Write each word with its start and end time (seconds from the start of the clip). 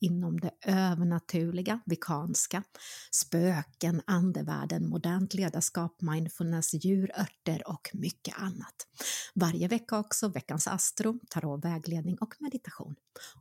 inom 0.00 0.40
det 0.40 0.50
övernaturliga, 0.66 1.80
vikanska, 1.86 2.62
spöken, 3.10 4.02
andevärlden, 4.06 4.88
modernt 4.88 5.34
ledarskap, 5.34 6.00
mindfulness, 6.00 6.74
djur, 6.74 7.10
örter 7.18 7.62
och 7.68 7.90
mycket 7.92 8.38
annat. 8.38 8.86
Varje 9.34 9.68
vecka 9.68 9.98
också 9.98 10.28
veckans 10.28 10.66
astro, 10.66 11.18
tarot, 11.30 11.64
vägledning 11.64 12.16
och 12.20 12.34
meditation. 12.38 12.96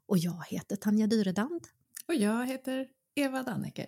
Och 0.05 0.17
jag 0.17 0.43
heter 0.49 0.75
Tanja 0.75 1.07
Dyredand. 1.07 1.67
Och 2.07 2.15
jag 2.15 2.47
heter 2.47 2.87
Eva 3.15 3.43
Danneke. 3.43 3.87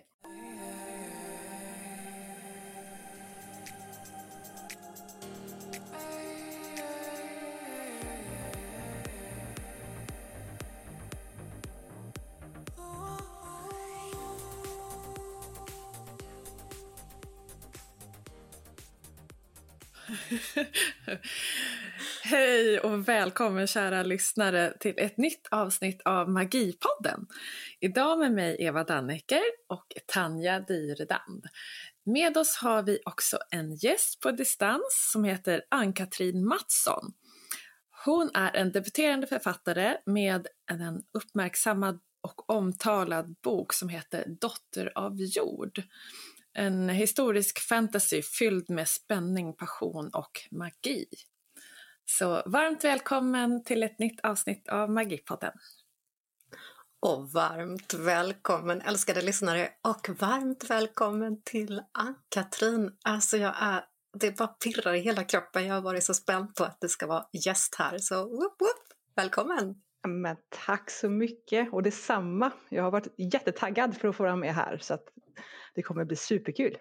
Och 22.98 23.08
välkommen 23.08 23.66
kära 23.66 24.02
lyssnare 24.02 24.76
till 24.80 24.94
ett 24.96 25.16
nytt 25.16 25.48
avsnitt 25.50 26.02
av 26.04 26.30
Magipodden. 26.30 27.26
Idag 27.80 28.18
med 28.18 28.32
mig 28.32 28.56
Eva 28.58 28.84
Dannecker 28.84 29.42
och 29.68 29.86
Tanja 30.06 30.60
Dyredand. 30.60 31.46
Med 32.04 32.36
oss 32.36 32.56
har 32.56 32.82
vi 32.82 32.98
också 33.04 33.38
en 33.50 33.74
gäst 33.74 34.20
på 34.20 34.30
distans 34.30 35.10
som 35.12 35.24
heter 35.24 35.62
Ann-Katrin 35.68 36.44
Mattsson. 36.44 37.12
Hon 38.04 38.30
är 38.34 38.56
en 38.56 38.72
debuterande 38.72 39.26
författare 39.26 39.96
med 40.06 40.46
en 40.70 41.02
uppmärksammad 41.12 42.00
och 42.20 42.50
omtalad 42.50 43.36
bok 43.42 43.72
som 43.72 43.88
heter 43.88 44.24
Dotter 44.40 44.92
av 44.94 45.16
jord. 45.16 45.82
En 46.52 46.88
historisk 46.88 47.58
fantasy 47.58 48.22
fylld 48.22 48.70
med 48.70 48.88
spänning, 48.88 49.52
passion 49.52 50.10
och 50.12 50.40
magi. 50.50 51.06
Så 52.10 52.42
varmt 52.46 52.84
välkommen 52.84 53.64
till 53.64 53.82
ett 53.82 53.98
nytt 53.98 54.20
avsnitt 54.20 54.68
av 54.68 54.90
Magipodden. 54.90 55.52
Och 57.00 57.32
varmt 57.32 57.94
välkommen 57.94 58.80
älskade 58.80 59.22
lyssnare 59.22 59.70
och 59.82 60.08
varmt 60.20 60.70
välkommen 60.70 61.42
till 61.42 61.82
Ann-Katrin. 61.92 62.96
Alltså 63.04 63.36
jag 63.36 63.54
är, 63.60 63.84
det 64.20 64.36
bara 64.36 64.48
pirrar 64.48 64.94
i 64.94 65.00
hela 65.00 65.24
kroppen. 65.24 65.66
Jag 65.66 65.74
har 65.74 65.82
varit 65.82 66.04
så 66.04 66.14
spänd 66.14 66.54
på 66.54 66.64
att 66.64 66.80
det 66.80 66.88
ska 66.88 67.06
vara 67.06 67.26
gäst 67.46 67.74
här. 67.74 67.98
Så 67.98 68.14
whoop, 68.14 68.60
whoop, 68.60 68.84
välkommen! 69.16 69.74
Men 70.08 70.36
tack 70.66 70.90
så 70.90 71.10
mycket 71.10 71.72
och 71.72 71.82
detsamma. 71.82 72.52
Jag 72.68 72.82
har 72.82 72.90
varit 72.90 73.14
jättetaggad 73.32 73.96
för 73.96 74.08
att 74.08 74.16
få 74.16 74.22
vara 74.22 74.36
med 74.36 74.54
här 74.54 74.78
så 74.78 74.94
att 74.94 75.04
det 75.74 75.82
kommer 75.82 76.04
bli 76.04 76.16
superkul. 76.16 76.76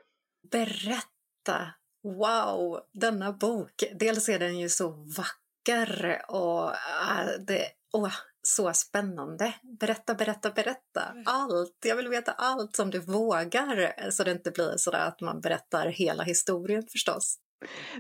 Berätta! 0.52 1.74
Wow, 2.04 2.80
denna 2.92 3.32
bok. 3.32 3.84
Dels 3.96 4.30
är 4.30 4.40
den 4.40 4.60
ju 4.60 4.70
så 4.70 4.90
vacker 4.90 6.22
och 6.28 6.70
äh, 6.70 7.30
det 7.48 7.68
oh, 7.94 8.14
så 8.42 8.74
spännande. 8.74 9.54
Berätta, 9.80 10.14
berätta, 10.14 10.52
berätta. 10.52 11.14
Allt. 11.26 11.78
Jag 11.86 11.96
vill 11.96 12.08
veta 12.08 12.32
allt 12.32 12.76
som 12.76 12.90
du 12.90 13.00
vågar 13.00 14.12
så 14.12 14.24
det 14.24 14.32
inte 14.32 14.52
blir 14.52 14.74
sådär 14.78 15.08
att 15.08 15.22
man 15.22 15.42
berättar 15.42 15.88
hela 15.88 16.24
historien 16.24 16.84
förstås. 16.92 17.40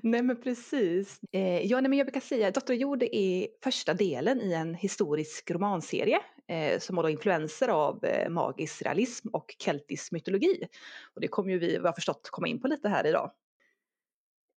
Nej 0.04 0.22
men 0.22 0.42
precis. 0.42 1.20
Eh, 1.32 1.66
ja, 1.66 1.82
nej, 1.82 1.90
men 1.90 1.98
jag 1.98 2.08
brukar 2.08 2.20
säga 2.20 2.48
att 2.48 2.54
Dotter 2.54 2.74
Jord 2.74 3.04
är 3.04 3.48
första 3.64 3.94
delen 3.94 4.42
i 4.42 4.54
en 4.54 4.76
historisk 4.76 5.52
romanserie 5.52 6.20
eh, 6.48 6.80
som 6.80 6.98
har 6.98 7.04
då 7.04 7.10
influenser 7.10 7.68
av 7.68 8.06
eh, 8.06 8.30
magisk 8.30 8.82
realism 8.82 9.28
och 9.34 9.56
keltisk 9.60 10.12
mytologi. 10.12 10.68
Och 11.16 11.22
det 11.22 11.28
kommer 11.28 11.52
ju 11.52 11.60
vi, 11.60 11.78
vad 11.78 11.88
jag 11.88 11.96
förstått, 11.96 12.30
komma 12.32 12.48
in 12.48 12.62
på 12.62 12.68
lite 12.68 12.90
här 12.90 13.08
idag. 13.08 13.32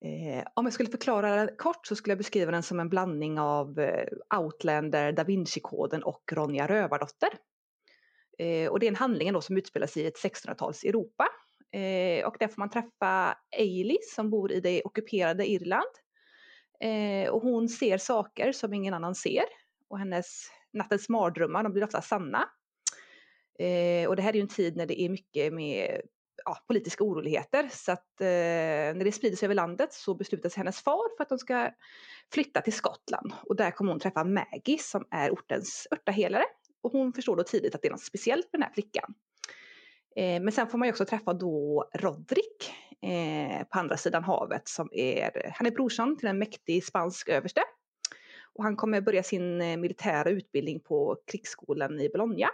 Eh, 0.04 0.44
om 0.54 0.66
jag 0.66 0.72
skulle 0.72 0.90
förklara 0.90 1.48
kort 1.56 1.86
så 1.86 1.96
skulle 1.96 2.12
jag 2.12 2.18
beskriva 2.18 2.50
den 2.50 2.62
som 2.62 2.80
en 2.80 2.88
blandning 2.88 3.38
av 3.38 3.78
eh, 3.78 4.38
Outlander, 4.38 5.12
Da 5.12 5.24
Vinci-koden 5.24 6.02
och 6.02 6.22
Ronja 6.32 6.68
Rövardotter. 6.68 7.28
Eh, 8.38 8.70
och 8.70 8.80
det 8.80 8.86
är 8.86 8.90
en 8.90 8.96
handling 8.96 9.32
då 9.32 9.40
som 9.40 9.56
utspelar 9.56 9.86
sig 9.86 10.02
i 10.02 10.06
ett 10.06 10.18
1600-tals 10.18 10.84
Europa 10.84 11.28
Eh, 11.72 12.26
och 12.26 12.36
där 12.38 12.48
får 12.48 12.58
man 12.58 12.70
träffa 12.70 13.38
Ailey 13.58 13.98
som 14.14 14.30
bor 14.30 14.52
i 14.52 14.60
det 14.60 14.82
ockuperade 14.84 15.50
Irland. 15.50 15.90
Eh, 16.80 17.30
och 17.30 17.42
hon 17.42 17.68
ser 17.68 17.98
saker 17.98 18.52
som 18.52 18.74
ingen 18.74 18.94
annan 18.94 19.14
ser. 19.14 19.44
Och 19.88 19.98
hennes 19.98 20.50
nattens 20.72 21.08
mardrömmar 21.08 21.62
de 21.62 21.72
blir 21.72 21.84
ofta 21.84 22.02
sanna. 22.02 22.48
Eh, 23.58 24.08
och 24.08 24.16
det 24.16 24.22
här 24.22 24.30
är 24.30 24.34
ju 24.34 24.40
en 24.40 24.48
tid 24.48 24.76
när 24.76 24.86
det 24.86 25.00
är 25.00 25.08
mycket 25.08 25.52
med 25.52 26.00
ja, 26.44 26.64
politiska 26.66 27.04
oroligheter. 27.04 27.68
Så 27.72 27.92
att 27.92 28.20
eh, 28.20 28.26
när 28.26 29.04
det 29.04 29.12
sprider 29.12 29.36
sig 29.36 29.46
över 29.46 29.54
landet 29.54 29.92
så 29.92 30.14
beslutar 30.14 30.48
sig 30.48 30.60
hennes 30.60 30.82
far 30.82 31.16
för 31.16 31.22
att 31.22 31.28
de 31.28 31.38
ska 31.38 31.70
flytta 32.32 32.60
till 32.60 32.72
Skottland. 32.72 33.32
Och 33.42 33.56
där 33.56 33.70
kommer 33.70 33.92
hon 33.92 34.00
träffa 34.00 34.24
Maggie 34.24 34.78
som 34.78 35.04
är 35.10 35.30
ortens 35.30 35.86
örtahelare. 35.90 36.44
Och 36.82 36.92
hon 36.92 37.12
förstår 37.12 37.36
då 37.36 37.42
tidigt 37.42 37.74
att 37.74 37.82
det 37.82 37.88
är 37.88 37.92
något 37.92 38.00
speciellt 38.00 38.52
med 38.52 38.60
den 38.60 38.62
här 38.62 38.72
flickan. 38.74 39.14
Eh, 40.16 40.42
men 40.42 40.52
sen 40.52 40.66
får 40.66 40.78
man 40.78 40.88
ju 40.88 40.92
också 40.92 41.04
träffa 41.04 41.34
då 41.34 41.88
Rodrik 41.94 42.72
eh, 43.02 43.66
på 43.66 43.78
andra 43.78 43.96
sidan 43.96 44.24
havet 44.24 44.68
som 44.68 44.88
är, 44.92 45.52
han 45.54 45.66
är 45.66 45.70
brorson 45.70 46.16
till 46.16 46.28
en 46.28 46.38
mäktig 46.38 46.84
spansk 46.84 47.28
överste. 47.28 47.62
Och 48.52 48.64
han 48.64 48.76
kommer 48.76 49.00
börja 49.00 49.22
sin 49.22 49.60
eh, 49.60 49.76
militära 49.76 50.30
utbildning 50.30 50.80
på 50.80 51.16
krigsskolan 51.26 52.00
i 52.00 52.08
Bologna. 52.08 52.48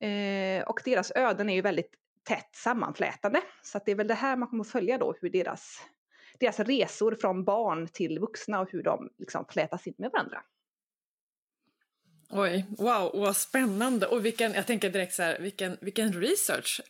Eh, 0.00 0.62
och 0.62 0.80
deras 0.84 1.12
öden 1.14 1.50
är 1.50 1.54
ju 1.54 1.62
väldigt 1.62 1.94
tätt 2.24 2.50
sammanflätade. 2.54 3.42
Så 3.62 3.78
att 3.78 3.86
det 3.86 3.92
är 3.92 3.96
väl 3.96 4.08
det 4.08 4.14
här 4.14 4.36
man 4.36 4.48
kommer 4.48 4.64
följa 4.64 4.98
då, 4.98 5.14
hur 5.20 5.30
deras, 5.30 5.80
deras 6.40 6.60
resor 6.60 7.14
från 7.20 7.44
barn 7.44 7.88
till 7.88 8.18
vuxna 8.18 8.60
och 8.60 8.70
hur 8.70 8.82
de 8.82 9.10
liksom 9.18 9.46
flätas 9.48 9.86
in 9.86 9.94
med 9.98 10.10
varandra. 10.10 10.42
Oj, 12.30 12.66
wow, 12.78 13.10
vad 13.14 13.36
spännande. 13.36 14.06
Och 14.06 14.24
vilken, 14.24 14.52
jag 14.52 14.66
tänker 14.66 14.90
direkt 14.90 15.14
så 15.14 15.22
här, 15.22 15.38
vilken, 15.38 15.76
vilken 15.80 16.12
research 16.12 16.80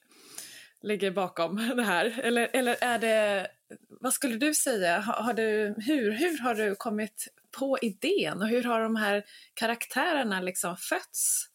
ligger 0.83 1.11
bakom 1.11 1.57
det 1.77 1.83
här? 1.83 2.21
Eller, 2.23 2.49
eller 2.53 2.77
är 2.81 2.99
det, 2.99 3.49
vad 3.89 4.13
skulle 4.13 4.37
du 4.37 4.55
säga, 4.55 5.01
har, 5.01 5.23
har, 5.23 5.35
du, 5.35 5.75
hur, 5.79 6.13
hur 6.13 6.39
har 6.39 6.55
du 6.55 6.75
kommit 6.75 7.29
på 7.59 7.79
idén 7.83 8.43
och 8.43 8.49
hur 8.49 8.63
har 8.63 8.81
de 8.81 8.97
här 8.97 9.25
karaktärerna 9.55 10.41
liksom 10.41 10.77
fötts? 10.77 11.47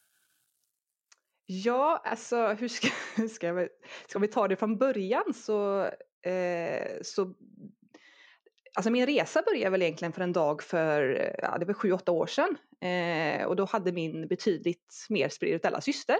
Ja, 1.45 2.01
alltså 2.06 2.47
hur 2.47 2.67
ska, 2.67 2.88
hur 3.16 3.28
ska, 3.28 3.53
vi, 3.53 3.67
ska 4.07 4.19
vi 4.19 4.28
ta 4.28 4.47
det 4.47 4.56
från 4.56 4.78
början 4.78 5.33
så, 5.33 5.83
eh, 6.29 6.97
så 7.01 7.35
Alltså 8.78 8.91
min 8.91 9.06
resa 9.06 9.41
började 9.41 9.69
väl 9.69 9.81
egentligen 9.81 10.13
för 10.13 10.22
en 10.22 10.33
dag 10.33 10.63
för, 10.63 11.31
ja, 11.41 11.57
det 11.57 11.66
var 11.66 11.73
sju, 11.73 11.91
åtta 11.91 12.11
år 12.11 12.28
sedan. 12.28 12.57
Eh, 12.89 13.45
och 13.45 13.56
då 13.56 13.66
hade 13.66 13.91
min 13.91 14.28
betydligt 14.28 15.06
mer 15.09 15.29
spirituella 15.29 15.81
syster, 15.81 16.17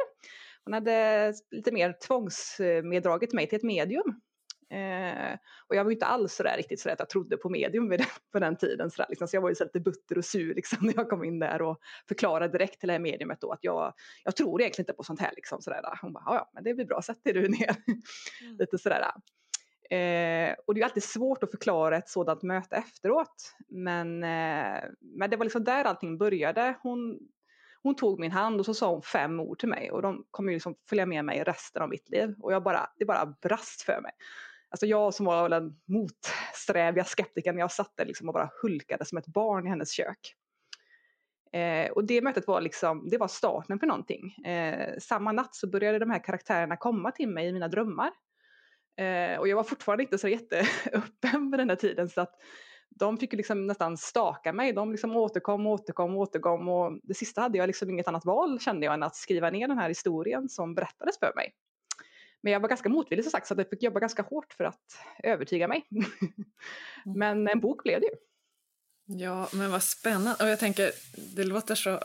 hon 0.63 0.73
hade 0.73 1.33
lite 1.51 1.71
mer 1.71 1.95
tvångsmeddragit 2.07 3.33
mig 3.33 3.47
till 3.47 3.55
ett 3.55 3.63
medium. 3.63 4.21
Eh, 4.75 5.37
och 5.67 5.75
jag 5.75 5.83
var 5.83 5.91
ju 5.91 5.95
inte 5.95 6.05
alls 6.05 6.35
sådär 6.35 6.57
riktigt 6.57 6.79
sådär 6.79 6.93
att 6.93 6.99
jag 6.99 7.09
trodde 7.09 7.37
på 7.37 7.49
medium 7.49 7.89
vid 7.89 7.99
den, 7.99 8.07
på 8.31 8.39
den 8.39 8.55
tiden. 8.57 8.91
Sådär, 8.91 9.05
liksom. 9.09 9.27
Så 9.27 9.35
jag 9.35 9.41
var 9.41 9.49
ju 9.49 9.55
så 9.55 9.63
lite 9.63 9.79
butter 9.79 10.17
och 10.17 10.25
sur 10.25 10.55
liksom, 10.55 10.77
när 10.87 10.93
jag 10.95 11.09
kom 11.09 11.23
in 11.23 11.39
där 11.39 11.61
och 11.61 11.79
förklarade 12.07 12.57
direkt 12.57 12.79
till 12.79 12.87
det 12.87 12.93
här 12.93 12.99
mediumet 12.99 13.41
då 13.41 13.51
att 13.51 13.63
jag, 13.63 13.93
jag 14.23 14.35
tror 14.35 14.61
egentligen 14.61 14.83
inte 14.83 14.93
på 14.93 15.03
sånt 15.03 15.22
här. 15.22 15.31
Liksom, 15.35 15.61
sådär. 15.61 15.81
Hon 16.01 16.13
bara, 16.13 16.23
ja 16.25 16.49
men 16.53 16.63
det 16.63 16.73
blir 16.73 16.85
bra, 16.85 17.01
sätt 17.01 17.23
dig 17.23 17.33
du 17.33 17.49
ner. 17.49 17.75
Mm. 17.87 18.57
lite 18.59 18.77
sådär. 18.77 19.11
Eh, 19.89 20.55
och 20.67 20.73
det 20.73 20.81
är 20.81 20.85
alltid 20.85 21.03
svårt 21.03 21.43
att 21.43 21.51
förklara 21.51 21.97
ett 21.97 22.09
sådant 22.09 22.43
möte 22.43 22.75
efteråt. 22.75 23.55
Men, 23.67 24.23
eh, 24.23 24.83
men 24.99 25.29
det 25.29 25.37
var 25.37 25.45
liksom 25.45 25.63
där 25.63 25.85
allting 25.85 26.17
började. 26.17 26.75
Hon, 26.81 27.19
hon 27.83 27.95
tog 27.95 28.19
min 28.19 28.31
hand 28.31 28.59
och 28.59 28.66
så 28.66 28.73
sa 28.73 28.91
hon 28.91 29.01
fem 29.01 29.39
ord 29.39 29.59
till 29.59 29.69
mig 29.69 29.91
och 29.91 30.01
de 30.01 30.25
kommer 30.31 30.51
ju 30.51 30.55
liksom 30.55 30.75
följa 30.89 31.05
med 31.05 31.25
mig 31.25 31.43
resten 31.43 31.81
av 31.81 31.89
mitt 31.89 32.09
liv. 32.09 32.35
Och 32.39 32.53
jag 32.53 32.63
bara, 32.63 32.89
det 32.97 33.05
bara 33.05 33.25
brast 33.41 33.81
för 33.81 34.01
mig. 34.01 34.11
Alltså 34.75 34.85
jag 34.85 35.13
som 35.13 35.25
var 35.25 35.49
den 35.49 35.75
motsträviga 35.85 37.03
skeptikern, 37.03 37.57
jag 37.57 37.72
satt 37.72 37.97
där 37.97 38.05
liksom 38.05 38.27
och 38.27 38.33
bara 38.33 38.49
hulkade 38.61 39.05
som 39.05 39.17
ett 39.17 39.27
barn 39.27 39.67
i 39.67 39.69
hennes 39.69 39.91
kök. 39.91 40.35
Eh, 41.53 41.91
och 41.91 42.03
det 42.03 42.22
mötet 42.22 42.47
var 42.47 42.61
liksom, 42.61 43.09
det 43.09 43.17
var 43.17 43.27
starten 43.27 43.79
för 43.79 43.87
någonting. 43.87 44.45
Eh, 44.45 44.97
samma 44.99 45.31
natt 45.31 45.55
så 45.55 45.67
började 45.67 45.99
de 45.99 46.09
här 46.09 46.23
karaktärerna 46.23 46.77
komma 46.77 47.11
till 47.11 47.29
mig 47.29 47.47
i 47.47 47.53
mina 47.53 47.67
drömmar. 47.67 48.11
Eh, 48.97 49.39
och 49.39 49.47
jag 49.47 49.55
var 49.55 49.63
fortfarande 49.63 50.03
inte 50.03 50.17
så 50.17 50.27
jätteöppen 50.27 51.49
med 51.49 51.59
den 51.59 51.69
här 51.69 51.75
tiden 51.75 52.09
så 52.09 52.21
att 52.21 52.33
de 52.89 53.17
fick 53.17 53.33
liksom 53.33 53.67
nästan 53.67 53.97
staka 53.97 54.53
mig. 54.53 54.73
De 54.73 54.91
liksom 54.91 55.16
återkom, 55.16 55.67
återkom, 55.67 56.17
återkom 56.17 56.69
och 56.69 56.99
det 57.03 57.13
sista 57.13 57.41
hade 57.41 57.57
jag 57.57 57.67
liksom 57.67 57.89
inget 57.89 58.07
annat 58.07 58.25
val 58.25 58.59
kände 58.59 58.85
jag 58.85 58.93
än 58.93 59.03
att 59.03 59.16
skriva 59.16 59.49
ner 59.49 59.67
den 59.67 59.78
här 59.78 59.89
historien 59.89 60.49
som 60.49 60.75
berättades 60.75 61.19
för 61.19 61.31
mig. 61.35 61.53
Men 62.45 62.53
jag 62.53 62.59
var 62.59 62.69
ganska 62.69 62.89
motvillig 62.89 63.25
som 63.25 63.31
sagt 63.31 63.47
så 63.47 63.55
jag 63.57 63.69
fick 63.69 63.83
jobba 63.83 63.99
ganska 63.99 64.21
hårt 64.21 64.53
för 64.53 64.63
att 64.63 64.97
övertyga 65.23 65.67
mig. 65.67 65.87
Mm. 67.05 67.19
men 67.19 67.47
en 67.47 67.59
bok 67.59 67.83
blev 67.83 68.01
det 68.01 68.05
ju. 68.05 68.13
Ja, 69.05 69.49
men 69.53 69.71
vad 69.71 69.83
spännande. 69.83 70.43
Och 70.43 70.49
jag 70.49 70.59
tänker, 70.59 70.91
det 71.35 71.43
låter 71.43 71.75
så 71.75 71.99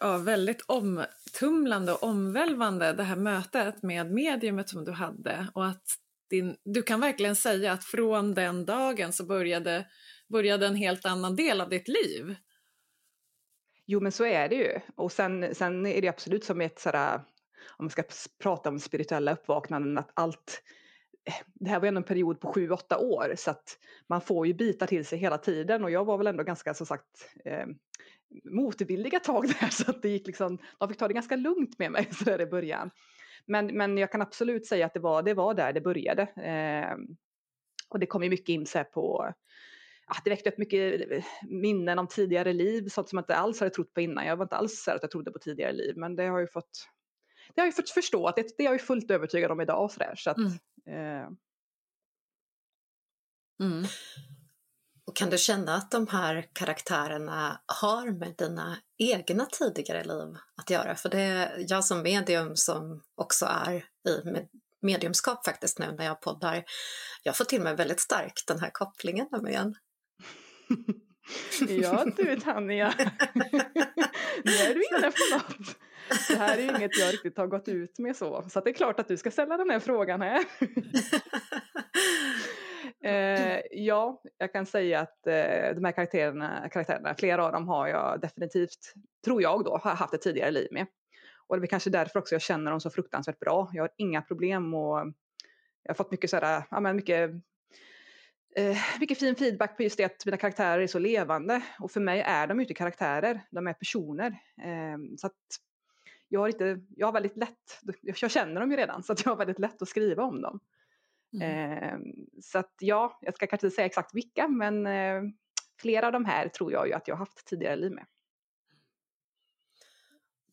ja, 0.00 0.18
väldigt 0.18 0.62
omtumlande 0.66 1.92
och 1.92 2.02
omvälvande 2.02 2.92
det 2.92 3.02
här 3.02 3.16
mötet 3.16 3.82
med 3.82 4.12
mediumet 4.12 4.68
som 4.68 4.84
du 4.84 4.92
hade 4.92 5.48
och 5.54 5.66
att 5.66 5.86
din, 6.30 6.56
du 6.64 6.82
kan 6.82 7.00
verkligen 7.00 7.36
säga 7.36 7.72
att 7.72 7.84
från 7.84 8.34
den 8.34 8.64
dagen 8.64 9.12
så 9.12 9.24
började, 9.24 9.86
började 10.28 10.66
en 10.66 10.76
helt 10.76 11.06
annan 11.06 11.36
del 11.36 11.60
av 11.60 11.68
ditt 11.68 11.88
liv. 11.88 12.36
Jo 13.86 14.00
men 14.00 14.12
så 14.12 14.24
är 14.24 14.48
det 14.48 14.56
ju. 14.56 14.80
Och 14.96 15.12
sen, 15.12 15.54
sen 15.54 15.86
är 15.86 16.02
det 16.02 16.08
absolut 16.08 16.44
som 16.44 16.60
ett 16.60 16.80
sådär, 16.80 17.20
om 17.68 17.84
man 17.84 17.90
ska 17.90 18.02
prata 18.42 18.68
om 18.68 18.80
spirituella 18.80 19.32
uppvaknanden, 19.32 19.98
att 19.98 20.10
allt 20.14 20.62
eh, 21.24 21.34
det 21.54 21.70
här 21.70 21.80
var 21.80 21.88
ändå 21.88 21.98
en 21.98 22.04
period 22.04 22.40
på 22.40 22.52
sju, 22.52 22.70
åtta 22.70 22.98
år 22.98 23.34
så 23.36 23.50
att 23.50 23.78
man 24.06 24.20
får 24.20 24.46
ju 24.46 24.54
bitar 24.54 24.86
till 24.86 25.06
sig 25.06 25.18
hela 25.18 25.38
tiden 25.38 25.84
och 25.84 25.90
jag 25.90 26.04
var 26.04 26.18
väl 26.18 26.26
ändå 26.26 26.42
ganska 26.42 26.74
som 26.74 26.86
sagt 26.86 27.34
eh, 27.44 27.66
motvillig 28.44 29.14
ett 29.14 29.24
tag 29.24 29.48
där 29.60 29.68
så 29.68 29.90
att 29.90 30.02
det 30.02 30.08
gick 30.08 30.26
liksom, 30.26 30.58
de 30.78 30.88
fick 30.88 30.98
ta 30.98 31.08
det 31.08 31.14
ganska 31.14 31.36
lugnt 31.36 31.78
med 31.78 31.92
mig 31.92 32.08
så 32.12 32.24
där 32.24 32.40
i 32.40 32.46
början. 32.46 32.90
Men, 33.46 33.66
men 33.66 33.98
jag 33.98 34.12
kan 34.12 34.22
absolut 34.22 34.66
säga 34.66 34.86
att 34.86 34.94
det 34.94 35.00
var, 35.00 35.22
det 35.22 35.34
var 35.34 35.54
där 35.54 35.72
det 35.72 35.80
började. 35.80 36.22
Eh, 36.22 36.96
och 37.88 37.98
det 37.98 38.06
kom 38.06 38.22
ju 38.22 38.30
mycket 38.30 38.48
in 38.48 38.66
så 38.66 38.84
på 38.84 39.34
ja, 40.08 40.14
det 40.24 40.30
väckte 40.30 40.50
upp 40.50 40.58
mycket 40.58 41.10
eh, 41.10 41.24
minnen 41.48 41.98
om 41.98 42.08
tidigare 42.08 42.52
liv, 42.52 42.88
sånt 42.88 43.08
som 43.08 43.16
jag 43.16 43.22
inte 43.22 43.36
alls 43.36 43.60
hade 43.60 43.70
trott 43.70 43.94
på 43.94 44.00
innan. 44.00 44.26
Jag 44.26 44.36
var 44.36 44.44
inte 44.44 44.56
alls 44.56 44.82
så 44.84 44.90
att 44.90 45.02
jag 45.02 45.10
trodde 45.10 45.30
på 45.30 45.38
tidigare 45.38 45.72
liv, 45.72 45.96
men 45.96 46.16
det 46.16 46.26
har 46.26 46.40
ju 46.40 46.46
fått 46.46 46.88
det 47.54 47.60
har 47.60 47.66
jag 47.66 47.76
fått 47.76 47.90
förstå, 47.90 48.26
att 48.26 48.36
det, 48.36 48.58
det 48.58 48.66
är 48.66 48.70
jag 48.70 48.80
fullt 48.80 49.10
övertygad 49.10 49.50
om 49.50 49.60
idag. 49.60 49.90
Där, 49.96 50.14
så 50.16 50.30
att, 50.30 50.36
mm. 50.36 50.52
Eh. 50.88 51.28
Mm. 53.60 53.84
Och 55.06 55.16
kan 55.16 55.30
du 55.30 55.38
känna 55.38 55.74
att 55.74 55.90
de 55.90 56.06
här 56.06 56.48
karaktärerna 56.52 57.60
har 57.66 58.10
med 58.10 58.34
dina 58.38 58.76
egna 58.98 59.46
tidigare 59.46 60.04
liv 60.04 60.36
att 60.56 60.70
göra? 60.70 60.94
För 60.94 61.08
det 61.08 61.20
är 61.20 61.64
jag 61.68 61.84
som 61.84 62.02
medium 62.02 62.56
som 62.56 63.02
också 63.14 63.46
är 63.46 63.74
i 64.08 64.46
mediumskap 64.82 65.44
faktiskt 65.44 65.78
nu 65.78 65.92
när 65.92 66.04
jag 66.04 66.20
poddar. 66.20 66.64
Jag 67.22 67.36
får 67.36 67.44
till 67.44 67.62
mig 67.62 67.76
väldigt 67.76 68.00
starkt 68.00 68.46
den 68.46 68.60
här 68.60 68.70
kopplingen 68.70 69.28
nämligen. 69.32 69.74
ja 71.68 72.06
du 72.16 72.40
Tanja, 72.40 72.94
nu 74.44 74.52
är 74.52 74.74
du 74.74 74.84
inne 74.90 75.10
på 75.10 75.36
något. 75.36 75.76
Det 76.28 76.36
här 76.36 76.58
är 76.58 76.62
ju 76.62 76.68
inget 76.68 76.98
jag 76.98 77.12
riktigt 77.12 77.38
har 77.38 77.46
gått 77.46 77.68
ut 77.68 77.98
med 77.98 78.16
så, 78.16 78.44
så 78.48 78.60
det 78.60 78.70
är 78.70 78.74
klart 78.74 79.00
att 79.00 79.08
du 79.08 79.16
ska 79.16 79.30
ställa 79.30 79.56
den 79.56 79.70
här 79.70 79.80
frågan 79.80 80.22
här. 80.22 80.44
eh, 83.04 83.60
ja, 83.70 84.22
jag 84.38 84.52
kan 84.52 84.66
säga 84.66 85.00
att 85.00 85.26
eh, 85.26 85.74
de 85.74 85.84
här 85.84 85.92
karaktärerna, 85.92 86.68
karaktärerna, 86.72 87.14
flera 87.14 87.46
av 87.46 87.52
dem 87.52 87.68
har 87.68 87.88
jag 87.88 88.20
definitivt, 88.20 88.94
tror 89.24 89.42
jag 89.42 89.64
då, 89.64 89.76
har 89.76 89.94
haft 89.94 90.14
ett 90.14 90.22
tidigare 90.22 90.50
liv 90.50 90.68
med. 90.70 90.86
Och 91.46 91.60
det 91.60 91.64
är 91.64 91.68
kanske 91.68 91.90
därför 91.90 92.18
också 92.18 92.34
jag 92.34 92.42
känner 92.42 92.70
dem 92.70 92.80
så 92.80 92.90
fruktansvärt 92.90 93.40
bra. 93.40 93.70
Jag 93.72 93.82
har 93.82 93.90
inga 93.96 94.22
problem 94.22 94.74
och 94.74 94.98
jag 95.82 95.90
har 95.90 95.94
fått 95.94 96.10
mycket, 96.10 96.30
sådär, 96.30 96.62
ja, 96.70 96.80
men 96.80 96.96
mycket 96.96 97.30
eh, 98.56 98.76
mycket 99.00 99.18
fin 99.18 99.36
feedback 99.36 99.76
på 99.76 99.82
just 99.82 99.96
det 99.96 100.04
att 100.04 100.26
mina 100.26 100.36
karaktärer 100.36 100.80
är 100.80 100.86
så 100.86 100.98
levande. 100.98 101.62
Och 101.78 101.90
för 101.90 102.00
mig 102.00 102.20
är 102.20 102.46
de 102.46 102.58
ju 102.58 102.62
inte 102.62 102.74
karaktärer, 102.74 103.40
de 103.50 103.66
är 103.66 103.72
personer. 103.72 104.26
Eh, 104.62 104.98
så 105.18 105.26
att 105.26 105.32
jag 106.28 106.40
har, 106.40 106.48
inte, 106.48 106.80
jag 106.96 107.06
har 107.06 107.12
väldigt 107.12 107.36
lätt, 107.36 107.80
jag 108.00 108.30
känner 108.30 108.60
dem 108.60 108.70
ju 108.70 108.76
redan 108.76 109.02
så 109.02 109.12
att 109.12 109.24
jag 109.24 109.32
har 109.32 109.36
väldigt 109.36 109.58
lätt 109.58 109.82
att 109.82 109.88
skriva 109.88 110.22
om 110.22 110.40
dem. 110.42 110.60
Mm. 111.32 111.82
Eh, 111.82 111.98
så 112.42 112.58
att 112.58 112.74
ja, 112.78 113.18
jag 113.20 113.34
ska 113.34 113.46
kanske 113.46 113.66
inte 113.66 113.76
säga 113.76 113.86
exakt 113.86 114.14
vilka 114.14 114.48
men 114.48 114.86
eh, 114.86 115.22
flera 115.80 116.06
av 116.06 116.12
de 116.12 116.24
här 116.24 116.48
tror 116.48 116.72
jag 116.72 116.86
ju 116.86 116.92
att 116.92 117.08
jag 117.08 117.14
har 117.14 117.18
haft 117.18 117.46
tidigare 117.46 117.76
liv 117.76 117.92
med. 117.92 118.06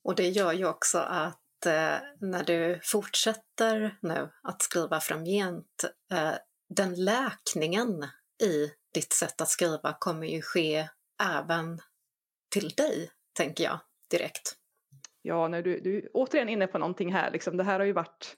Och 0.03 0.15
det 0.15 0.29
gör 0.29 0.53
ju 0.53 0.65
också 0.65 0.97
att 0.97 1.65
eh, 1.65 1.97
när 2.19 2.43
du 2.43 2.79
fortsätter 2.83 3.97
nu 4.01 4.29
att 4.43 4.61
skriva 4.61 4.99
framgent, 4.99 5.83
eh, 6.11 6.33
den 6.69 7.05
läkningen 7.05 8.03
i 8.43 8.71
ditt 8.93 9.13
sätt 9.13 9.41
att 9.41 9.49
skriva 9.49 9.97
kommer 9.99 10.27
ju 10.27 10.41
ske 10.41 10.89
även 11.23 11.81
till 12.49 12.69
dig, 12.69 13.11
tänker 13.33 13.63
jag 13.63 13.79
direkt. 14.09 14.60
Ja, 15.21 15.47
när 15.47 15.61
du, 15.61 15.79
du 15.79 15.97
är 15.97 16.09
återigen 16.13 16.49
inne 16.49 16.67
på 16.67 16.77
någonting 16.77 17.13
här, 17.13 17.31
liksom, 17.31 17.57
det 17.57 17.63
här 17.63 17.79
har 17.79 17.85
ju 17.85 17.93
varit, 17.93 18.35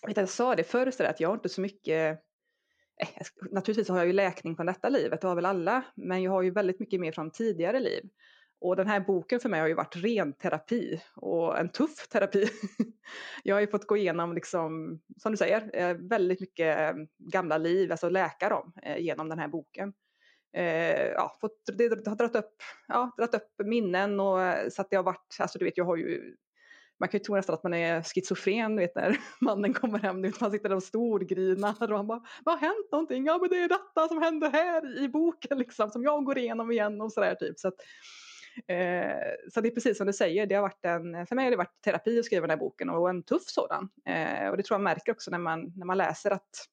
jag, 0.00 0.08
vet, 0.08 0.16
jag 0.16 0.28
sa 0.28 0.56
det 0.56 0.64
förr, 0.64 0.90
så 0.90 1.04
att 1.04 1.20
jag 1.20 1.28
har 1.28 1.34
inte 1.34 1.48
så 1.48 1.60
mycket 1.60 2.20
eh, 3.00 3.08
Naturligtvis 3.50 3.88
har 3.88 3.98
jag 3.98 4.06
ju 4.06 4.12
läkning 4.12 4.56
från 4.56 4.66
detta 4.66 4.88
livet, 4.88 5.20
det 5.20 5.28
har 5.28 5.34
väl 5.34 5.46
alla, 5.46 5.82
men 5.94 6.22
jag 6.22 6.32
har 6.32 6.42
ju 6.42 6.50
väldigt 6.50 6.80
mycket 6.80 7.00
mer 7.00 7.12
från 7.12 7.30
tidigare 7.30 7.80
liv. 7.80 8.08
Och 8.60 8.76
den 8.76 8.86
här 8.86 9.00
boken 9.00 9.40
för 9.40 9.48
mig 9.48 9.60
har 9.60 9.68
ju 9.68 9.74
varit 9.74 9.96
ren 9.96 10.32
terapi 10.32 11.02
och 11.16 11.58
en 11.58 11.68
tuff 11.68 12.08
terapi. 12.12 12.48
jag 13.44 13.56
har 13.56 13.60
ju 13.60 13.66
fått 13.66 13.86
gå 13.86 13.96
igenom, 13.96 14.34
liksom, 14.34 15.00
som 15.16 15.32
du 15.32 15.36
säger, 15.36 15.70
eh, 15.72 15.94
väldigt 15.94 16.40
mycket 16.40 16.78
eh, 16.78 16.92
gamla 17.18 17.58
liv, 17.58 17.90
alltså 17.90 18.08
läka 18.08 18.48
dem 18.48 18.72
eh, 18.82 18.98
genom 18.98 19.28
den 19.28 19.38
här 19.38 19.48
boken 19.48 19.92
eh, 20.52 21.06
ja, 21.06 21.36
fått, 21.40 21.60
det 21.78 22.06
har 22.08 22.16
dragit 22.16 22.36
upp, 22.36 22.54
ja, 22.88 23.14
dragit 23.16 23.34
upp 23.34 23.66
minnen 23.66 24.20
och 24.20 24.42
eh, 24.42 24.68
så 24.68 24.82
att 24.82 24.90
det 24.90 24.96
har 24.96 25.02
varit, 25.02 25.36
alltså 25.38 25.58
du 25.58 25.64
vet 25.64 25.76
jag 25.76 25.84
har 25.84 25.96
ju 25.96 26.36
man 27.00 27.08
kan 27.08 27.18
ju 27.18 27.24
tro 27.24 27.34
nästan 27.34 27.54
att 27.54 27.62
man 27.62 27.74
är 27.74 28.02
schizofren, 28.02 28.76
vet 28.76 28.94
när 28.94 29.16
mannen 29.40 29.74
kommer 29.74 29.98
hem, 29.98 30.22
vet, 30.22 30.40
man 30.40 30.50
sitter 30.50 30.68
där 30.68 30.76
och 30.76 30.82
storgrinar 30.82 31.92
och 31.92 31.96
han 31.96 32.06
bara 32.06 32.22
Vad 32.44 32.54
har 32.54 32.68
hänt 32.68 32.92
någonting? 32.92 33.26
Ja 33.26 33.38
men 33.38 33.50
det 33.50 33.56
är 33.56 33.68
detta 33.68 34.08
som 34.08 34.22
händer 34.22 34.50
här 34.50 35.04
i 35.04 35.08
boken 35.08 35.58
liksom 35.58 35.90
som 35.90 36.02
jag 36.02 36.24
går 36.24 36.38
igenom 36.38 36.70
igen 36.70 37.00
och 37.00 37.12
sådär 37.12 37.34
typ. 37.34 37.58
Så, 37.58 37.68
att, 37.68 37.74
eh, 38.66 39.50
så 39.52 39.60
det 39.60 39.68
är 39.68 39.74
precis 39.74 39.98
som 39.98 40.06
du 40.06 40.12
säger, 40.12 40.46
det 40.46 40.54
har 40.54 40.62
varit 40.62 40.84
en, 40.84 41.26
för 41.26 41.36
mig 41.36 41.44
har 41.44 41.50
det 41.50 41.56
varit 41.56 41.82
terapi 41.84 42.18
att 42.18 42.24
skriva 42.24 42.46
den 42.46 42.50
här 42.50 42.56
boken 42.56 42.90
och 42.90 43.10
en 43.10 43.22
tuff 43.22 43.44
sådan. 43.46 43.88
Eh, 44.06 44.48
och 44.48 44.56
det 44.56 44.62
tror 44.62 44.74
jag 44.74 44.84
märker 44.84 45.12
också 45.12 45.30
när 45.30 45.38
man, 45.38 45.72
när 45.76 45.86
man 45.86 45.98
läser 45.98 46.30
att 46.30 46.66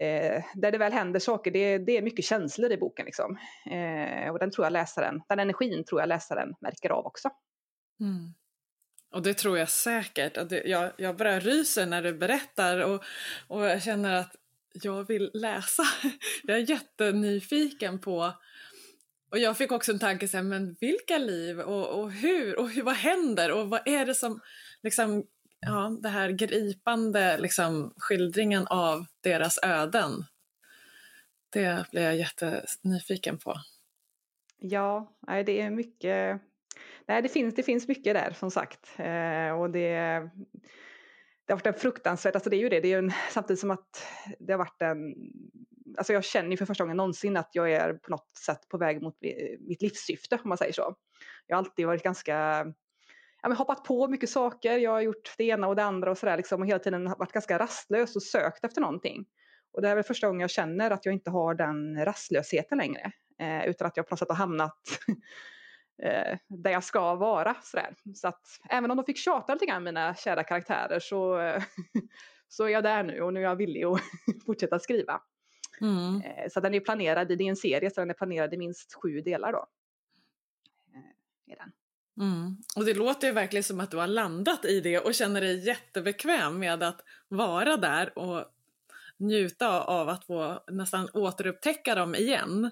eh, 0.00 0.44
där 0.54 0.72
det 0.72 0.78
väl 0.78 0.92
händer 0.92 1.20
saker, 1.20 1.50
det, 1.50 1.78
det, 1.78 1.96
är 1.96 2.02
mycket 2.02 2.24
känslor 2.24 2.72
i 2.72 2.76
boken. 2.76 3.06
Liksom. 3.06 3.38
Eh, 3.70 4.30
och 4.30 4.38
den 4.38 4.50
tror 4.50 4.66
jag 4.66 4.72
läsaren, 4.72 5.22
den 5.28 5.38
energin 5.38 5.84
tror 5.84 6.00
jag 6.00 6.08
läsaren 6.08 6.54
märker 6.60 6.90
av 6.90 7.06
också. 7.06 7.30
Mm. 8.00 8.34
Och 9.14 9.22
det 9.22 9.34
tror 9.34 9.58
jag 9.58 9.68
säkert. 9.68 10.48
Det, 10.48 10.62
jag, 10.64 10.92
jag 10.96 11.16
bara 11.16 11.40
ryser 11.40 11.86
när 11.86 12.02
du 12.02 12.14
berättar 12.14 12.80
och, 12.80 13.04
och 13.48 13.64
jag 13.64 13.82
känner 13.82 14.14
att 14.14 14.36
jag 14.72 15.08
vill 15.08 15.30
läsa. 15.34 15.82
jag 16.42 16.56
är 16.56 16.70
jättenyfiken 16.70 18.00
på 18.00 18.32
och 19.30 19.38
jag 19.38 19.56
fick 19.56 19.72
också 19.72 19.92
en 19.92 19.98
tanke, 19.98 20.28
så 20.28 20.36
här, 20.36 20.44
men 20.44 20.76
vilka 20.80 21.18
liv 21.18 21.60
och, 21.60 22.00
och 22.00 22.12
hur 22.12 22.58
och 22.58 22.70
hur, 22.70 22.82
vad 22.82 22.94
händer 22.94 23.52
och 23.52 23.70
vad 23.70 23.88
är 23.88 24.06
det 24.06 24.14
som 24.14 24.40
liksom 24.82 25.24
ja, 25.66 25.96
det 26.00 26.08
här 26.08 26.30
gripande 26.30 27.38
liksom, 27.38 27.94
skildringen 27.96 28.66
av 28.66 29.06
deras 29.20 29.58
öden. 29.62 30.24
Det 31.50 31.90
blir 31.90 32.02
jag 32.02 32.16
jättenyfiken 32.16 33.38
på. 33.38 33.54
Ja, 34.58 35.16
det 35.46 35.60
är 35.60 35.70
mycket. 35.70 36.40
Nej, 37.06 37.22
det 37.22 37.28
finns, 37.28 37.54
det 37.54 37.62
finns 37.62 37.88
mycket 37.88 38.14
där 38.14 38.32
som 38.32 38.50
sagt. 38.50 38.98
Eh, 38.98 39.60
och 39.60 39.70
det, 39.70 39.90
det 41.44 41.52
har 41.52 41.56
varit 41.56 41.66
en 41.66 41.74
fruktansvärt, 41.74 42.34
alltså 42.34 42.50
det 42.50 42.56
är 42.56 42.60
ju 42.60 42.68
det, 42.68 42.80
det 42.80 42.92
är 42.92 42.98
en, 42.98 43.12
samtidigt 43.30 43.60
som 43.60 43.70
att 43.70 44.06
det 44.38 44.52
har 44.52 44.58
varit 44.58 44.82
en, 44.82 45.14
alltså 45.98 46.12
jag 46.12 46.24
känner 46.24 46.50
ju 46.50 46.56
för 46.56 46.66
första 46.66 46.84
gången 46.84 46.96
någonsin 46.96 47.36
att 47.36 47.50
jag 47.52 47.72
är 47.72 47.92
på 47.92 48.10
något 48.10 48.36
sätt 48.46 48.68
på 48.68 48.78
väg 48.78 49.02
mot 49.02 49.16
mitt 49.60 49.82
livssyfte 49.82 50.38
om 50.42 50.48
man 50.48 50.58
säger 50.58 50.72
så. 50.72 50.94
Jag 51.46 51.56
har 51.56 51.58
alltid 51.58 51.86
varit 51.86 52.02
ganska 52.02 52.66
ja, 53.44 53.54
hoppat 53.54 53.84
på 53.84 54.08
mycket 54.08 54.30
saker, 54.30 54.78
jag 54.78 54.90
har 54.90 55.00
gjort 55.00 55.34
det 55.38 55.44
ena 55.44 55.68
och 55.68 55.76
det 55.76 55.84
andra 55.84 56.10
och 56.10 56.18
sådär 56.18 56.36
liksom, 56.36 56.60
och 56.60 56.66
hela 56.66 56.78
tiden 56.78 57.04
varit 57.04 57.32
ganska 57.32 57.58
rastlös 57.58 58.16
och 58.16 58.22
sökt 58.22 58.64
efter 58.64 58.80
någonting. 58.80 59.26
Och 59.72 59.82
det 59.82 59.88
är 59.88 59.94
väl 59.94 60.04
första 60.04 60.26
gången 60.26 60.40
jag 60.40 60.50
känner 60.50 60.90
att 60.90 61.04
jag 61.04 61.12
inte 61.14 61.30
har 61.30 61.54
den 61.54 62.04
rastlösheten 62.04 62.78
längre. 62.78 63.12
Eh, 63.38 63.66
utan 63.66 63.86
att 63.86 63.96
jag 63.96 64.08
på 64.08 64.12
något 64.12 64.18
sätt 64.18 64.28
har 64.28 64.36
hamnat 64.36 64.78
eh, 66.02 66.38
där 66.48 66.70
jag 66.70 66.84
ska 66.84 67.14
vara. 67.14 67.54
Sådär. 67.62 67.94
Så 68.14 68.28
att 68.28 68.42
även 68.70 68.90
om 68.90 68.96
de 68.96 69.06
fick 69.06 69.18
tjata 69.18 69.52
lite 69.52 69.66
grann 69.66 69.84
mina 69.84 70.14
kära 70.14 70.44
karaktärer 70.44 71.00
så, 71.00 71.38
så 72.48 72.64
är 72.64 72.68
jag 72.68 72.84
där 72.84 73.02
nu 73.02 73.20
och 73.20 73.32
nu 73.34 73.40
är 73.40 73.44
jag 73.44 73.56
villig 73.56 73.84
att 73.84 74.00
fortsätta 74.46 74.78
skriva. 74.78 75.20
Mm. 75.80 76.20
Eh, 76.20 76.48
så 76.50 76.60
den 76.60 76.74
är 76.74 76.80
planerad, 76.80 77.28
det 77.28 77.34
är 77.34 77.42
en 77.42 77.56
serie 77.56 77.90
så 77.90 78.00
den 78.00 78.10
är 78.10 78.14
planerad 78.14 78.54
i 78.54 78.56
minst 78.56 78.94
sju 78.94 79.20
delar 79.20 79.52
då. 79.52 79.66
Eh, 80.94 81.52
är 81.52 81.56
den. 81.56 81.72
Mm. 82.20 82.56
Och 82.76 82.84
det 82.84 82.94
låter 82.94 83.26
ju 83.26 83.32
verkligen 83.32 83.64
som 83.64 83.80
att 83.80 83.90
du 83.90 83.96
har 83.96 84.06
landat 84.06 84.64
i 84.64 84.80
det 84.80 84.98
och 84.98 85.14
känner 85.14 85.40
dig 85.40 85.66
jättebekväm 85.66 86.58
med 86.58 86.82
att 86.82 87.00
vara 87.28 87.76
där 87.76 88.18
och 88.18 88.44
njuta 89.18 89.84
av 89.84 90.08
att 90.08 90.24
få 90.24 90.64
nästan 90.70 91.08
återupptäcka 91.12 91.94
dem 91.94 92.14
igen. 92.14 92.70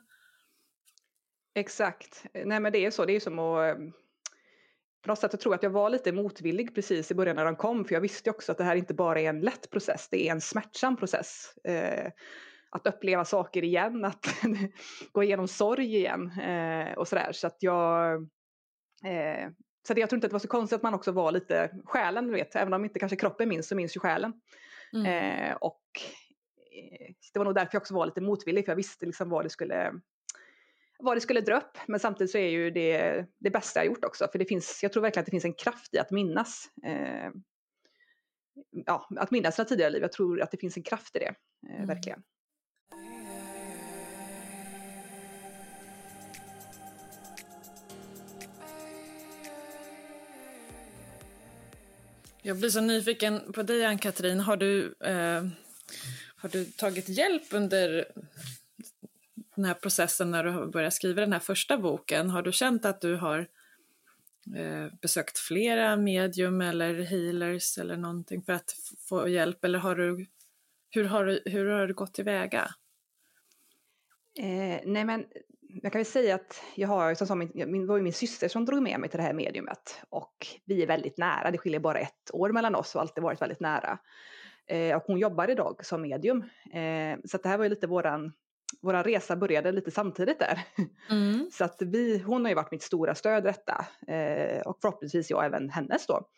Exakt. 1.54 2.24
Nej 2.44 2.60
men 2.60 2.72
det 2.72 2.86
är 2.86 2.90
så, 2.90 3.04
det 3.04 3.12
är 3.12 3.20
som 3.20 3.38
att 3.38 3.76
på 5.02 5.08
något 5.08 5.18
sätt 5.18 5.32
jag 5.32 5.40
tror 5.40 5.54
att 5.54 5.62
jag 5.62 5.70
var 5.70 5.90
lite 5.90 6.12
motvillig 6.12 6.74
precis 6.74 7.10
i 7.10 7.14
början 7.14 7.36
när 7.36 7.44
de 7.44 7.56
kom 7.56 7.84
för 7.84 7.94
jag 7.94 8.00
visste 8.00 8.30
också 8.30 8.52
att 8.52 8.58
det 8.58 8.64
här 8.64 8.76
inte 8.76 8.94
bara 8.94 9.20
är 9.20 9.28
en 9.28 9.40
lätt 9.40 9.70
process, 9.70 10.08
det 10.10 10.28
är 10.28 10.32
en 10.32 10.40
smärtsam 10.40 10.96
process. 10.96 11.54
Eh, 11.64 12.10
att 12.70 12.86
uppleva 12.86 13.24
saker 13.24 13.64
igen, 13.64 14.04
att 14.04 14.26
gå 15.12 15.22
igenom 15.22 15.48
sorg 15.48 15.96
igen 15.96 16.40
eh, 16.40 16.92
och 16.92 17.08
sådär. 17.08 17.32
Så 17.32 17.46
att 17.46 17.56
jag... 17.58 18.28
Eh, 19.04 19.50
så 19.86 19.94
det, 19.94 20.00
jag 20.00 20.10
tror 20.10 20.16
inte 20.16 20.26
att 20.26 20.30
det 20.30 20.34
var 20.34 20.38
så 20.38 20.48
konstigt 20.48 20.76
att 20.76 20.82
man 20.82 20.94
också 20.94 21.12
var 21.12 21.32
lite 21.32 21.70
själen, 21.84 22.26
du 22.26 22.32
vet. 22.32 22.56
Även 22.56 22.72
om 22.72 22.84
inte 22.84 22.98
kanske 22.98 23.16
kroppen 23.16 23.48
minns 23.48 23.68
så 23.68 23.76
minns 23.76 23.96
ju 23.96 24.00
själen. 24.00 24.32
Mm. 24.92 25.06
Eh, 25.06 25.56
och 25.56 25.82
eh, 26.72 27.14
det 27.32 27.38
var 27.38 27.44
nog 27.44 27.54
därför 27.54 27.70
jag 27.72 27.80
också 27.80 27.94
var 27.94 28.06
lite 28.06 28.20
motvillig 28.20 28.64
för 28.64 28.72
jag 28.72 28.76
visste 28.76 29.06
liksom 29.06 29.28
vad 29.28 29.44
det 29.44 29.50
skulle 29.50 29.92
vad 30.98 31.16
det 31.16 31.20
skulle 31.20 31.40
dra 31.40 31.56
upp. 31.56 31.78
Men 31.86 32.00
samtidigt 32.00 32.30
så 32.30 32.38
är 32.38 32.48
ju 32.48 32.70
det 32.70 33.24
det 33.38 33.50
bästa 33.50 33.80
jag 33.80 33.86
gjort 33.86 34.04
också. 34.04 34.28
För 34.32 34.38
det 34.38 34.44
finns, 34.44 34.82
jag 34.82 34.92
tror 34.92 35.02
verkligen 35.02 35.22
att 35.22 35.26
det 35.26 35.30
finns 35.30 35.44
en 35.44 35.54
kraft 35.54 35.94
i 35.94 35.98
att 35.98 36.10
minnas. 36.10 36.70
Eh, 36.84 37.30
ja, 38.86 39.08
att 39.16 39.30
minnas 39.30 39.56
sina 39.56 39.66
tidigare 39.66 39.90
liv. 39.90 40.02
Jag 40.02 40.12
tror 40.12 40.42
att 40.42 40.50
det 40.50 40.56
finns 40.56 40.76
en 40.76 40.82
kraft 40.82 41.16
i 41.16 41.18
det. 41.18 41.34
Eh, 41.68 41.74
mm. 41.74 41.86
Verkligen. 41.86 42.22
Jag 52.44 52.58
blir 52.58 52.68
så 52.68 52.80
nyfiken 52.80 53.52
på 53.52 53.62
dig, 53.62 53.84
Ann-Katrin. 53.84 54.40
Har, 54.40 54.56
du, 54.56 54.94
eh, 55.00 55.44
har 56.36 56.48
du 56.48 56.64
tagit 56.64 57.08
hjälp 57.08 57.42
under 57.50 58.04
den 59.56 59.64
här 59.64 59.74
processen 59.74 60.30
när 60.30 60.44
du 60.44 60.70
började 60.70 60.90
skriva 60.90 61.20
den 61.20 61.32
här 61.32 61.40
första 61.40 61.78
boken? 61.78 62.30
Har 62.30 62.42
du 62.42 62.52
känt 62.52 62.84
att 62.84 63.00
du 63.00 63.16
har 63.16 63.38
eh, 64.56 64.86
besökt 65.00 65.38
flera 65.38 65.96
medium 65.96 66.60
eller 66.60 66.94
healers 66.94 67.78
eller 67.78 67.96
någonting 67.96 68.42
för 68.42 68.52
att 68.52 68.76
få 68.98 69.28
hjälp? 69.28 69.64
Eller 69.64 69.78
har 69.78 69.94
du, 69.94 70.26
hur, 70.90 71.04
har 71.04 71.24
du, 71.24 71.42
hur 71.44 71.66
har 71.66 71.86
du 71.86 71.94
gått 71.94 72.14
tillväga? 72.14 72.74
Eh, 74.38 74.80
nej 74.84 75.04
men 75.04 75.24
jag 75.82 75.92
kan 75.92 75.98
väl 75.98 76.06
säga 76.06 76.34
att 76.34 76.62
jag 76.74 76.88
har, 76.88 77.14
som 77.14 77.38
min, 77.38 77.50
min, 77.54 77.86
var 77.86 77.96
ju 77.96 78.02
min 78.02 78.12
syster 78.12 78.48
som 78.48 78.64
drog 78.64 78.82
med 78.82 79.00
mig 79.00 79.10
till 79.10 79.18
det 79.18 79.24
här 79.24 79.32
mediumet 79.32 80.02
och 80.10 80.46
vi 80.64 80.82
är 80.82 80.86
väldigt 80.86 81.18
nära, 81.18 81.50
det 81.50 81.58
skiljer 81.58 81.80
bara 81.80 81.98
ett 81.98 82.30
år 82.32 82.50
mellan 82.50 82.74
oss 82.74 82.94
och 82.94 83.00
alltid 83.00 83.24
varit 83.24 83.42
väldigt 83.42 83.60
nära. 83.60 83.98
Eh, 84.66 84.96
och 84.96 85.02
hon 85.06 85.18
jobbar 85.18 85.50
idag 85.50 85.86
som 85.86 86.02
medium. 86.02 86.42
Eh, 86.72 87.18
så 87.24 87.36
det 87.36 87.48
här 87.48 87.56
var 87.58 87.64
ju 87.64 87.70
lite 87.70 87.86
våran, 87.86 88.32
våran 88.80 89.04
resa 89.04 89.36
började 89.36 89.72
lite 89.72 89.90
samtidigt 89.90 90.38
där. 90.38 90.64
Mm. 91.10 91.48
så 91.52 91.64
att 91.64 91.82
vi, 91.82 92.18
hon 92.18 92.44
har 92.44 92.48
ju 92.48 92.54
varit 92.54 92.70
mitt 92.70 92.82
stora 92.82 93.14
stöd 93.14 93.44
i 93.44 93.46
detta 93.46 93.86
eh, 94.14 94.60
och 94.60 94.78
förhoppningsvis 94.80 95.30
jag 95.30 95.44
även 95.44 95.70
hennes 95.70 96.06
då. 96.06 96.28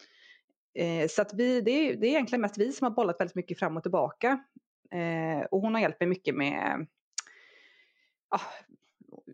Eh, 0.75 1.09
så 1.09 1.23
att 1.23 1.35
vi, 1.35 1.61
det, 1.61 1.71
är, 1.71 1.97
det 1.97 2.07
är 2.07 2.11
egentligen 2.11 2.41
mest 2.41 2.59
vi 2.59 2.73
som 2.73 2.85
har 2.85 2.91
bollat 2.91 3.21
väldigt 3.21 3.37
mycket 3.37 3.59
fram 3.59 3.77
och 3.77 3.83
tillbaka. 3.83 4.45
Eh, 4.91 5.45
och 5.51 5.61
hon 5.61 5.75
har 5.75 5.81
hjälpt 5.81 6.01
mig 6.01 6.09
mycket 6.09 6.35
med 6.35 6.87
ja, 8.31 8.41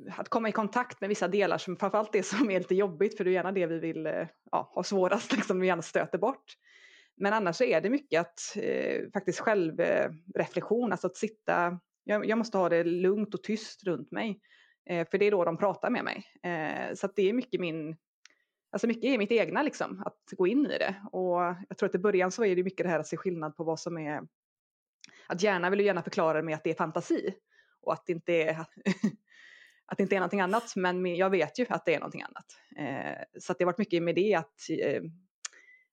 att 0.09 0.28
komma 0.28 0.49
i 0.49 0.52
kontakt 0.52 1.00
med 1.00 1.09
vissa 1.09 1.28
delar 1.28 1.59
som 1.59 1.76
framförallt 1.76 2.12
det 2.12 2.23
som 2.23 2.50
är 2.50 2.59
lite 2.59 2.75
jobbigt 2.75 3.16
för 3.16 3.25
det 3.25 3.30
är 3.30 3.33
gärna 3.33 3.52
det 3.52 3.66
vi 3.66 3.78
vill 3.78 4.07
eh, 4.07 4.26
ja, 4.50 4.71
ha 4.75 4.83
svårast, 4.83 5.33
liksom, 5.37 5.61
vi 5.61 5.66
gärna 5.66 5.83
stöter 5.83 6.19
bort. 6.19 6.57
Men 7.16 7.33
annars 7.33 7.57
så 7.57 7.64
är 7.64 7.80
det 7.80 7.90
mycket 7.90 8.21
att 8.21 8.57
eh, 8.57 9.11
faktiskt 9.12 9.40
självreflektion, 9.40 10.88
eh, 10.88 10.92
alltså 10.92 11.07
att 11.07 11.16
sitta, 11.16 11.78
jag, 12.04 12.26
jag, 12.26 12.38
måste 12.38 12.59
ha 12.59 12.69
det 12.69 12.85
lugnt 12.85 13.35
och 13.35 13.42
tyst 13.42 13.85
runt 13.85 14.11
mig. 14.11 14.40
Eh, 14.90 15.09
för 15.11 15.19
det 15.19 15.25
är 15.25 15.30
då 15.30 15.45
de 15.45 15.57
pratar 15.57 15.90
med 15.90 16.04
mig. 16.04 16.25
Eh, 16.42 16.95
så 16.95 17.07
att 17.07 17.16
det 17.16 17.28
är 17.28 17.33
mycket 17.33 17.61
min, 17.61 17.97
alltså 18.73 18.87
mycket 18.87 19.04
är 19.04 19.19
mitt 19.19 19.33
egna 19.33 19.62
liksom, 19.62 20.02
att 20.07 20.19
gå 20.30 20.47
in 20.47 20.66
i 20.66 20.78
det. 20.78 20.95
Och 21.12 21.40
jag 21.69 21.78
tror 21.78 21.88
att 21.88 21.95
i 21.95 21.99
början 21.99 22.30
så 22.30 22.45
är 22.45 22.57
det 22.57 22.62
mycket 22.62 22.85
det 22.85 22.90
här 22.90 23.00
att 23.00 23.07
se 23.07 23.16
skillnad 23.16 23.57
på 23.57 23.64
vad 23.64 23.80
som 23.80 23.99
är, 23.99 24.23
att 25.26 25.42
hjärnan 25.42 25.71
vill 25.71 25.80
ju 25.80 25.87
gärna 25.87 26.02
förklara 26.02 26.38
det 26.38 26.45
med 26.45 26.54
att 26.54 26.64
det 26.64 26.71
är 26.71 26.75
fantasi. 26.75 27.35
Och 27.83 27.92
att 27.92 28.07
det 28.07 28.12
inte 28.12 28.33
är 28.33 28.57
att 29.90 29.97
det 29.97 30.02
inte 30.02 30.16
är 30.16 30.20
någonting 30.20 30.40
annat, 30.40 30.76
men 30.76 31.16
jag 31.16 31.30
vet 31.30 31.59
ju 31.59 31.66
att 31.68 31.85
det 31.85 31.94
är 31.94 31.99
någonting 31.99 32.23
annat. 32.23 32.47
Eh, 32.76 33.23
så 33.38 33.52
det 33.52 33.64
har 33.64 33.66
varit 33.66 33.78
mycket 33.78 34.02
med 34.02 34.14
det 34.14 34.35
att, 34.35 34.70
eh, 34.70 35.02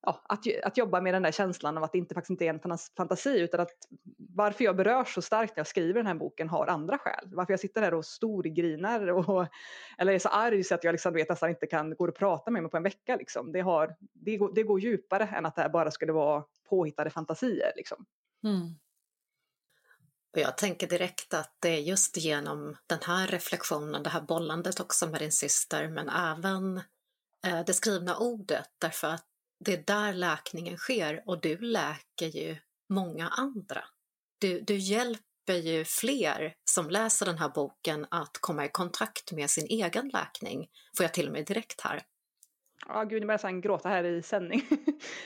ja, 0.01 0.21
att, 0.23 0.39
att 0.63 0.77
jobba 0.77 1.01
med 1.01 1.13
den 1.13 1.23
där 1.23 1.31
känslan 1.31 1.77
av 1.77 1.83
att 1.83 1.91
det 1.91 1.97
inte, 1.97 2.13
faktiskt 2.13 2.29
inte 2.29 2.45
är 2.45 2.49
en 2.49 2.77
fantasi, 2.97 3.39
utan 3.39 3.59
att 3.59 3.71
varför 4.17 4.63
jag 4.63 4.75
berörs 4.75 5.13
så 5.13 5.21
starkt 5.21 5.55
när 5.55 5.59
jag 5.59 5.67
skriver 5.67 5.93
den 5.93 6.07
här 6.07 6.13
boken 6.13 6.49
har 6.49 6.67
andra 6.67 6.97
skäl. 6.97 7.29
Varför 7.33 7.53
jag 7.53 7.59
sitter 7.59 7.81
där 7.81 7.93
och 7.93 8.05
storgrinar 8.05 9.07
och, 9.07 9.47
eller 9.97 10.13
är 10.13 10.19
så 10.19 10.29
arg 10.29 10.63
så 10.63 10.75
att 10.75 10.83
jag 10.83 10.91
liksom 10.91 11.13
vet 11.13 11.29
nästan 11.29 11.49
inte 11.49 11.67
kan 11.67 11.95
gå 11.95 12.07
och 12.07 12.15
prata 12.15 12.51
med 12.51 12.63
mig 12.63 12.71
på 12.71 12.77
en 12.77 12.83
vecka. 12.83 13.15
Liksom. 13.15 13.51
Det, 13.51 13.61
har, 13.61 13.95
det, 14.13 14.37
går, 14.37 14.51
det 14.55 14.63
går 14.63 14.79
djupare 14.79 15.23
än 15.23 15.45
att 15.45 15.55
det 15.55 15.61
här 15.61 15.69
bara 15.69 15.91
skulle 15.91 16.13
vara 16.13 16.43
påhittade 16.69 17.09
fantasier. 17.09 17.71
Liksom. 17.75 18.05
Mm. 18.43 18.75
Och 20.37 20.43
jag 20.43 20.57
tänker 20.57 20.87
direkt 20.87 21.33
att 21.33 21.55
det 21.59 21.69
är 21.69 21.79
just 21.79 22.17
genom 22.17 22.77
den 22.87 22.99
här 23.05 23.27
reflektionen, 23.27 24.03
det 24.03 24.09
här 24.09 24.21
bollandet 24.21 24.79
också 24.79 25.07
med 25.07 25.21
din 25.21 25.31
syster, 25.31 25.87
men 25.87 26.09
även 26.09 26.77
eh, 27.47 27.65
det 27.65 27.73
skrivna 27.73 28.17
ordet, 28.17 28.69
därför 28.81 29.07
att 29.07 29.25
det 29.65 29.73
är 29.73 29.83
där 29.83 30.13
läkningen 30.13 30.77
sker 30.77 31.23
och 31.25 31.41
du 31.41 31.57
läker 31.57 32.25
ju 32.25 32.57
många 32.89 33.29
andra. 33.29 33.83
Du, 34.39 34.61
du 34.61 34.77
hjälper 34.77 35.53
ju 35.53 35.85
fler 35.85 36.53
som 36.65 36.89
läser 36.89 37.25
den 37.25 37.37
här 37.37 37.49
boken 37.49 38.05
att 38.11 38.37
komma 38.39 38.65
i 38.65 38.69
kontakt 38.69 39.31
med 39.31 39.49
sin 39.49 39.65
egen 39.65 40.09
läkning, 40.09 40.69
får 40.97 41.03
jag 41.03 41.13
till 41.13 41.27
och 41.27 41.33
med 41.33 41.45
direkt 41.45 41.81
här. 41.81 42.01
Ja, 42.87 43.03
gud, 43.03 43.21
nu 43.21 43.27
börjar 43.27 43.39
jag 43.43 43.63
gråta 43.63 43.89
här 43.89 44.03
i 44.03 44.21
sändning. 44.23 44.61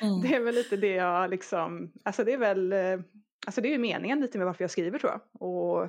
Mm. 0.01 0.21
Det 0.21 0.35
är 0.35 0.39
väl 0.39 0.55
lite 0.55 0.77
det 0.77 0.95
jag 0.95 1.29
liksom, 1.29 1.91
alltså 2.03 2.23
det 2.23 2.33
är 2.33 2.37
väl 2.37 2.73
eh, 2.73 2.99
Alltså 3.45 3.61
det 3.61 3.67
är 3.67 3.71
ju 3.71 3.77
meningen 3.77 4.19
lite 4.19 4.37
med 4.37 4.47
varför 4.47 4.63
jag 4.63 4.71
skriver 4.71 4.99
tror 4.99 5.11
jag. 5.11 5.41
Och, 5.41 5.83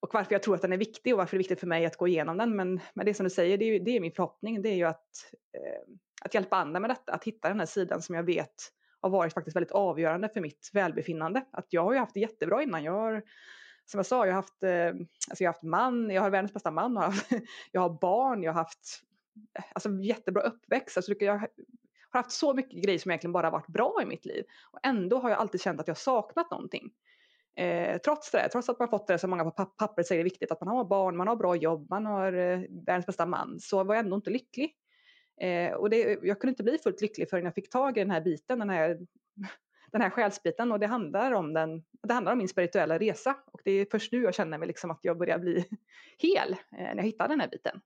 och 0.00 0.14
varför 0.14 0.32
jag 0.32 0.42
tror 0.42 0.54
att 0.54 0.62
den 0.62 0.72
är 0.72 0.76
viktig 0.76 1.14
och 1.14 1.18
varför 1.18 1.36
det 1.36 1.36
är 1.36 1.38
viktigt 1.38 1.60
för 1.60 1.66
mig 1.66 1.86
att 1.86 1.96
gå 1.96 2.08
igenom 2.08 2.36
den. 2.36 2.56
Men, 2.56 2.80
men 2.94 3.06
det 3.06 3.14
som 3.14 3.24
du 3.24 3.30
säger, 3.30 3.58
det 3.58 3.64
är, 3.64 3.80
det 3.80 3.90
är 3.90 4.00
min 4.00 4.12
förhoppning. 4.12 4.62
Det 4.62 4.68
är 4.68 4.74
ju 4.74 4.84
att, 4.84 5.32
eh, 5.52 5.94
att 6.22 6.34
hjälpa 6.34 6.56
andra 6.56 6.80
med 6.80 6.90
detta. 6.90 7.12
Att 7.12 7.24
hitta 7.24 7.48
den 7.48 7.58
här 7.58 7.66
sidan 7.66 8.02
som 8.02 8.14
jag 8.14 8.22
vet 8.22 8.54
har 9.00 9.10
varit 9.10 9.32
faktiskt 9.32 9.56
väldigt 9.56 9.72
avgörande 9.72 10.28
för 10.28 10.40
mitt 10.40 10.70
välbefinnande. 10.72 11.44
Att 11.50 11.66
jag 11.70 11.84
har 11.84 11.92
ju 11.92 11.98
haft 11.98 12.14
det 12.14 12.20
jättebra 12.20 12.62
innan. 12.62 12.84
Jag 12.84 12.92
har, 12.92 13.22
som 13.84 13.98
jag 13.98 14.06
sa, 14.06 14.26
jag 14.26 14.32
har 14.32 14.42
haft, 14.42 14.62
eh, 14.62 14.86
alltså 15.28 15.44
jag 15.44 15.48
har 15.48 15.52
haft 15.54 15.62
man, 15.62 16.10
jag 16.10 16.22
har 16.22 16.30
världens 16.30 16.52
bästa 16.52 16.70
man, 16.70 16.96
och 16.96 17.12
jag 17.72 17.80
har 17.80 17.98
barn, 18.00 18.42
jag 18.42 18.52
har 18.52 18.60
haft 18.60 19.02
eh, 19.58 19.64
alltså, 19.72 19.90
jättebra 19.90 20.42
uppväxt. 20.42 20.96
Alltså, 20.96 21.14
jag 21.18 21.46
har 22.14 22.22
haft 22.22 22.36
så 22.36 22.54
mycket 22.54 22.82
grejer 22.82 22.98
som 22.98 23.10
egentligen 23.10 23.32
bara 23.32 23.50
varit 23.50 23.66
bra 23.66 23.98
i 24.02 24.06
mitt 24.06 24.24
liv. 24.24 24.44
Och 24.70 24.78
ändå 24.82 25.18
har 25.18 25.30
jag 25.30 25.38
alltid 25.38 25.60
känt 25.60 25.80
att 25.80 25.88
jag 25.88 25.98
saknat 25.98 26.50
någonting. 26.50 26.92
Eh, 27.56 27.98
trots 27.98 28.30
det, 28.30 28.48
trots 28.48 28.68
att 28.68 28.78
man 28.78 28.88
fått 28.88 29.06
det 29.06 29.18
så 29.18 29.28
många 29.28 29.44
på 29.44 29.64
pappret 29.64 30.06
säger 30.06 30.20
är 30.20 30.24
viktigt 30.24 30.50
att 30.50 30.60
man 30.60 30.76
har 30.76 30.84
barn, 30.84 31.16
man 31.16 31.28
har 31.28 31.36
bra 31.36 31.56
jobb, 31.56 31.86
man 31.90 32.06
har 32.06 32.32
eh, 32.32 32.60
världens 32.86 33.06
bästa 33.06 33.26
man, 33.26 33.60
så 33.60 33.84
var 33.84 33.94
jag 33.94 34.04
ändå 34.04 34.16
inte 34.16 34.30
lycklig. 34.30 34.76
Eh, 35.40 35.72
och 35.72 35.90
det, 35.90 36.18
jag 36.22 36.40
kunde 36.40 36.50
inte 36.50 36.62
bli 36.62 36.78
fullt 36.78 37.00
lycklig 37.00 37.30
förrän 37.30 37.44
jag 37.44 37.54
fick 37.54 37.70
tag 37.70 37.96
i 37.96 38.00
den 38.00 38.10
här 38.10 38.20
biten, 38.20 38.58
den 38.58 38.70
här, 38.70 38.98
den 39.92 40.00
här 40.00 40.10
själsbiten 40.10 40.72
och 40.72 40.80
det 40.80 40.86
handlar 40.86 41.32
om, 41.32 41.52
den, 41.52 41.84
det 42.02 42.14
handlar 42.14 42.32
om 42.32 42.38
min 42.38 42.48
spirituella 42.48 42.98
resa. 42.98 43.36
Och 43.52 43.60
det 43.64 43.70
är 43.72 43.86
först 43.90 44.12
nu 44.12 44.22
jag 44.22 44.34
känner 44.34 44.58
mig 44.58 44.68
liksom 44.68 44.90
att 44.90 45.00
jag 45.02 45.18
börjar 45.18 45.38
bli 45.38 45.64
hel, 46.18 46.52
eh, 46.52 46.58
när 46.70 46.96
jag 46.96 47.02
hittar 47.02 47.28
den 47.28 47.40
här 47.40 47.48
biten. 47.48 47.80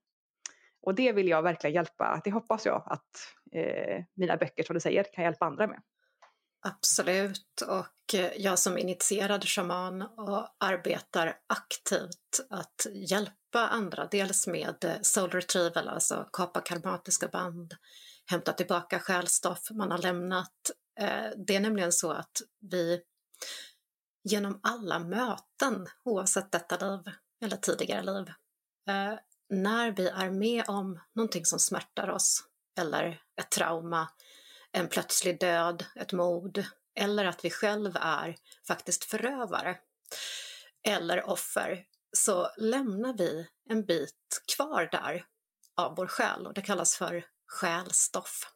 Och 0.81 0.95
det 0.95 1.11
vill 1.11 1.27
jag 1.27 1.41
verkligen 1.41 1.73
hjälpa, 1.73 2.21
det 2.23 2.31
hoppas 2.31 2.65
jag 2.65 2.83
att 2.85 3.09
eh, 3.51 4.03
mina 4.15 4.37
böcker 4.37 4.63
som 4.63 4.73
du 4.73 4.79
säger 4.79 5.05
kan 5.13 5.23
hjälpa 5.23 5.45
andra 5.45 5.67
med. 5.67 5.81
Absolut, 6.61 7.61
och 7.67 8.13
eh, 8.13 8.31
jag 8.37 8.59
som 8.59 8.77
initierad 8.77 9.43
shaman 9.43 10.01
och 10.01 10.47
arbetar 10.59 11.37
aktivt 11.47 12.39
att 12.49 12.85
hjälpa 12.93 13.67
andra, 13.67 14.07
dels 14.11 14.47
med 14.47 14.83
eh, 14.83 15.01
soul 15.01 15.29
retrieval, 15.29 15.87
alltså 15.87 16.29
kapa 16.33 16.61
karmatiska 16.61 17.27
band, 17.27 17.73
hämta 18.25 18.53
tillbaka 18.53 18.99
själstoff 18.99 19.71
man 19.71 19.91
har 19.91 19.97
lämnat. 19.97 20.71
Eh, 20.99 21.29
det 21.47 21.55
är 21.55 21.59
nämligen 21.59 21.91
så 21.91 22.11
att 22.11 22.41
vi 22.71 23.01
genom 24.23 24.59
alla 24.63 24.99
möten, 24.99 25.87
oavsett 26.03 26.51
detta 26.51 26.87
liv 26.87 27.13
eller 27.43 27.57
tidigare 27.57 28.03
liv, 28.03 28.25
när 29.49 29.91
vi 29.91 30.07
är 30.07 30.29
med 30.29 30.63
om 30.67 30.99
någonting 31.15 31.45
som 31.45 31.59
smärtar 31.59 32.09
oss 32.09 32.43
eller 32.79 33.21
ett 33.41 33.49
trauma, 33.49 34.07
en 34.71 34.87
plötslig 34.87 35.39
död, 35.39 35.85
ett 35.95 36.13
mord 36.13 36.63
eller 36.95 37.25
att 37.25 37.45
vi 37.45 37.49
själv 37.49 37.95
är 37.95 38.35
faktiskt 38.67 39.03
förövare 39.03 39.77
eller 40.87 41.29
offer 41.29 41.85
så 42.17 42.49
lämnar 42.57 43.13
vi 43.13 43.47
en 43.69 43.85
bit 43.85 44.43
kvar 44.55 44.89
där 44.91 45.25
av 45.75 45.95
vår 45.95 46.07
själ 46.07 46.47
och 46.47 46.53
det 46.53 46.61
kallas 46.61 46.95
för 46.95 47.25
själstoff. 47.47 48.47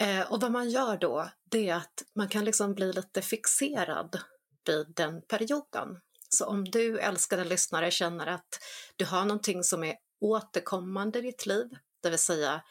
Eh, 0.00 0.32
och 0.32 0.40
vad 0.40 0.52
man 0.52 0.70
gör 0.70 0.96
då, 0.96 1.30
det 1.50 1.68
är 1.68 1.74
att 1.74 2.02
man 2.14 2.28
kan 2.28 2.44
liksom 2.44 2.74
bli 2.74 2.92
lite 2.92 3.22
fixerad 3.22 4.20
vid 4.66 4.94
den 4.96 5.22
perioden. 5.22 6.00
Så 6.28 6.46
om 6.46 6.64
du, 6.64 7.00
älskade 7.00 7.44
lyssnare, 7.44 7.90
känner 7.90 8.26
att 8.26 8.60
du 8.96 9.04
har 9.04 9.24
någonting 9.24 9.64
som 9.64 9.84
är 9.84 9.94
återkommande 10.20 11.18
i 11.18 11.22
ditt 11.22 11.46
liv, 11.46 11.66
det 12.02 12.10
vill 12.10 12.18
säga 12.18 12.62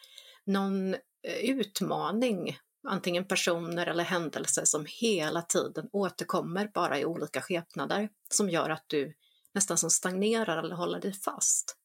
någon 0.45 0.93
eh, 0.93 1.49
utmaning, 1.49 2.57
antingen 2.87 3.27
personer 3.27 3.87
eller 3.87 4.03
händelser 4.03 4.65
som 4.65 4.85
hela 4.87 5.41
tiden 5.41 5.89
återkommer 5.91 6.71
bara 6.73 6.99
i 6.99 7.05
olika 7.05 7.41
skepnader, 7.41 8.09
som 8.29 8.49
gör 8.49 8.69
att 8.69 8.85
du 8.87 9.13
nästan 9.53 9.77
som 9.77 9.89
stagnerar 9.89 10.57
eller 10.57 10.75
håller 10.75 10.99
dig 10.99 11.13
fast. 11.13 11.75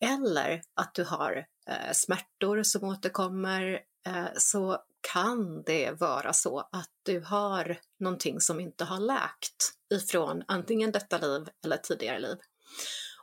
Eller 0.00 0.62
att 0.74 0.94
du 0.94 1.04
har 1.04 1.46
eh, 1.68 1.92
smärtor 1.92 2.62
som 2.62 2.84
återkommer, 2.84 3.80
eh, 4.06 4.26
så 4.36 4.78
kan 5.12 5.62
det 5.62 5.92
vara 6.00 6.32
så 6.32 6.58
att 6.58 6.90
du 7.02 7.20
har 7.20 7.78
någonting 7.98 8.40
som 8.40 8.60
inte 8.60 8.84
har 8.84 9.00
läkt 9.00 9.72
ifrån 9.94 10.44
antingen 10.48 10.92
detta 10.92 11.18
liv 11.18 11.48
eller 11.64 11.76
tidigare 11.76 12.18
liv. 12.18 12.36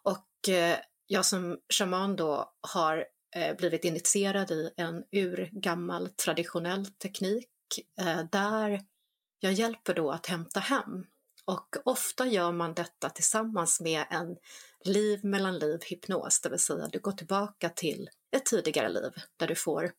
Och 0.04 0.50
eh, 0.50 0.78
jag 1.08 1.26
som 1.26 1.58
shaman 1.74 2.16
då 2.16 2.54
har 2.74 3.06
eh, 3.36 3.56
blivit 3.56 3.86
initierad 3.86 4.52
i 4.52 4.72
en 4.78 5.04
urgammal 5.12 6.10
traditionell 6.10 6.86
teknik 6.86 7.50
eh, 8.02 8.24
där 8.32 8.82
jag 9.40 9.54
hjälper 9.54 9.94
då 9.94 10.12
att 10.12 10.26
hämta 10.26 10.60
hem. 10.60 11.06
Och 11.46 11.76
ofta 11.86 12.26
gör 12.26 12.52
man 12.52 12.74
detta 12.74 13.10
tillsammans 13.10 13.82
med 13.82 14.06
en 14.10 14.38
liv 14.86 15.26
mellan 15.26 15.60
liv 15.60 15.80
hypnos, 15.90 16.42
det 16.42 16.50
vill 16.50 16.60
säga 16.60 16.88
du 16.92 17.00
går 17.00 17.12
tillbaka 17.12 17.70
till 17.70 18.10
ett 18.32 18.46
tidigare 18.46 18.90
liv 18.90 19.12
där 19.38 19.48
du 19.48 19.56
får 19.56 19.92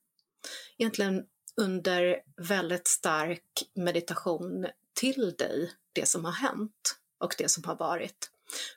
egentligen 0.78 1.26
under 1.56 2.20
väldigt 2.37 2.88
stark 2.88 3.70
meditation 3.75 4.66
till 4.94 5.34
dig 5.38 5.73
det 5.92 6.06
som 6.06 6.25
har 6.25 6.32
hänt 6.32 6.99
och 7.18 7.34
det 7.38 7.49
som 7.49 7.64
har 7.64 7.76
varit. 7.76 8.30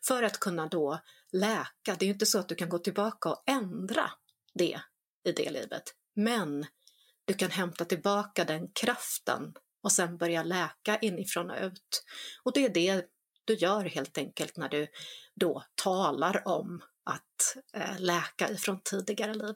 För 0.08 0.24
att 0.24 0.40
kunna 0.40 0.68
då 0.68 1.00
läka. 1.32 1.96
Det 2.00 2.02
är 2.02 2.08
ju 2.08 2.14
inte 2.14 2.26
så 2.26 2.40
att 2.40 2.50
du 2.50 2.56
kan 2.56 2.70
gå 2.70 2.80
tillbaka 2.80 3.30
och 3.30 3.44
ändra 3.46 4.12
det 4.54 4.82
i 5.24 5.32
det 5.32 5.50
livet, 5.50 5.94
men 6.14 6.66
du 7.26 7.34
kan 7.34 7.52
hämta 7.52 7.86
tillbaka 7.86 8.46
den 8.46 8.68
kraften 8.68 9.54
och 9.82 9.92
sen 9.92 10.18
börja 10.18 10.44
läka 10.44 10.98
inifrån 10.98 11.52
och 11.52 11.58
ut. 11.62 12.04
Och 12.44 12.54
det 12.54 12.66
är 12.66 12.70
det 12.70 13.06
du 13.46 13.54
gör 13.54 13.84
helt 13.84 14.18
enkelt 14.18 14.58
när 14.58 14.70
du 14.70 14.88
då 15.36 15.64
talar 15.76 16.48
om 16.48 16.82
att 17.04 17.58
eh, 17.74 18.00
läka 18.00 18.50
ifrån 18.50 18.80
tidigare 18.84 19.34
liv. 19.34 19.56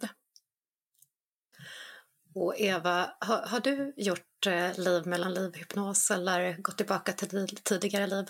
Och 2.34 2.60
Eva, 2.60 3.14
har, 3.20 3.38
har 3.38 3.60
du 3.60 3.94
gjort 3.98 4.48
eh, 4.48 4.80
liv 4.80 5.08
mellan 5.08 5.34
liv-hypnos 5.34 6.12
eller 6.12 6.54
gått 6.58 6.78
tillbaka 6.78 7.12
till 7.12 7.48
tidigare 7.64 8.08
liv? 8.08 8.26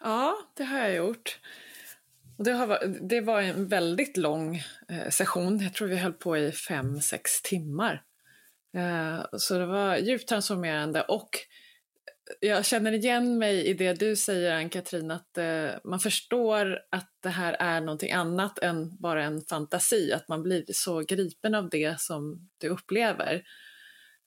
Ja, 0.00 0.36
det 0.54 0.64
har 0.64 0.78
jag 0.78 0.94
gjort. 0.94 1.38
Och 2.38 2.44
det, 2.44 2.52
har, 2.52 2.86
det 3.08 3.20
var 3.20 3.40
en 3.40 3.68
väldigt 3.68 4.16
lång 4.16 4.62
eh, 4.88 5.08
session. 5.10 5.58
Jag 5.58 5.74
tror 5.74 5.88
vi 5.88 5.96
höll 5.96 6.12
på 6.12 6.38
i 6.38 6.52
fem, 6.52 7.00
sex 7.00 7.42
timmar. 7.42 8.02
Eh, 8.76 9.24
så 9.32 9.58
det 9.58 9.66
var 9.66 9.96
djupt 9.96 10.28
transformerande 10.28 11.02
och 11.02 11.30
jag 12.40 12.66
känner 12.66 12.92
igen 12.92 13.38
mig 13.38 13.66
i 13.66 13.74
det 13.74 13.92
du 13.92 14.16
säger, 14.16 14.56
Ann-Katrin, 14.56 15.10
att 15.10 15.38
eh, 15.38 15.70
man 15.84 16.00
förstår 16.00 16.78
att 16.90 17.10
det 17.22 17.28
här 17.28 17.52
är 17.52 17.80
någonting 17.80 18.12
annat 18.12 18.58
än 18.58 18.96
bara 18.96 19.24
en 19.24 19.40
fantasi, 19.40 20.12
att 20.12 20.28
man 20.28 20.42
blir 20.42 20.64
så 20.72 21.00
gripen 21.00 21.54
av 21.54 21.68
det 21.68 22.00
som 22.00 22.50
du 22.58 22.68
upplever. 22.68 23.42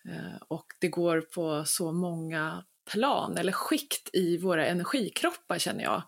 Eh, 0.10 0.41
och 0.48 0.65
det 0.79 0.88
går 0.88 1.22
på 1.22 1.63
så 1.65 1.91
många 1.91 2.65
plan 2.91 3.38
eller 3.38 3.51
skikt 3.51 4.10
i 4.13 4.38
våra 4.38 4.65
energikroppar 4.65 5.60
känner 5.60 5.83
jag. 5.83 6.03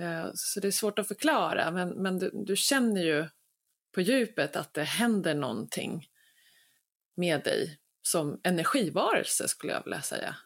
Eh, 0.00 0.30
så 0.34 0.60
det 0.60 0.66
är 0.66 0.72
svårt 0.72 0.98
att 0.98 1.08
förklara, 1.08 1.70
men, 1.70 1.88
men 1.88 2.18
du, 2.18 2.30
du 2.34 2.56
känner 2.56 3.02
ju 3.02 3.28
på 3.94 4.00
djupet 4.00 4.56
att 4.56 4.74
det 4.74 4.84
händer 4.84 5.34
någonting 5.34 6.06
med 7.16 7.44
dig 7.44 7.78
som 8.02 8.40
energivarelse 8.44 9.48
skulle 9.48 9.72
jag 9.72 9.84
vilja 9.84 10.02
säga. 10.02 10.36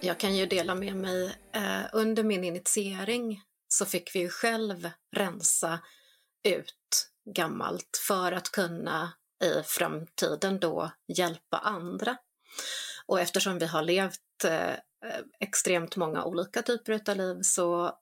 Jag 0.00 0.18
kan 0.18 0.36
ju 0.36 0.46
dela 0.46 0.74
med 0.74 0.96
mig, 0.96 1.36
eh, 1.52 1.82
under 1.92 2.22
min 2.22 2.44
initiering 2.44 3.42
så 3.68 3.86
fick 3.86 4.14
vi 4.14 4.18
ju 4.18 4.28
själv 4.28 4.90
rensa 5.16 5.78
ut 6.48 7.10
gammalt 7.34 8.02
för 8.08 8.32
att 8.32 8.52
kunna 8.52 9.12
i 9.44 9.62
framtiden 9.64 10.60
då 10.60 10.90
hjälpa 11.08 11.58
andra. 11.58 12.16
Och 13.06 13.20
eftersom 13.20 13.58
vi 13.58 13.66
har 13.66 13.82
levt 13.82 14.44
eh, 14.44 14.72
eh, 14.72 15.20
extremt 15.40 15.96
många 15.96 16.24
olika 16.24 16.62
typer 16.62 17.10
av 17.10 17.16
liv 17.16 17.42
så 17.42 17.98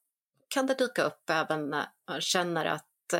kan 0.48 0.66
det 0.66 0.74
dyka 0.74 1.02
upp 1.02 1.30
även 1.30 1.70
när 1.70 1.87
man 2.09 2.20
känner 2.20 2.64
att 2.64 3.14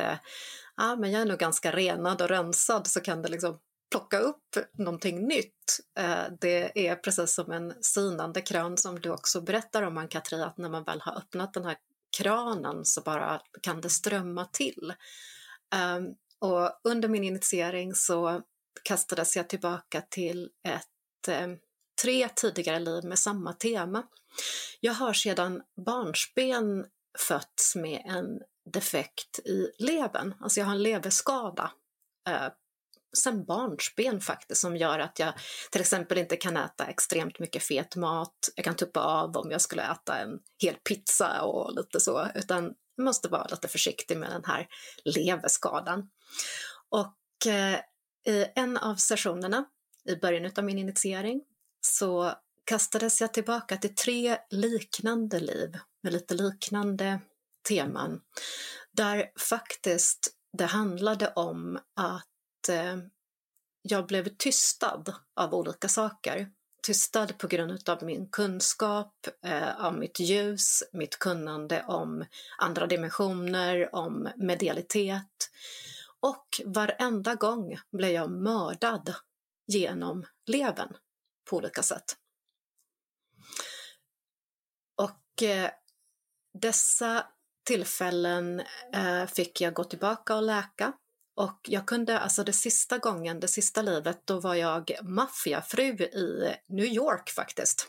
ja, 0.77 0.95
men 0.95 1.11
jag 1.11 1.21
är 1.21 1.25
nog 1.25 1.39
ganska 1.39 1.71
renad 1.71 2.21
och 2.21 2.29
rensad 2.29 2.87
så 2.87 3.01
kan 3.01 3.21
det 3.21 3.29
liksom 3.29 3.59
plocka 3.91 4.19
upp 4.19 4.57
någonting 4.73 5.27
nytt. 5.27 5.79
Eh, 5.99 6.23
det 6.41 6.87
är 6.87 6.95
precis 6.95 7.33
som 7.33 7.51
en 7.51 7.73
sinande 7.81 8.41
kran 8.41 8.77
som 8.77 8.99
du 8.99 9.09
också 9.09 9.41
berättar 9.41 9.83
om, 9.83 9.97
Ann-Katri, 9.97 10.41
att 10.41 10.57
när 10.57 10.69
man 10.69 10.83
väl 10.83 11.01
har 11.01 11.17
öppnat 11.17 11.53
den 11.53 11.65
här 11.65 11.77
kranen 12.17 12.85
så 12.85 13.01
bara 13.01 13.41
kan 13.61 13.81
det 13.81 13.89
strömma 13.89 14.45
till. 14.45 14.93
Ehm, 15.75 16.05
och 16.39 16.79
under 16.83 17.07
min 17.07 17.23
initiering 17.23 17.93
så 17.95 18.41
kastades 18.83 19.35
jag 19.35 19.49
tillbaka 19.49 20.01
till 20.01 20.49
ett 20.67 21.27
ehm, 21.27 21.57
tre 22.03 22.29
tidigare 22.35 22.79
liv 22.79 23.03
med 23.03 23.19
samma 23.19 23.53
tema. 23.53 24.03
Jag 24.79 24.93
har 24.93 25.13
sedan 25.13 25.61
barnsben 25.85 26.85
fötts 27.27 27.75
med 27.75 28.01
en 28.05 28.41
defekt 28.73 29.39
i 29.39 29.71
levern, 29.79 30.33
alltså 30.39 30.59
jag 30.59 30.67
har 30.67 30.73
en 30.73 30.83
leverskada 30.83 31.71
eh, 32.29 32.47
sen 33.17 33.45
barnsben 33.45 34.21
faktiskt 34.21 34.61
som 34.61 34.77
gör 34.77 34.99
att 34.99 35.19
jag 35.19 35.33
till 35.71 35.81
exempel 35.81 36.17
inte 36.17 36.35
kan 36.35 36.57
äta 36.57 36.85
extremt 36.85 37.39
mycket 37.39 37.63
fet 37.63 37.95
mat. 37.95 38.49
Jag 38.55 38.65
kan 38.65 38.75
tuppa 38.75 38.99
av 38.99 39.37
om 39.37 39.51
jag 39.51 39.61
skulle 39.61 39.91
äta 39.91 40.17
en 40.17 40.39
hel 40.61 40.75
pizza 40.75 41.41
och 41.41 41.75
lite 41.75 41.99
så, 41.99 42.27
utan 42.35 42.73
jag 42.95 43.03
måste 43.03 43.27
vara 43.27 43.47
lite 43.51 43.67
försiktig 43.67 44.17
med 44.17 44.29
den 44.29 44.45
här 44.45 44.67
leverskadan. 45.05 46.09
Och 46.89 47.47
eh, 47.47 47.79
i 48.27 48.45
en 48.55 48.77
av 48.77 48.95
sessionerna 48.95 49.65
i 50.09 50.15
början 50.15 50.51
av 50.57 50.63
min 50.63 50.77
initiering 50.77 51.41
så 51.81 52.33
kastades 52.65 53.21
jag 53.21 53.33
tillbaka 53.33 53.77
till 53.77 53.95
tre 53.95 54.37
liknande 54.49 55.39
liv 55.39 55.77
med 56.03 56.13
lite 56.13 56.33
liknande 56.33 57.19
teman. 57.67 58.21
Där 58.91 59.25
faktiskt 59.49 60.33
det 60.57 60.65
handlade 60.65 61.33
om 61.35 61.79
att 61.95 62.27
eh, 62.69 62.97
jag 63.81 64.07
blev 64.07 64.29
tystad 64.37 65.13
av 65.35 65.53
olika 65.53 65.87
saker. 65.87 66.51
Tystad 66.83 67.37
på 67.37 67.47
grund 67.47 67.89
av 67.89 68.03
min 68.03 68.29
kunskap, 68.29 69.27
eh, 69.45 69.85
av 69.85 69.97
mitt 69.97 70.19
ljus, 70.19 70.83
mitt 70.93 71.19
kunnande 71.19 71.83
om 71.87 72.25
andra 72.57 72.87
dimensioner, 72.87 73.95
om 73.95 74.29
medialitet. 74.35 75.49
Och 76.19 76.61
varenda 76.65 77.35
gång 77.35 77.79
blev 77.91 78.11
jag 78.11 78.31
mördad 78.31 79.15
genom 79.67 80.25
levern 80.45 80.97
på 81.49 81.55
olika 81.57 81.83
sätt. 81.83 82.17
Och 84.95 85.43
eh, 85.43 85.71
dessa 86.53 87.27
tillfällen 87.63 88.61
eh, 88.93 89.25
fick 89.25 89.61
jag 89.61 89.73
gå 89.73 89.83
tillbaka 89.83 90.35
och 90.35 90.43
läka. 90.43 90.93
Och 91.37 91.59
jag 91.67 91.85
kunde, 91.85 92.19
alltså 92.19 92.43
det 92.43 92.53
sista 92.53 92.97
gången, 92.97 93.39
det 93.39 93.47
sista 93.47 93.81
livet, 93.81 94.21
då 94.25 94.39
var 94.39 94.55
jag 94.55 94.91
maffiafru 95.03 95.83
i 96.03 96.55
New 96.67 96.85
York 96.85 97.29
faktiskt. 97.29 97.87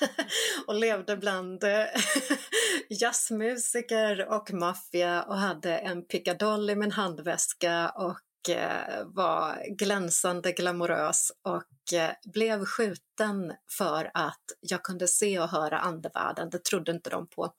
och 0.66 0.74
levde 0.74 1.16
bland 1.16 1.64
eh, 1.64 1.86
jazzmusiker 2.88 4.28
och 4.28 4.52
maffia 4.52 5.22
och 5.22 5.36
hade 5.36 5.78
en 5.78 6.02
pickadoll 6.02 6.70
i 6.70 6.76
min 6.76 6.92
handväska 6.92 7.88
och 7.88 8.18
Eh, 8.48 9.04
var 9.04 9.76
glänsande 9.78 10.52
glamorös 10.52 11.32
och 11.42 11.98
eh, 11.98 12.10
blev 12.32 12.64
skjuten 12.64 13.52
för 13.78 14.10
att 14.14 14.44
jag 14.60 14.82
kunde 14.82 15.08
se 15.08 15.38
och 15.38 15.48
höra 15.48 15.78
andevärlden. 15.78 16.50
Det 16.50 16.64
trodde 16.64 16.92
inte 16.92 17.10
de 17.10 17.28
på. 17.28 17.52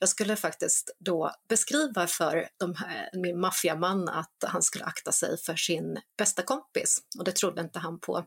Jag 0.00 0.08
skulle 0.08 0.36
faktiskt 0.36 0.96
då 0.98 1.32
beskriva 1.48 2.06
för 2.06 2.48
de 2.56 2.74
här, 2.74 3.10
min 3.12 3.40
maffiaman 3.40 4.08
att 4.08 4.44
han 4.46 4.62
skulle 4.62 4.84
akta 4.84 5.12
sig 5.12 5.38
för 5.38 5.56
sin 5.56 5.98
bästa 6.18 6.42
kompis 6.42 6.98
och 7.18 7.24
det 7.24 7.32
trodde 7.32 7.60
inte 7.60 7.78
han 7.78 8.00
på. 8.00 8.24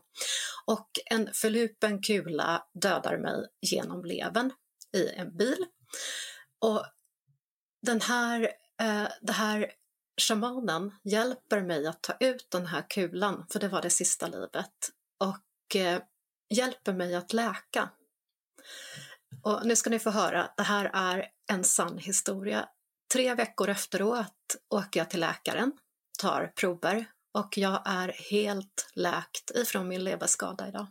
Och 0.66 0.88
en 1.10 1.30
förlupen 1.34 2.02
kula 2.02 2.62
dödar 2.82 3.18
mig 3.18 3.46
genom 3.60 4.04
levern 4.04 4.52
i 4.96 5.08
en 5.08 5.36
bil. 5.36 5.66
Och 6.58 6.84
den 7.86 8.00
här, 8.00 8.42
eh, 8.80 9.08
det 9.20 9.32
här 9.32 9.72
shamanen 10.20 10.92
hjälper 11.02 11.62
mig 11.62 11.86
att 11.86 12.02
ta 12.02 12.12
ut 12.20 12.50
den 12.50 12.66
här 12.66 12.84
kulan, 12.90 13.46
för 13.50 13.60
det 13.60 13.68
var 13.68 13.82
det 13.82 13.90
sista 13.90 14.26
livet, 14.26 14.90
och 15.18 15.76
eh, 15.76 16.02
hjälper 16.50 16.92
mig 16.92 17.14
att 17.14 17.32
läka. 17.32 17.90
Och 19.42 19.66
nu 19.66 19.76
ska 19.76 19.90
ni 19.90 19.98
få 19.98 20.10
höra, 20.10 20.50
det 20.56 20.62
här 20.62 20.90
är 20.94 21.28
en 21.52 21.64
sann 21.64 21.98
historia. 21.98 22.68
Tre 23.12 23.34
veckor 23.34 23.68
efteråt 23.68 24.56
åker 24.68 25.00
jag 25.00 25.10
till 25.10 25.20
läkaren, 25.20 25.72
tar 26.18 26.52
prover 26.56 27.04
och 27.32 27.58
jag 27.58 27.82
är 27.84 28.08
helt 28.08 28.90
läkt 28.94 29.50
ifrån 29.54 29.88
min 29.88 30.04
leverskada 30.04 30.68
idag. 30.68 30.86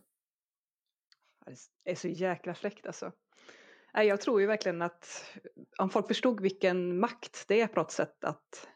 Det 1.84 1.92
är 1.92 1.96
så 1.96 2.08
jäkla 2.08 2.54
fräckt 2.54 2.86
alltså. 2.86 3.12
Jag 3.94 4.22
tror 4.22 4.42
ju 4.42 4.48
verkligen 4.48 4.82
att 4.82 5.26
om 5.78 5.90
folk 5.90 6.08
förstod 6.08 6.42
vilken 6.42 7.00
makt 7.00 7.46
det 7.48 7.62
är 7.62 7.68
på 7.68 7.80
något 7.80 7.92
sätt 7.92 8.24
att, 8.24 8.68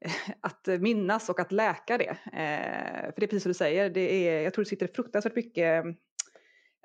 att 0.40 0.66
minnas 0.66 1.28
och 1.28 1.40
att 1.40 1.52
läka 1.52 1.98
det. 1.98 2.10
Eh, 2.32 3.12
för 3.12 3.20
det 3.20 3.24
är 3.24 3.26
precis 3.26 3.42
som 3.42 3.50
du 3.50 3.54
säger, 3.54 3.90
det 3.90 4.28
är, 4.28 4.42
jag 4.42 4.54
tror 4.54 4.64
det 4.64 4.68
sitter 4.68 4.88
fruktansvärt 4.94 5.36
mycket 5.36 5.84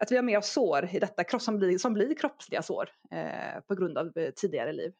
att 0.01 0.11
vi 0.11 0.15
har 0.15 0.23
med 0.23 0.37
oss 0.37 0.51
sår 0.51 0.89
i 0.91 0.99
detta 0.99 1.39
som 1.39 1.57
blir, 1.59 1.77
som 1.77 1.93
blir 1.93 2.15
kroppsliga 2.15 2.61
sår 2.61 2.89
eh, 3.11 3.61
på 3.67 3.75
grund 3.75 3.97
av 3.97 4.17
eh, 4.17 4.29
tidigare 4.35 4.73
liv. 4.73 4.91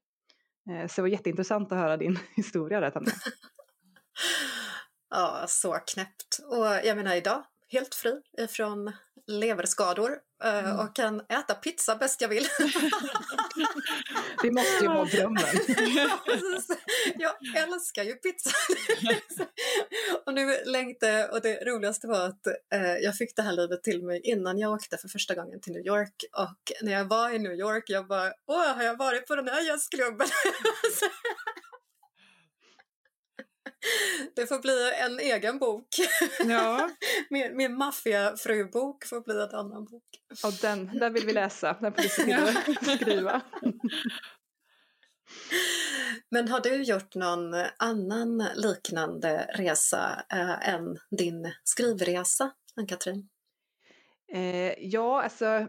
Eh, 0.70 0.88
så 0.88 0.94
det 0.96 1.02
var 1.02 1.10
jätteintressant 1.10 1.72
att 1.72 1.78
höra 1.78 1.98
din 1.98 2.20
historia 2.36 2.80
där 2.80 2.90
Tanja. 2.90 3.12
ja, 5.10 5.46
så 5.48 5.74
knäppt. 5.74 6.40
Och 6.46 6.66
jag 6.66 6.98
menar 6.98 7.16
idag, 7.16 7.44
helt 7.68 7.96
fri 7.96 8.22
från 8.50 8.92
leverskador 9.28 10.12
eh, 10.44 10.66
mm. 10.66 10.80
och 10.80 10.96
kan 10.96 11.20
äta 11.20 11.54
pizza 11.54 11.96
bäst 11.96 12.22
jag 12.22 12.30
vill. 12.30 12.46
Det 14.42 14.52
måste 14.52 14.84
ju 14.84 14.88
vara 14.88 15.06
drömmen. 15.06 15.44
jag 17.18 17.34
älskar 17.64 18.04
ju 18.04 18.14
pizza. 18.14 18.50
och 20.26 20.34
nu 20.34 20.58
längtar 20.66 21.08
jag, 21.08 21.34
och 21.34 21.42
det 21.42 21.66
roligaste 21.66 22.08
var 22.08 22.26
att 22.28 22.48
eh, 22.74 22.96
jag 23.02 23.16
fick 23.16 23.36
det 23.36 23.42
här 23.42 23.54
livet 23.54 23.84
till 23.84 24.04
mig 24.04 24.22
innan 24.24 24.60
jag 24.60 24.74
åkte 24.74 24.98
för 24.98 25.08
första 25.08 25.36
gången 25.36 25.62
till 25.62 25.74
New 25.74 25.86
York 25.86 26.24
och 26.38 26.72
när 26.82 26.92
jag 26.92 27.06
var 27.06 27.30
i 27.30 27.40
New 27.40 27.54
York 27.54 27.84
jag 27.88 28.08
bara, 28.08 28.34
åh 28.48 28.76
har 28.76 28.84
jag 28.84 28.98
varit 28.98 29.28
på 29.28 29.36
den 29.36 29.48
här 29.48 29.62
jazzklubben? 29.68 30.28
Det 34.36 34.48
får 34.48 34.60
bli 34.60 34.92
en 35.00 35.20
egen 35.20 35.60
bok. 35.60 35.88
Ja. 36.48 36.90
min 37.30 37.58
min 37.58 37.78
maffiafrubok 37.78 39.06
får 39.06 39.22
bli 39.22 39.42
en 39.42 39.60
annan 39.60 39.86
bok. 39.86 40.04
Och 40.44 40.54
den, 40.62 41.00
den 41.00 41.14
vill 41.14 41.26
vi 41.26 41.34
läsa, 41.34 41.78
den 41.82 41.94
får 41.94 42.02
vi 42.02 42.10
skriva. 42.98 43.42
Men 46.30 46.48
har 46.48 46.60
du 46.60 46.84
gjort 46.84 47.16
någon 47.16 47.54
annan 47.78 48.38
liknande 48.56 49.50
resa 49.54 50.26
äh, 50.30 50.70
än 50.70 50.98
din 51.12 51.54
skrivresa, 51.64 52.52
Ann-Katrin? 52.76 53.30
Eh, 54.34 54.74
ja, 54.80 55.24
alltså, 55.24 55.68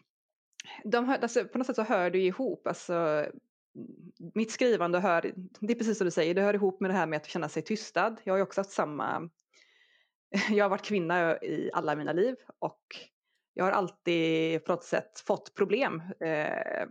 de 0.84 1.08
alltså, 1.08 1.44
på 1.44 1.58
något 1.58 1.66
sätt 1.66 1.76
så 1.76 1.82
hör 1.82 2.10
det 2.10 2.18
ihop. 2.18 2.66
Alltså, 2.66 3.26
mitt 4.34 4.50
skrivande 4.50 5.00
hör, 5.00 5.32
det 5.60 5.72
är 5.72 5.78
precis 5.78 5.98
som 5.98 6.04
du 6.04 6.10
säger, 6.10 6.34
det 6.34 6.42
hör 6.42 6.54
ihop 6.54 6.80
med 6.80 6.90
det 6.90 6.94
här 6.94 7.06
med 7.06 7.16
att 7.16 7.26
känna 7.26 7.48
sig 7.48 7.62
tystad. 7.62 8.16
Jag 8.24 8.32
har 8.32 8.38
ju 8.38 8.42
också 8.42 8.60
haft 8.60 8.70
samma, 8.70 9.30
jag 10.50 10.64
har 10.64 10.70
varit 10.70 10.84
kvinna 10.84 11.42
i 11.42 11.70
alla 11.72 11.96
mina 11.96 12.12
liv 12.12 12.36
och 12.58 12.82
jag 13.54 13.64
har 13.64 13.72
alltid 13.72 14.64
på 14.64 14.72
något 14.72 14.84
sätt 14.84 15.20
fått 15.20 15.54
problem 15.54 16.02
eh, 16.20 16.86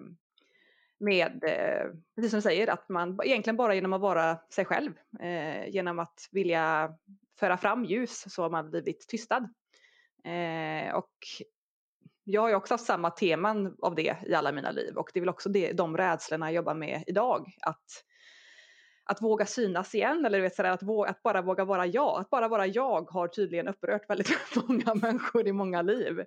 med, 1.00 1.44
eh, 1.44 1.94
precis 2.16 2.32
som 2.32 2.38
du 2.38 2.42
säger, 2.42 2.68
att 2.68 2.90
man 2.90 3.20
egentligen 3.24 3.58
bara 3.58 3.76
genom 3.76 3.94
att 3.94 4.02
vara 4.02 4.38
sig 4.50 4.66
själv, 4.66 4.94
eh, 5.20 5.70
genom 5.70 6.00
att 6.00 6.30
vilja 6.32 6.94
föra 7.40 7.58
fram 7.58 7.86
ljus 7.86 8.34
så 8.34 8.42
har 8.42 8.50
man 8.50 8.70
blivit 8.70 9.08
tystad. 9.08 9.50
Eh, 10.24 10.94
och 10.96 11.14
jag 12.32 12.42
har 12.42 12.50
ju 12.50 12.56
också 12.56 12.74
haft 12.74 12.86
samma 12.86 13.10
teman 13.10 13.76
av 13.82 13.96
det 13.96 14.16
i 14.28 14.34
alla 14.34 14.52
mina 14.52 14.72
liv 14.72 14.98
och 14.98 15.10
det 15.14 15.20
är 15.20 15.22
väl 15.22 15.30
också 15.30 15.50
det, 15.50 15.72
de 15.72 15.98
rädslorna 15.98 16.48
jag 16.48 16.56
jobbar 16.56 16.74
med 16.74 17.04
idag. 17.08 17.48
Att, 17.62 17.86
att 19.06 19.22
våga 19.22 19.46
synas 19.46 19.96
igen 19.96 20.26
eller 20.26 20.42
vet, 20.42 20.56
sådär, 20.56 20.72
att, 20.72 20.84
våga, 20.84 21.10
att 21.10 21.24
bara 21.24 21.42
våga 21.42 21.66
vara 21.66 21.86
jag. 21.86 22.22
Att 22.22 22.30
bara 22.30 22.48
vara 22.48 22.68
jag 22.68 23.10
har 23.12 23.28
tydligen 23.28 23.68
upprört 23.68 24.10
väldigt 24.10 24.30
många 24.68 24.96
människor 24.96 25.48
i 25.48 25.52
många 25.52 25.82
liv. 25.82 26.20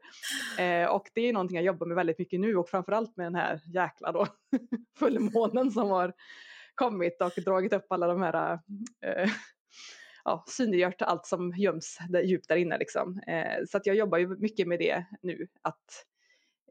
Eh, 0.59 0.87
och 0.87 1.11
det 1.15 1.21
är 1.21 1.33
någonting 1.33 1.57
jag 1.57 1.65
jobbar 1.65 1.87
med 1.87 1.97
väldigt 1.97 2.19
mycket 2.19 2.41
nu 2.41 2.57
och 2.57 2.69
framförallt 2.69 3.17
med 3.17 3.27
den 3.27 3.35
här 3.35 3.61
jäkla 3.75 4.13
då 4.13 4.27
fullmånen 4.99 5.71
som 5.71 5.91
har 5.91 6.13
kommit 6.75 7.23
och 7.23 7.43
dragit 7.45 7.73
upp 7.73 7.87
alla 7.89 8.07
de 8.07 8.23
här 8.23 8.59
eh, 9.07 9.31
ja, 10.25 10.45
synliggjort 10.47 11.03
allt 11.03 11.27
som 11.27 11.53
göms 11.57 11.99
där, 12.09 12.23
djupt 12.23 12.49
där 12.49 12.57
inne. 12.57 12.79
Liksom. 12.79 13.19
Eh, 13.27 13.65
så 13.69 13.77
att 13.77 13.87
jag 13.87 13.97
jobbar 13.97 14.19
ju 14.19 14.29
mycket 14.29 14.69
med 14.69 14.79
det 14.79 15.05
nu. 15.23 15.49
Att, 15.63 16.07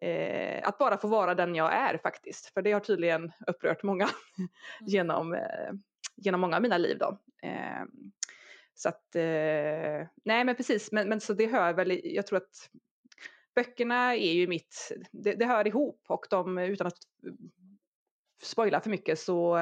eh, 0.01 0.67
att 0.67 0.77
bara 0.77 0.97
få 0.97 1.07
vara 1.07 1.35
den 1.35 1.55
jag 1.55 1.73
är 1.73 1.97
faktiskt. 1.97 2.53
För 2.53 2.61
det 2.61 2.71
har 2.71 2.79
tydligen 2.79 3.31
upprört 3.47 3.83
många 3.83 4.09
mm. 4.37 4.49
genom, 4.81 5.33
eh, 5.33 5.73
genom 6.15 6.41
många 6.41 6.55
av 6.55 6.61
mina 6.61 6.77
liv. 6.77 6.97
Då. 6.97 7.17
Eh, 7.43 7.83
så 8.73 8.89
att, 8.89 9.15
eh, 9.15 10.07
nej 10.23 10.43
men 10.43 10.55
precis, 10.55 10.91
men, 10.91 11.09
men 11.09 11.21
så 11.21 11.33
det 11.33 11.47
hör 11.47 11.73
väl, 11.73 12.01
jag 12.03 12.27
tror 12.27 12.37
att 12.37 12.69
böckerna 13.55 14.15
är 14.15 14.33
ju 14.33 14.47
mitt, 14.47 14.91
det, 15.11 15.33
det 15.33 15.45
hör 15.45 15.67
ihop 15.67 16.05
och 16.07 16.25
de, 16.29 16.57
utan 16.57 16.87
att 16.87 16.97
spoila 18.43 18.81
för 18.81 18.89
mycket 18.89 19.19
så 19.19 19.57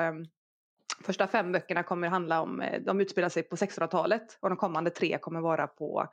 Första 1.04 1.28
fem 1.28 1.52
böckerna 1.52 1.84
kommer 1.84 2.08
handla 2.08 2.42
om, 2.42 2.62
eh, 2.62 2.82
de 2.82 3.02
utspelar 3.02 3.30
sig 3.30 3.44
på 3.44 3.56
1600-talet 3.56 4.38
och 4.40 4.50
de 4.50 4.58
kommande 4.58 4.90
tre 4.90 5.18
kommer 5.18 5.42
vara 5.42 5.68
på 5.68 6.10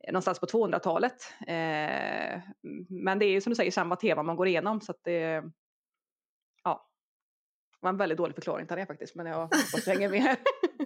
eh, 0.00 0.12
någonstans 0.12 0.40
på 0.40 0.46
200-talet. 0.46 1.34
Eh, 1.40 2.40
men 2.88 3.18
det 3.18 3.26
är 3.26 3.30
ju 3.30 3.40
som 3.40 3.50
du 3.50 3.56
säger 3.56 3.70
samma 3.70 3.96
tema 3.96 4.22
man 4.22 4.36
går 4.36 4.48
igenom 4.48 4.80
så 4.80 4.92
att 4.92 5.00
det, 5.04 5.42
ja, 6.64 6.88
det 7.80 7.86
var 7.86 7.90
en 7.90 7.96
väldigt 7.96 8.18
dålig 8.18 8.34
förklaring 8.34 8.66
till 8.66 8.76
det 8.76 8.86
faktiskt 8.86 9.14
men 9.14 9.26
jag 9.26 9.42
hoppas 9.42 9.84
du 9.84 9.90
hänger 9.90 10.08
med. 10.08 10.36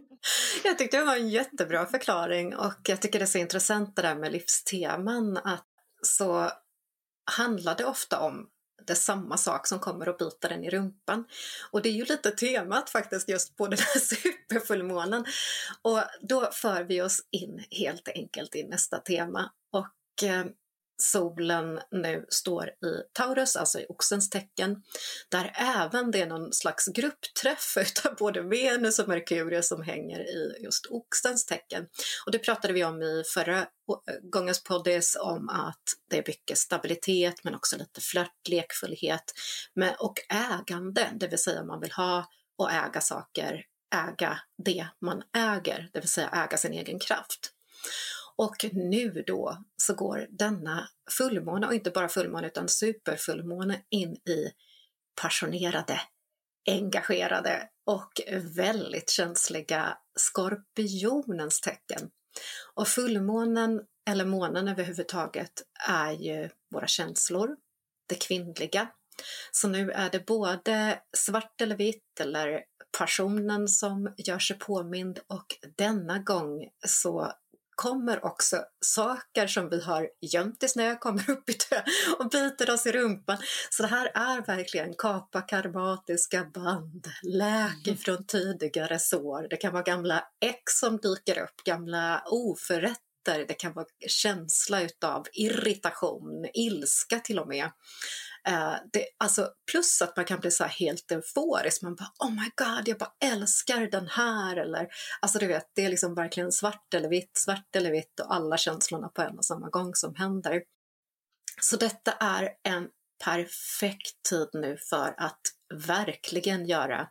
jag 0.64 0.78
tyckte 0.78 0.98
det 0.98 1.04
var 1.04 1.16
en 1.16 1.28
jättebra 1.28 1.86
förklaring 1.86 2.56
och 2.56 2.80
jag 2.88 3.02
tycker 3.02 3.18
det 3.18 3.24
är 3.24 3.26
så 3.26 3.38
intressant 3.38 3.96
det 3.96 4.02
där 4.02 4.14
med 4.14 4.32
livsteman 4.32 5.36
att 5.36 5.66
så 6.02 6.50
handlar 7.36 7.74
det 7.74 7.84
ofta 7.84 8.20
om 8.20 8.48
det 8.88 8.92
är 8.92 8.94
samma 8.94 9.36
sak 9.36 9.66
som 9.66 9.78
kommer 9.78 10.08
och 10.08 10.16
biter 10.16 10.48
den 10.48 10.64
i 10.64 10.70
rumpan. 10.70 11.24
Och 11.70 11.82
det 11.82 11.88
är 11.88 11.92
ju 11.92 12.04
lite 12.04 12.30
temat 12.30 12.90
faktiskt 12.90 13.28
just 13.28 13.56
på 13.56 13.66
den 13.66 13.78
här 13.78 14.00
superfullmånen. 14.00 15.24
Och 15.82 16.00
då 16.20 16.48
för 16.52 16.84
vi 16.84 17.02
oss 17.02 17.20
in 17.30 17.64
helt 17.70 18.08
enkelt 18.08 18.56
i 18.56 18.64
nästa 18.64 18.98
tema. 18.98 19.52
Och 19.72 20.28
eh, 20.28 20.44
solen 21.02 21.80
nu 21.90 22.26
står 22.28 22.68
i 22.68 23.02
Taurus, 23.12 23.56
alltså 23.56 23.80
i 23.80 23.86
oxens 23.88 24.30
tecken, 24.30 24.82
där 25.28 25.52
även 25.56 26.10
det 26.10 26.20
är 26.20 26.26
någon 26.26 26.52
slags 26.52 26.86
gruppträff 26.86 27.76
utav 27.80 28.16
både 28.16 28.42
Venus 28.42 28.98
och 28.98 29.08
Merkurius 29.08 29.68
som 29.68 29.82
hänger 29.82 30.20
i 30.20 30.62
just 30.64 30.86
oxens 30.90 31.46
tecken. 31.46 31.86
Och 32.26 32.32
det 32.32 32.38
pratade 32.38 32.74
vi 32.74 32.84
om 32.84 33.02
i 33.02 33.22
förra 33.34 33.58
eh, 33.58 33.66
gångens 34.22 34.64
poddis 34.64 35.16
om 35.20 35.48
att 35.48 35.82
det 36.10 36.18
är 36.18 36.24
mycket 36.26 36.58
stabilitet 36.58 37.44
men 37.44 37.54
också 37.54 37.76
lite 37.76 38.00
flört, 38.00 38.48
lekfullhet 38.48 39.32
och 39.98 40.14
ägande, 40.28 41.08
det 41.14 41.28
vill 41.28 41.38
säga 41.38 41.64
man 41.64 41.80
vill 41.80 41.92
ha 41.92 42.28
och 42.58 42.72
äga 42.72 43.00
saker, 43.00 43.64
äga 43.94 44.40
det 44.64 44.86
man 45.00 45.22
äger, 45.36 45.90
det 45.92 46.00
vill 46.00 46.08
säga 46.08 46.28
äga 46.28 46.56
sin 46.56 46.72
egen 46.72 46.98
kraft. 46.98 47.52
Och 48.38 48.56
nu 48.72 49.24
då 49.26 49.64
så 49.76 49.94
går 49.94 50.26
denna 50.30 50.88
fullmåne, 51.10 51.66
och 51.66 51.74
inte 51.74 51.90
bara 51.90 52.08
fullmåne 52.08 52.46
utan 52.46 52.68
superfullmåne, 52.68 53.82
in 53.90 54.14
i 54.14 54.52
passionerade, 55.22 56.00
engagerade 56.70 57.68
och 57.86 58.12
väldigt 58.56 59.10
känsliga 59.10 59.98
skorpionens 60.18 61.60
tecken. 61.60 62.10
Och 62.74 62.88
fullmånen, 62.88 63.80
eller 64.10 64.24
månen 64.24 64.68
överhuvudtaget, 64.68 65.52
är 65.88 66.12
ju 66.12 66.50
våra 66.70 66.86
känslor, 66.86 67.56
det 68.08 68.14
kvinnliga. 68.14 68.88
Så 69.52 69.68
nu 69.68 69.90
är 69.90 70.10
det 70.10 70.26
både 70.26 71.02
svart 71.16 71.60
eller 71.60 71.76
vitt 71.76 72.20
eller 72.20 72.64
passionen 72.98 73.68
som 73.68 74.14
gör 74.16 74.38
sig 74.38 74.58
påmind 74.58 75.18
och 75.26 75.46
denna 75.76 76.18
gång 76.18 76.68
så 76.86 77.32
kommer 77.78 78.24
också 78.24 78.64
saker 78.80 79.46
som 79.46 79.68
vi 79.68 79.82
har 79.82 80.08
gömt 80.20 80.62
i 80.62 80.68
snö, 80.68 80.96
kommer 80.96 81.30
upp 81.30 81.50
i 81.50 81.52
tö 81.52 81.82
och 82.18 82.28
biter 82.30 82.70
oss 82.70 82.86
i 82.86 82.92
rumpan. 82.92 83.38
Så 83.70 83.82
det 83.82 83.88
här 83.88 84.10
är 84.14 84.46
verkligen 84.46 84.94
kapa 84.94 85.40
karmatiska 85.40 86.44
band, 86.44 87.06
läk 87.22 87.86
mm. 87.86 87.98
från 87.98 88.24
tidigare 88.26 88.98
sår. 88.98 89.46
Det 89.50 89.56
kan 89.56 89.72
vara 89.72 89.82
gamla 89.82 90.24
ex 90.40 90.78
som 90.80 90.96
dyker 90.96 91.42
upp, 91.42 91.64
gamla 91.64 92.22
oförrätter 92.26 92.98
det 93.48 93.54
kan 93.54 93.72
vara 93.72 93.86
känsla 94.08 94.82
utav 94.82 95.26
irritation, 95.32 96.46
ilska 96.54 97.18
till 97.18 97.38
och 97.38 97.48
med. 97.48 97.70
Eh, 98.48 98.76
det, 98.92 99.06
alltså, 99.18 99.50
plus 99.70 100.02
att 100.02 100.16
man 100.16 100.24
kan 100.24 100.40
bli 100.40 100.50
så 100.50 100.64
helt 100.64 101.10
euforisk, 101.10 101.82
man 101.82 101.94
bara 101.94 102.12
oh 102.18 102.30
my 102.30 102.50
god, 102.56 102.88
jag 102.88 102.98
bara 102.98 103.12
älskar 103.24 103.80
den 103.80 104.08
här. 104.08 104.56
Eller 104.56 104.88
alltså 105.20 105.38
du 105.38 105.46
vet, 105.46 105.70
det 105.74 105.84
är 105.84 105.88
liksom 105.88 106.14
verkligen 106.14 106.52
svart 106.52 106.94
eller 106.94 107.08
vitt, 107.08 107.36
svart 107.36 107.76
eller 107.76 107.90
vitt 107.90 108.20
och 108.20 108.34
alla 108.34 108.56
känslorna 108.56 109.08
på 109.08 109.22
en 109.22 109.38
och 109.38 109.44
samma 109.44 109.68
gång 109.68 109.94
som 109.94 110.14
händer. 110.14 110.62
Så 111.60 111.76
detta 111.76 112.12
är 112.12 112.50
en 112.62 112.88
perfekt 113.24 114.22
tid 114.30 114.48
nu 114.52 114.76
för 114.76 115.14
att 115.16 115.40
verkligen 115.74 116.66
göra 116.66 117.08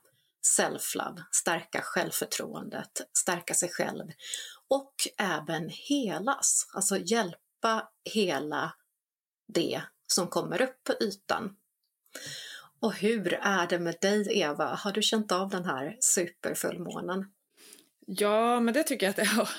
self-love, 0.58 1.24
stärka 1.32 1.82
självförtroendet, 1.82 2.92
stärka 3.18 3.54
sig 3.54 3.70
själv 3.70 4.06
och 4.70 4.94
även 5.18 5.70
helas, 5.70 6.68
alltså 6.74 6.98
hjälpa 6.98 7.90
hela 8.14 8.74
det 9.54 9.82
som 10.08 10.28
kommer 10.28 10.62
upp 10.62 10.84
på 10.84 10.94
ytan. 11.04 11.56
Och 12.80 12.94
hur 12.94 13.34
är 13.34 13.68
det 13.68 13.80
med 13.80 13.96
dig 14.02 14.40
Eva? 14.40 14.66
Har 14.66 14.92
du 14.92 15.02
känt 15.02 15.32
av 15.32 15.50
den 15.50 15.66
här 15.66 15.98
superfullmånen? 16.00 17.26
Ja, 18.10 18.60
men 18.60 18.74
det 18.74 18.84
tycker 18.84 19.06
jag 19.06 19.12
att 19.12 19.18
jag 19.18 19.26
har. 19.26 19.50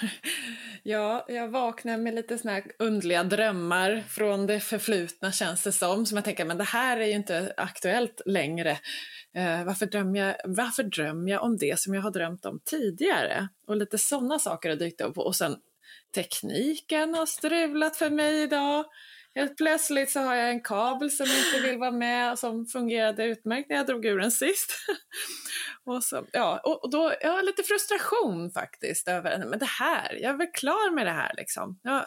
Ja, 0.83 1.25
jag 1.29 1.49
vaknar 1.49 1.97
med 1.97 2.15
lite 2.15 2.39
såna 2.39 2.53
här 2.53 2.65
undliga 2.79 3.25
drömmar 3.25 4.05
från 4.09 4.47
det 4.47 4.61
förflutna 4.61 5.33
känns 5.33 5.63
det 5.63 5.73
som. 5.73 6.07
Som 6.07 6.17
jag 6.17 6.25
tänker, 6.25 6.45
men 6.45 6.59
det 6.59 6.65
här 6.65 6.97
är 6.97 7.07
ju 7.07 7.13
inte 7.13 7.55
aktuellt 7.57 8.21
längre. 8.27 8.71
Eh, 9.35 9.65
varför, 9.65 9.87
drömmer 9.87 10.19
jag, 10.19 10.37
varför 10.45 10.83
drömmer 10.83 11.31
jag 11.31 11.43
om 11.43 11.57
det 11.57 11.81
som 11.81 11.95
jag 11.95 12.03
har 12.03 12.11
drömt 12.11 12.45
om 12.45 12.61
tidigare? 12.65 13.49
Och 13.67 13.77
lite 13.77 13.99
sådana 13.99 14.39
saker 14.39 14.69
har 14.69 14.77
dykt 14.77 15.01
upp. 15.01 15.19
Och 15.19 15.37
sen 15.37 15.57
tekniken 16.15 17.15
har 17.15 17.27
strulat 17.27 17.97
för 17.97 18.11
mig 18.11 18.43
idag. 18.43 18.85
Helt 19.39 19.57
plötsligt 19.57 20.11
så 20.11 20.21
har 20.21 20.35
jag 20.35 20.51
en 20.51 20.63
kabel 20.63 21.11
som 21.11 21.27
inte 21.27 21.69
vill 21.69 21.79
vara 21.79 21.91
med 21.91 22.39
som 22.39 22.67
fungerade 22.67 23.25
utmärkt 23.25 23.69
när 23.69 23.77
jag 23.77 23.87
drog 23.87 24.07
ur 24.07 24.19
den 24.19 24.31
sist. 24.31 24.71
och, 25.85 26.05
så, 26.05 26.27
ja, 26.33 26.61
och 26.65 26.91
då, 26.91 27.15
jag 27.21 27.33
har 27.33 27.43
lite 27.43 27.63
frustration 27.63 28.51
faktiskt 28.51 29.09
över 29.09 29.45
men 29.47 29.59
det 29.59 29.69
här, 29.81 30.13
jag 30.23 30.35
är 30.35 30.39
väl 30.39 30.53
klar 30.55 30.95
med 30.95 31.07
det 31.07 31.13
här 31.13 31.33
liksom. 31.37 31.81
Jag, 31.83 32.05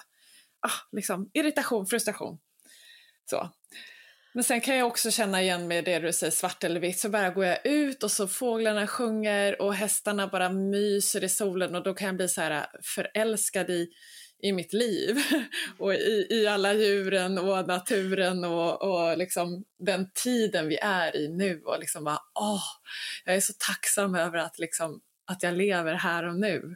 ah, 0.60 0.80
liksom 0.92 1.30
irritation, 1.34 1.86
frustration. 1.86 2.40
Så. 3.30 3.50
Men 4.34 4.44
sen 4.44 4.62
kan 4.62 4.76
jag 4.76 4.88
också 4.88 5.12
känna 5.12 5.42
igen 5.42 5.68
med 5.68 5.86
det 5.86 6.00
du 6.00 6.14
säger 6.14 6.32
svart 6.32 6.64
eller 6.64 6.80
vitt, 6.80 7.00
så 7.00 7.10
bara 7.10 7.30
går 7.30 7.46
jag 7.46 7.66
ut 7.66 8.04
och 8.04 8.12
så 8.12 8.28
fåglarna 8.28 8.88
sjunger 8.88 9.62
och 9.62 9.74
hästarna 9.76 10.28
bara 10.28 10.50
myser 10.50 11.24
i 11.24 11.30
solen 11.30 11.76
och 11.76 11.84
då 11.84 11.94
kan 11.94 12.08
jag 12.08 12.16
bli 12.16 12.28
så 12.28 12.42
här 12.42 12.66
förälskad 12.96 13.70
i 13.70 13.88
i 14.44 14.52
mitt 14.52 14.74
liv 14.74 15.18
och 15.78 15.94
i, 15.94 16.28
i 16.30 16.48
alla 16.48 16.74
djuren 16.74 17.38
och 17.38 17.68
naturen 17.68 18.44
och, 18.44 18.82
och 18.82 19.18
liksom 19.18 19.64
den 19.80 20.12
tiden 20.14 20.68
vi 20.68 20.78
är 20.78 21.16
i 21.16 21.28
nu 21.28 21.62
och 21.66 21.80
liksom 21.80 22.04
bara 22.04 22.20
åh, 22.40 22.64
jag 23.26 23.36
är 23.36 23.42
så 23.42 23.54
tacksam 23.68 24.16
över 24.16 24.38
att, 24.38 24.60
liksom, 24.60 25.02
att 25.26 25.44
jag 25.44 25.54
lever 25.54 25.94
här 25.94 26.24
och 26.24 26.36
nu. 26.36 26.76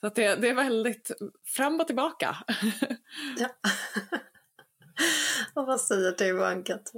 Så 0.00 0.06
att 0.06 0.14
det, 0.14 0.34
det 0.34 0.48
är 0.48 0.54
väldigt 0.54 1.10
fram 1.44 1.80
och 1.80 1.86
tillbaka. 1.86 2.36
ja. 3.38 3.48
och 5.54 5.66
vad 5.66 5.80
säger 5.80 6.14
du 6.18 6.44
Ankat? 6.44 6.92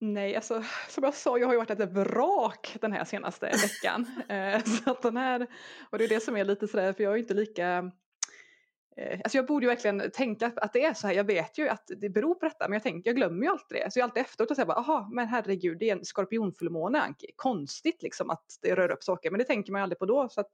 Nej, 0.00 0.36
alltså 0.36 0.64
som 0.88 1.04
jag 1.04 1.14
sa, 1.14 1.38
jag 1.38 1.46
har 1.46 1.54
ju 1.54 1.58
varit 1.58 1.80
ett 1.80 1.92
vrak 1.92 2.76
den 2.80 2.92
här 2.92 3.04
senaste 3.04 3.46
veckan. 3.46 4.06
Eh, 4.28 4.64
så 4.64 4.90
att 4.90 5.02
den 5.02 5.16
här, 5.16 5.46
och 5.90 5.98
det 5.98 6.04
är 6.04 6.08
det 6.08 6.20
som 6.20 6.36
är 6.36 6.44
lite 6.44 6.68
sådär, 6.68 6.92
för 6.92 7.04
jag 7.04 7.12
är 7.12 7.16
inte 7.16 7.34
lika 7.34 7.92
Eh, 8.98 9.20
alltså 9.24 9.38
jag 9.38 9.46
borde 9.46 9.66
ju 9.66 9.68
verkligen 9.70 10.10
tänka 10.10 10.52
att 10.56 10.72
det 10.72 10.84
är 10.84 10.94
så 10.94 11.06
här. 11.06 11.14
Jag 11.14 11.24
vet 11.24 11.58
ju 11.58 11.68
att 11.68 11.90
det 11.96 12.08
beror 12.08 12.34
på 12.34 12.44
detta 12.44 12.68
men 12.68 12.72
jag, 12.72 12.82
tänker, 12.82 13.08
jag 13.08 13.16
glömmer 13.16 13.42
ju 13.42 13.50
alltid 13.50 13.78
det. 13.78 13.92
Så 13.92 13.98
jag 13.98 14.04
är 14.04 14.08
alltid 14.08 14.20
efteråt 14.20 14.50
och 14.50 14.56
säger 14.56 14.66
bara, 14.66 14.78
aha, 14.78 15.08
men 15.12 15.28
herregud 15.28 15.78
det 15.78 15.90
är 15.90 15.96
en 15.96 16.04
skorpionfullmåne 16.04 17.00
Anki. 17.00 17.26
Konstigt 17.36 18.02
liksom 18.02 18.30
att 18.30 18.58
det 18.62 18.74
rör 18.74 18.90
upp 18.90 19.02
saker 19.02 19.30
men 19.30 19.38
det 19.38 19.44
tänker 19.44 19.72
man 19.72 19.78
ju 19.78 19.82
aldrig 19.82 19.98
på 19.98 20.06
då. 20.06 20.28
Så 20.28 20.40
att, 20.40 20.50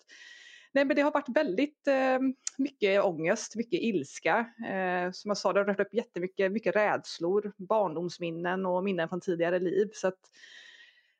nej 0.73 0.85
men 0.85 0.97
det 0.97 1.03
har 1.03 1.13
varit 1.13 1.37
väldigt 1.37 1.87
eh, 1.87 2.19
mycket 2.59 3.05
ångest, 3.05 3.57
mycket 3.57 3.81
ilska. 3.83 4.39
Eh, 4.69 5.11
som 5.13 5.29
jag 5.29 5.39
sa, 5.39 5.53
det 5.53 5.61
har 5.61 5.65
rört 5.65 5.81
upp 5.81 5.95
jättemycket 5.95 6.53
mycket 6.53 6.77
rädslor, 6.77 7.53
barndomsminnen 7.57 8.67
och 8.67 8.85
minnen 8.85 9.09
från 9.09 9.21
tidigare 9.21 9.59
liv. 9.59 9.91
Så 9.93 10.09
att, 10.09 10.21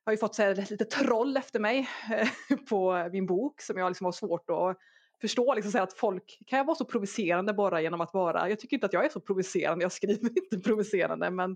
jag 0.05 0.11
har 0.11 0.13
ju 0.13 0.19
fått 0.19 0.35
så 0.35 0.43
här, 0.43 0.55
lite 0.71 0.85
troll 0.85 1.37
efter 1.37 1.61
mig 1.61 1.89
eh, 2.13 2.57
på 2.69 3.09
min 3.13 3.27
bok 3.27 3.61
som 3.61 3.79
jag 3.79 3.91
liksom 3.91 4.05
har 4.05 4.13
svårt 4.13 4.51
att 4.51 4.79
förstå 5.21 5.55
liksom, 5.55 5.83
att 5.83 5.93
folk, 5.93 6.39
kan 6.47 6.57
jag 6.57 6.65
vara 6.65 6.77
så 6.77 6.85
provocerande 6.85 7.53
bara 7.53 7.81
genom 7.81 8.01
att 8.01 8.15
vara, 8.15 8.49
jag 8.49 8.61
tycker 8.61 8.77
inte 8.77 8.87
att 8.87 8.93
jag 8.93 9.05
är 9.05 9.09
så 9.09 9.21
provocerande, 9.21 9.85
jag 9.85 9.93
skriver 9.93 10.31
inte 10.39 10.59
provocerande 10.59 11.31
men 11.31 11.51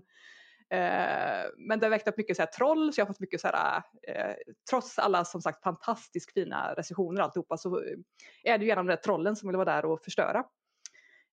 eh, 0.69 1.45
men 1.57 1.79
det 1.79 1.85
har 1.85 1.89
väckt 1.89 2.07
upp 2.07 2.17
mycket 2.17 2.35
så 2.35 2.41
här, 2.41 2.47
troll 2.47 2.93
så 2.93 3.01
jag 3.01 3.05
har 3.05 3.13
fått 3.13 3.19
mycket 3.19 3.41
så 3.41 3.47
här, 3.47 3.77
eh, 4.07 4.35
trots 4.69 4.99
alla 4.99 5.25
som 5.25 5.41
sagt 5.41 5.63
fantastiskt 5.63 6.33
fina 6.33 6.73
recensioner 6.73 7.21
alltihopa 7.21 7.57
så 7.57 7.77
eh, 7.77 7.97
är 8.43 8.57
det 8.57 8.63
ju 8.63 8.69
gärna 8.69 8.83
de 8.83 8.87
där 8.87 8.95
trollen 8.95 9.35
som 9.35 9.49
vill 9.49 9.57
vara 9.57 9.75
där 9.75 9.85
och 9.85 10.03
förstöra. 10.03 10.43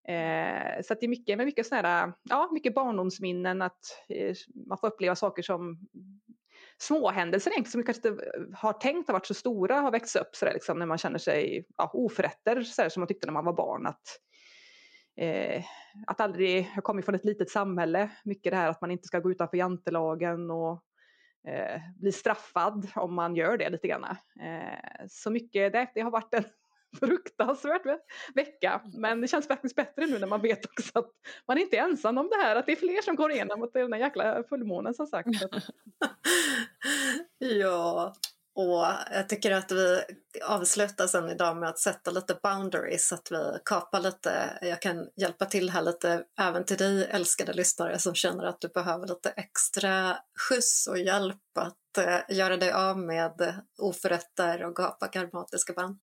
Eh, 0.07 0.81
så 0.83 0.93
det 0.93 1.05
är 1.05 1.07
mycket, 1.07 1.37
men 1.37 1.45
mycket 1.45 1.67
sådana 1.67 2.13
ja, 2.23 2.49
mycket 2.53 2.75
barndomsminnen, 2.75 3.61
att 3.61 3.79
eh, 4.09 4.35
man 4.67 4.77
får 4.77 4.87
uppleva 4.87 5.15
saker 5.15 5.43
som 5.43 5.79
småhändelser 6.77 7.51
egentligen 7.51 7.71
som 7.71 7.81
vi 7.81 7.85
kanske 7.85 8.09
inte 8.09 8.25
eh, 8.25 8.59
har 8.59 8.73
tänkt 8.73 9.07
har 9.07 9.13
varit 9.13 9.25
så 9.25 9.33
stora 9.33 9.75
har 9.75 9.91
växt 9.91 10.15
upp 10.15 10.35
så 10.35 10.45
där, 10.45 10.53
liksom, 10.53 10.79
när 10.79 10.85
man 10.85 10.97
känner 10.97 11.19
sig 11.19 11.65
ja, 11.77 11.91
oförrätter 11.93 12.61
så 12.61 12.81
där, 12.81 12.89
som 12.89 13.01
man 13.01 13.07
tyckte 13.07 13.27
när 13.27 13.33
man 13.33 13.45
var 13.45 13.53
barn. 13.53 13.87
Att, 13.87 14.03
eh, 15.17 15.63
att 16.07 16.21
aldrig, 16.21 16.71
jag 16.75 16.83
kommer 16.83 17.01
från 17.01 17.15
ett 17.15 17.25
litet 17.25 17.49
samhälle, 17.49 18.09
mycket 18.23 18.51
det 18.51 18.57
här 18.57 18.69
att 18.69 18.81
man 18.81 18.91
inte 18.91 19.07
ska 19.07 19.19
gå 19.19 19.31
utanför 19.31 19.57
jantelagen 19.57 20.51
och 20.51 20.83
eh, 21.47 21.81
bli 21.95 22.11
straffad 22.11 22.87
om 22.95 23.13
man 23.13 23.35
gör 23.35 23.57
det 23.57 23.69
lite 23.69 23.87
grann. 23.87 24.03
Eh, 24.41 25.05
så 25.09 25.29
mycket, 25.29 25.73
det, 25.73 25.91
det 25.93 26.01
har 26.01 26.11
varit 26.11 26.33
en 26.33 26.43
fruktansvärt 26.99 27.81
vecka. 28.35 28.81
Men 28.93 29.21
det 29.21 29.27
känns 29.27 29.47
faktiskt 29.47 29.75
bättre 29.75 30.05
nu 30.05 30.19
när 30.19 30.27
man 30.27 30.41
vet 30.41 30.65
också 30.65 30.99
att 30.99 31.11
man 31.47 31.57
inte 31.57 31.77
är 31.77 31.81
ensam 31.81 32.17
om 32.17 32.29
det 32.29 32.35
här. 32.35 32.55
Att 32.55 32.65
det 32.65 32.71
är 32.71 32.75
fler 32.75 33.01
som 33.01 33.15
går 33.15 33.31
igenom 33.31 33.69
den 33.73 33.93
här 33.93 33.99
jäkla 33.99 34.43
fullmånen 34.49 34.93
som 34.93 35.07
sagt. 35.07 35.29
ja, 37.37 38.13
och 38.57 38.85
jag 39.11 39.29
tycker 39.29 39.51
att 39.51 39.71
vi 39.71 40.01
avslutar 40.43 41.07
sen 41.07 41.29
idag 41.29 41.57
med 41.57 41.69
att 41.69 41.79
sätta 41.79 42.11
lite 42.11 42.39
boundaries, 42.43 43.07
så 43.07 43.15
att 43.15 43.31
vi 43.31 43.59
kapar 43.65 43.99
lite. 43.99 44.59
Jag 44.61 44.81
kan 44.81 45.07
hjälpa 45.15 45.45
till 45.45 45.69
här 45.69 45.81
lite 45.81 46.23
även 46.39 46.65
till 46.65 46.77
dig 46.77 47.05
älskade 47.05 47.53
lyssnare 47.53 47.99
som 47.99 48.15
känner 48.15 48.43
att 48.43 48.61
du 48.61 48.67
behöver 48.67 49.07
lite 49.07 49.29
extra 49.29 50.17
skjuts 50.49 50.87
och 50.87 50.97
hjälp 50.97 51.57
att 51.59 51.97
eh, 51.97 52.37
göra 52.37 52.57
dig 52.57 52.71
av 52.71 52.99
med 52.99 53.61
oförrätter 53.77 54.63
och 54.63 54.75
gapa 54.75 55.07
karmatiska 55.07 55.73
band. 55.73 55.99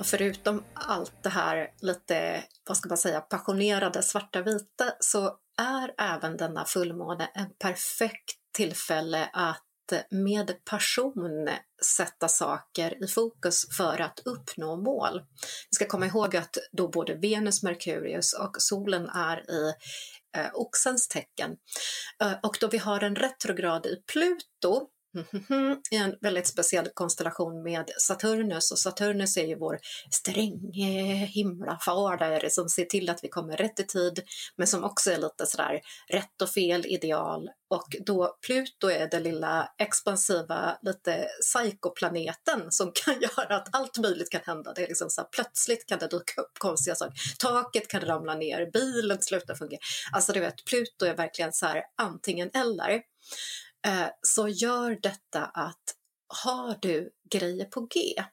Förutom 0.00 0.64
allt 0.74 1.22
det 1.22 1.28
här 1.28 1.70
lite, 1.80 2.44
vad 2.68 2.76
ska 2.76 2.88
man 2.88 2.98
säga, 2.98 3.20
passionerade 3.20 4.02
svarta-vita 4.02 4.92
så 5.00 5.36
är 5.58 5.94
även 5.98 6.36
denna 6.36 6.64
fullmåne 6.64 7.30
en 7.34 7.50
perfekt 7.58 8.36
tillfälle 8.56 9.30
att 9.32 9.62
med 10.10 10.64
passion 10.64 11.48
sätta 11.96 12.28
saker 12.28 13.04
i 13.04 13.06
fokus 13.06 13.76
för 13.76 14.00
att 14.00 14.20
uppnå 14.24 14.76
mål. 14.76 15.20
Vi 15.70 15.74
ska 15.74 15.86
komma 15.86 16.06
ihåg 16.06 16.36
att 16.36 16.56
då 16.72 16.88
både 16.88 17.14
Venus, 17.14 17.62
Merkurius 17.62 18.32
och 18.32 18.56
solen 18.58 19.08
är 19.08 19.50
i 19.50 19.74
eh, 20.36 20.50
oxens 20.54 21.08
tecken. 21.08 21.56
Eh, 22.22 22.32
och 22.42 22.56
då 22.60 22.68
vi 22.68 22.78
har 22.78 23.00
en 23.00 23.16
retrograd 23.16 23.86
i 23.86 23.96
Pluto 24.12 24.88
Mhm. 25.32 25.80
i 25.90 25.96
en 25.96 26.14
väldigt 26.20 26.46
speciell 26.46 26.88
konstellation 26.94 27.62
med 27.62 27.90
Saturnus 28.00 28.72
och 28.72 28.78
Saturnus 28.78 29.36
är 29.36 29.46
ju 29.46 29.58
vår 29.58 29.78
stränge 30.10 31.26
himlafader 31.26 32.48
som 32.48 32.68
ser 32.68 32.84
till 32.84 33.10
att 33.10 33.24
vi 33.24 33.28
kommer 33.28 33.56
rätt 33.56 33.80
i 33.80 33.86
tid 33.86 34.22
men 34.56 34.66
som 34.66 34.84
också 34.84 35.10
är 35.10 35.18
lite 35.18 35.46
sådär 35.46 35.80
rätt 36.08 36.42
och 36.42 36.50
fel 36.50 36.86
ideal 36.86 37.48
och 37.68 37.96
då 38.06 38.36
Pluto 38.46 38.88
är 38.90 39.10
den 39.10 39.22
lilla 39.22 39.68
expansiva, 39.78 40.78
lite 40.82 41.28
psykoplaneten 41.40 42.72
som 42.72 42.92
kan 42.92 43.14
göra 43.20 43.56
att 43.56 43.68
allt 43.74 43.98
möjligt 43.98 44.30
kan 44.30 44.40
hända. 44.44 44.72
Det 44.72 44.82
är 44.82 44.88
liksom 44.88 45.10
så 45.10 45.20
här, 45.20 45.28
plötsligt 45.32 45.86
kan 45.86 45.98
det 45.98 46.06
dyka 46.06 46.40
upp 46.40 46.58
konstiga 46.58 46.94
saker. 46.94 47.14
Taket 47.38 47.88
kan 47.88 48.00
ramla 48.00 48.34
ner, 48.34 48.70
bilen 48.72 49.22
slutar 49.22 49.54
fungera. 49.54 49.80
Alltså 50.12 50.32
du 50.32 50.40
vet, 50.40 50.64
Pluto 50.64 51.06
är 51.06 51.16
verkligen 51.16 51.52
så 51.52 51.66
här 51.66 51.82
antingen 51.96 52.50
eller. 52.54 53.02
Eh, 53.86 54.08
så 54.22 54.48
gör 54.48 54.98
detta 55.02 55.44
att 55.44 55.94
har 56.44 56.78
du 56.80 57.10
grejer 57.30 57.64
på 57.64 57.80
G 57.80 58.24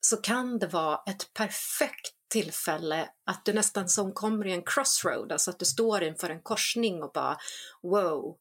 så 0.00 0.16
kan 0.16 0.58
det 0.58 0.66
vara 0.66 1.00
ett 1.06 1.34
perfekt 1.34 2.14
tillfälle 2.28 3.08
att 3.26 3.44
du 3.44 3.52
nästan 3.52 3.88
som 3.88 4.12
kommer 4.12 4.46
i 4.46 4.52
en 4.52 4.62
crossroad, 4.62 5.32
alltså 5.32 5.50
att 5.50 5.58
du 5.58 5.64
står 5.64 6.02
inför 6.02 6.30
en 6.30 6.42
korsning 6.42 7.02
och 7.02 7.12
bara 7.12 7.38
wow. 7.82 8.36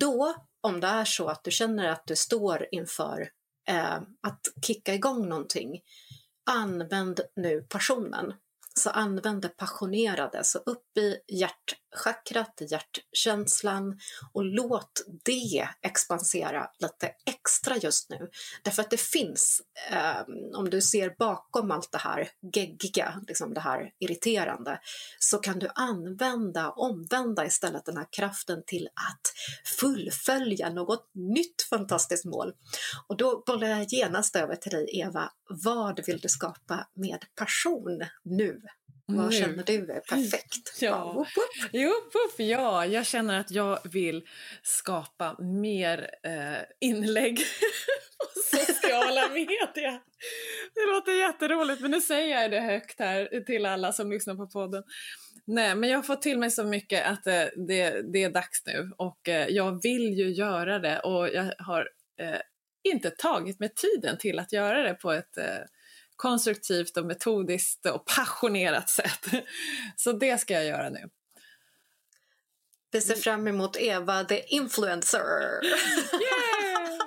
Då 0.00 0.34
om 0.60 0.80
det 0.80 0.86
är 0.86 1.04
så 1.04 1.28
att 1.28 1.44
du 1.44 1.50
känner 1.50 1.88
att 1.88 2.06
du 2.06 2.16
står 2.16 2.66
inför 2.72 3.30
eh, 3.68 3.96
att 4.22 4.40
kicka 4.66 4.94
igång 4.94 5.28
någonting, 5.28 5.80
använd 6.50 7.20
nu 7.36 7.62
passionen. 7.62 8.34
Så 8.78 8.90
använd 8.90 9.42
det 9.42 9.48
passionerade, 9.48 10.44
så 10.44 10.58
upp 10.58 10.98
i 10.98 11.16
hjärtchakrat, 11.28 12.60
hjärtkänslan 12.70 13.98
och 14.32 14.44
låt 14.44 15.04
det 15.24 15.68
expansera 15.82 16.70
lite 16.78 17.12
extra 17.26 17.76
just 17.76 18.10
nu. 18.10 18.28
Därför 18.62 18.82
att 18.82 18.90
det 18.90 19.00
finns, 19.00 19.62
eh, 19.90 20.20
om 20.54 20.70
du 20.70 20.80
ser 20.80 21.14
bakom 21.18 21.70
allt 21.70 21.92
det 21.92 21.98
här 21.98 22.28
geggiga, 22.54 23.20
liksom 23.28 23.54
det 23.54 23.60
här 23.60 23.90
irriterande, 23.98 24.80
så 25.18 25.38
kan 25.38 25.58
du 25.58 25.68
använda, 25.74 26.70
omvända 26.70 27.46
istället 27.46 27.84
den 27.84 27.96
här 27.96 28.08
kraften 28.12 28.62
till 28.66 28.88
att 28.94 29.32
fullfölja 29.80 30.70
något 30.70 31.10
nytt 31.14 31.62
fantastiskt 31.70 32.24
mål. 32.24 32.52
Och 33.08 33.16
då 33.16 33.42
bollar 33.46 33.68
jag 33.68 33.86
genast 33.92 34.36
över 34.36 34.56
till 34.56 34.72
dig 34.72 35.00
Eva, 35.00 35.32
vad 35.48 36.06
vill 36.06 36.20
du 36.20 36.28
skapa 36.28 36.88
med 36.94 37.24
passion 37.36 38.04
nu? 38.24 38.60
Vad 39.12 39.26
nu. 39.26 39.32
känner 39.32 39.64
du 39.64 39.92
är 39.92 40.00
perfekt? 40.00 40.78
Ja. 40.80 41.04
Woop, 41.04 41.16
woop. 41.16 41.70
Jo, 41.72 41.88
woop, 41.88 42.34
ja, 42.36 42.86
jag 42.86 43.06
känner 43.06 43.40
att 43.40 43.50
jag 43.50 43.78
vill 43.84 44.22
skapa 44.62 45.36
mer 45.42 46.10
eh, 46.22 46.62
inlägg 46.80 47.38
på 48.18 48.56
sociala 48.56 49.28
medier. 49.32 50.00
Det 50.74 50.92
låter 50.92 51.12
jätteroligt, 51.12 51.80
men 51.80 51.90
nu 51.90 52.00
säger 52.00 52.42
jag 52.42 52.50
det 52.50 52.60
högt 52.60 53.00
här 53.00 53.44
till 53.46 53.66
alla 53.66 53.92
som 53.92 54.10
lyssnar 54.10 54.34
på 54.34 54.46
podden. 54.46 54.82
Nej, 55.44 55.74
men 55.74 55.90
jag 55.90 55.98
har 55.98 56.02
fått 56.02 56.22
till 56.22 56.38
mig 56.38 56.50
så 56.50 56.64
mycket 56.64 57.06
att 57.06 57.26
eh, 57.26 57.44
det, 57.68 58.12
det 58.12 58.22
är 58.22 58.30
dags 58.30 58.66
nu 58.66 58.90
och 58.96 59.28
eh, 59.28 59.48
jag 59.48 59.82
vill 59.82 60.18
ju 60.18 60.30
göra 60.30 60.78
det 60.78 61.00
och 61.00 61.28
jag 61.28 61.52
har 61.58 61.88
eh, 62.20 62.40
inte 62.92 63.10
tagit 63.10 63.60
mig 63.60 63.70
tiden 63.74 64.18
till 64.18 64.38
att 64.38 64.52
göra 64.52 64.82
det 64.82 64.94
på 64.94 65.12
ett 65.12 65.38
eh, 65.38 65.44
konstruktivt 66.18 66.96
och 66.96 67.06
metodiskt 67.06 67.86
och 67.86 68.04
passionerat 68.04 68.90
sätt. 68.90 69.26
Så 69.96 70.12
det 70.12 70.38
ska 70.38 70.54
jag 70.54 70.64
göra 70.64 70.90
nu. 70.90 71.08
Vi 72.90 73.00
ser 73.00 73.14
fram 73.14 73.48
emot 73.48 73.76
Eva 73.76 74.24
the 74.24 74.54
influencer! 74.54 75.20
Yeah! 75.20 76.98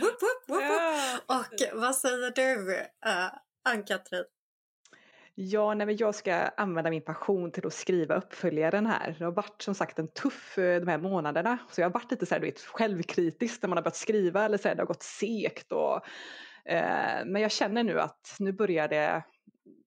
woop, 0.00 0.22
woop, 0.22 0.48
woop, 0.48 0.62
yeah. 0.62 1.18
Och 1.26 1.80
vad 1.80 1.96
säger 1.96 2.30
du, 2.30 2.72
uh, 3.06 3.30
Ann-Katrin? 3.64 4.24
Ja, 5.34 5.74
nej, 5.74 5.96
jag 5.98 6.14
ska 6.14 6.34
använda 6.34 6.90
min 6.90 7.02
passion 7.02 7.52
till 7.52 7.66
att 7.66 7.74
skriva 7.74 8.16
uppföljaren 8.16 8.86
här. 8.86 9.16
Det 9.18 9.24
har 9.24 9.32
varit 9.32 9.62
som 9.62 9.74
sagt 9.74 9.98
en 9.98 10.08
tuff 10.08 10.58
eh, 10.58 10.80
de 10.80 10.88
här 10.88 10.98
månaderna. 10.98 11.58
Så 11.70 11.80
jag 11.80 11.86
har 11.86 11.92
varit 11.92 12.10
lite 12.10 12.26
så 12.26 12.34
här, 12.34 12.40
du 12.40 12.46
vet, 12.46 12.60
självkritisk 12.60 13.62
när 13.62 13.68
man 13.68 13.78
har 13.78 13.82
börjat 13.82 13.96
skriva 13.96 14.44
eller 14.44 14.58
så 14.58 14.68
här, 14.68 14.74
det 14.74 14.82
har 14.82 14.86
gått 14.86 15.02
segt. 15.02 15.72
Och, 15.72 16.00
eh, 16.68 17.24
men 17.26 17.42
jag 17.42 17.52
känner 17.52 17.84
nu 17.84 18.00
att 18.00 18.36
nu 18.38 18.52
börjar 18.52 18.88
det 18.88 19.24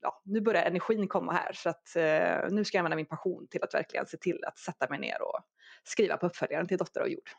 ja, 0.01 0.21
nu 0.25 0.41
börjar 0.41 0.63
energin 0.63 1.07
komma 1.07 1.33
här 1.33 1.53
så 1.53 1.69
att 1.69 1.95
eh, 1.95 2.49
nu 2.49 2.65
ska 2.65 2.77
jag 2.77 2.79
använda 2.79 2.95
min 2.95 3.05
passion 3.05 3.47
till 3.47 3.63
att 3.63 3.73
verkligen 3.73 4.05
se 4.05 4.17
till 4.17 4.43
att 4.45 4.57
sätta 4.57 4.89
mig 4.89 4.99
ner 4.99 5.21
och 5.21 5.39
skriva 5.83 6.17
på 6.17 6.25
uppföljaren 6.25 6.67
till 6.67 6.77
Dotter 6.77 7.01
av 7.01 7.07
jord. 7.07 7.29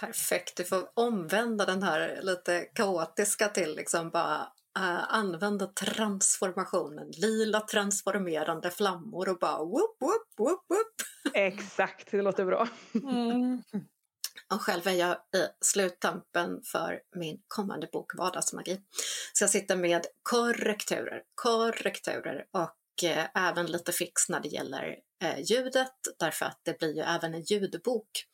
Perfekt, 0.00 0.56
du 0.56 0.64
får 0.64 0.88
omvända 0.94 1.66
den 1.66 1.82
här 1.82 2.20
lite 2.22 2.60
kaotiska 2.60 3.48
till 3.48 3.76
liksom 3.76 4.10
bara 4.10 4.52
uh, 4.78 5.14
använda 5.14 5.66
transformationen, 5.66 7.10
lila 7.10 7.60
transformerande 7.60 8.70
flammor 8.70 9.28
och 9.28 9.38
bara 9.38 9.58
whoop, 9.58 9.96
whoop, 10.00 10.28
whoop, 10.38 10.64
whoop. 10.68 11.34
Exakt, 11.34 12.10
det 12.10 12.22
låter 12.22 12.44
bra. 12.44 12.68
Mm. 12.94 13.62
Och 14.52 14.62
själv 14.62 14.86
är 14.86 14.92
jag 14.92 15.12
i 15.12 15.46
sluttampen 15.60 16.62
för 16.64 17.00
min 17.14 17.42
kommande 17.48 17.88
bok 17.92 18.14
Vardagsmagi. 18.14 18.80
Så 19.32 19.42
jag 19.42 19.50
sitter 19.50 19.76
med 19.76 20.06
korrekturer, 20.22 21.22
korrekturer 21.34 22.44
och 22.50 23.04
eh, 23.04 23.26
även 23.34 23.66
lite 23.66 23.92
fix 23.92 24.28
när 24.28 24.40
det 24.40 24.48
gäller 24.48 24.96
eh, 25.22 25.40
ljudet 25.40 25.92
därför 26.18 26.46
att 26.46 26.60
det 26.62 26.78
blir 26.78 26.96
ju 26.96 27.02
även 27.02 27.34
en 27.34 27.42
ljudbok. 27.42 28.26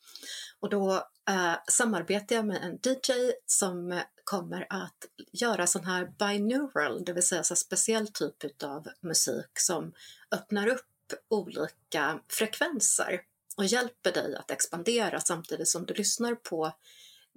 Och 0.59 0.69
då 0.69 0.93
eh, 1.29 1.55
samarbetar 1.67 2.35
jag 2.35 2.45
med 2.45 2.63
en 2.63 2.73
DJ 2.83 3.31
som 3.45 4.01
kommer 4.23 4.67
att 4.69 5.05
göra 5.31 5.67
sån 5.67 5.85
här 5.85 6.11
binaural, 6.19 7.05
det 7.05 7.13
vill 7.13 7.27
säga 7.27 7.43
så 7.43 7.55
speciell 7.55 8.07
typ 8.07 8.63
av 8.63 8.87
musik 9.01 9.59
som 9.59 9.93
öppnar 10.31 10.67
upp 10.67 10.85
olika 11.29 12.19
frekvenser 12.27 13.21
och 13.59 13.65
hjälper 13.65 14.11
dig 14.11 14.35
att 14.35 14.51
expandera 14.51 15.19
samtidigt 15.19 15.67
som 15.67 15.85
du 15.85 15.93
lyssnar 15.93 16.35
på 16.35 16.71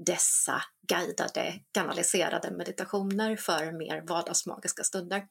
dessa 0.06 0.62
guidade, 0.88 1.54
kanaliserade 1.72 2.50
meditationer 2.50 3.36
för 3.36 3.72
mer 3.72 4.04
vardagsmagiska 4.08 4.84
stunder. 4.84 5.26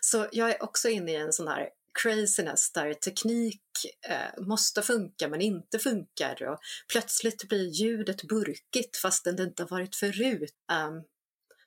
Så 0.00 0.28
jag 0.32 0.50
är 0.50 0.62
också 0.62 0.88
inne 0.88 1.12
i 1.12 1.16
en 1.16 1.32
sån 1.32 1.48
här 1.48 1.68
craziness 2.02 2.72
där 2.72 2.94
teknik 2.94 3.62
eh, 4.08 4.42
måste 4.42 4.82
funka 4.82 5.28
men 5.28 5.40
inte 5.40 5.78
funkar 5.78 6.42
och 6.48 6.58
plötsligt 6.92 7.48
blir 7.48 7.68
ljudet 7.68 8.22
burkigt 8.22 8.96
fastän 8.96 9.36
det 9.36 9.42
inte 9.42 9.62
har 9.62 9.68
varit 9.68 9.96
förut. 9.96 10.54
Um, 10.72 11.04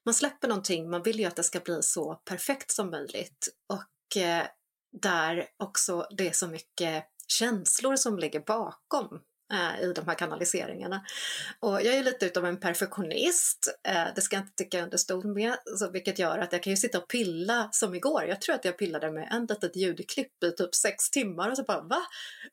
man 0.05 0.13
släpper 0.13 0.47
någonting, 0.47 0.89
man 0.89 1.03
vill 1.03 1.19
ju 1.19 1.25
att 1.25 1.35
det 1.35 1.43
ska 1.43 1.59
bli 1.59 1.79
så 1.81 2.15
perfekt 2.15 2.71
som 2.71 2.89
möjligt 2.89 3.47
och 3.67 4.21
eh, 4.21 4.47
där 5.01 5.47
också 5.57 6.07
det 6.17 6.27
är 6.27 6.33
så 6.33 6.47
mycket 6.47 7.05
känslor 7.27 7.95
som 7.95 8.19
ligger 8.19 8.39
bakom 8.39 9.19
eh, 9.53 9.83
i 9.83 9.93
de 9.93 10.07
här 10.07 10.15
kanaliseringarna. 10.15 11.05
Och 11.59 11.81
jag 11.81 11.95
är 11.95 12.03
lite 12.03 12.25
utav 12.25 12.45
en 12.45 12.59
perfektionist, 12.59 13.79
eh, 13.87 14.07
det 14.15 14.21
ska 14.21 14.35
jag 14.35 14.43
inte 14.43 14.53
sticka 14.53 14.83
under 14.83 14.97
stol 14.97 15.25
med, 15.25 15.55
så 15.65 15.91
vilket 15.91 16.19
gör 16.19 16.37
att 16.37 16.53
jag 16.53 16.63
kan 16.63 16.71
ju 16.71 16.77
sitta 16.77 16.97
och 16.97 17.09
pilla 17.09 17.69
som 17.71 17.95
igår. 17.95 18.25
Jag 18.25 18.41
tror 18.41 18.55
att 18.55 18.65
jag 18.65 18.77
pillade 18.77 19.11
med 19.11 19.27
en 19.31 19.45
litet 19.45 19.75
ljudklipp 19.75 20.43
i 20.43 20.51
typ 20.51 20.75
sex 20.75 21.09
timmar 21.09 21.49
och 21.49 21.57
så 21.57 21.63
bara 21.63 21.81
va? 21.81 22.01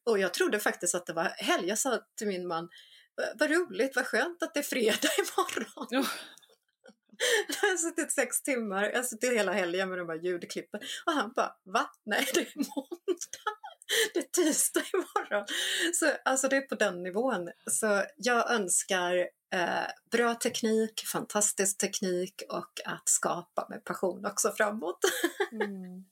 Och 0.04 0.18
jag 0.18 0.34
trodde 0.34 0.60
faktiskt 0.60 0.94
att 0.94 1.06
det 1.06 1.12
var 1.12 1.24
helg. 1.24 1.68
Jag 1.68 1.78
sa 1.78 1.98
till 2.18 2.26
min 2.26 2.46
man, 2.46 2.68
vad 3.34 3.50
roligt, 3.50 3.96
vad 3.96 4.06
skönt 4.06 4.42
att 4.42 4.54
det 4.54 4.60
är 4.60 4.64
fredag 4.64 5.08
imorgon. 5.18 5.86
Ja. 5.90 6.04
Jag 7.62 7.68
har 7.68 7.76
suttit 7.76 8.12
sex 8.12 8.42
timmar, 8.42 8.84
jag 8.84 8.96
har 8.96 9.02
suttit 9.02 9.32
hela 9.32 9.52
helgen 9.52 9.88
med 9.88 9.98
de 9.98 10.08
här 10.08 10.16
ljudklippen 10.16 10.80
och 11.06 11.12
han 11.12 11.32
bara, 11.36 11.56
va? 11.64 11.90
Nej, 12.04 12.26
det 12.34 12.40
är 12.40 12.52
måndag. 12.56 13.50
det 14.14 14.20
är 14.20 14.44
tisdag 14.44 14.82
imorgon. 14.92 15.46
Så, 15.94 16.10
alltså 16.24 16.48
det 16.48 16.56
är 16.56 16.60
på 16.60 16.74
den 16.74 17.02
nivån. 17.02 17.50
Så 17.66 18.02
jag 18.16 18.50
önskar 18.50 19.16
eh, 19.54 19.86
bra 20.10 20.34
teknik, 20.34 21.06
fantastisk 21.06 21.78
teknik 21.78 22.42
och 22.48 22.80
att 22.84 23.08
skapa 23.08 23.66
med 23.70 23.84
passion 23.84 24.26
också 24.26 24.52
framåt. 24.52 24.98
mm. 25.52 26.04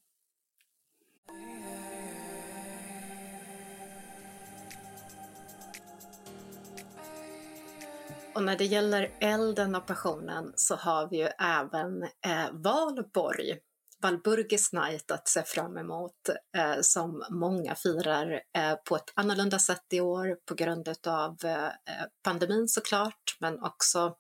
Och 8.35 8.45
när 8.45 8.57
det 8.57 8.65
gäller 8.65 9.11
elden 9.21 9.75
och 9.75 9.87
passionen 9.87 10.53
så 10.57 10.77
har 10.77 11.09
vi 11.09 11.17
ju 11.17 11.29
även 11.39 12.03
eh, 12.03 12.51
Valborg 12.53 13.59
Valburgis 14.03 14.73
Night 14.73 15.11
att 15.11 15.29
se 15.29 15.43
fram 15.43 15.77
emot 15.77 16.29
eh, 16.57 16.81
som 16.81 17.25
många 17.31 17.75
firar 17.75 18.43
eh, 18.57 18.75
på 18.75 18.97
ett 18.97 19.13
annorlunda 19.15 19.59
sätt 19.59 19.85
i 19.93 20.01
år 20.01 20.37
på 20.47 20.55
grund 20.55 20.89
av 21.07 21.37
eh, 21.45 21.67
eh, 21.67 22.07
pandemin 22.23 22.69
såklart, 22.69 23.37
men 23.41 23.63
också 23.63 24.17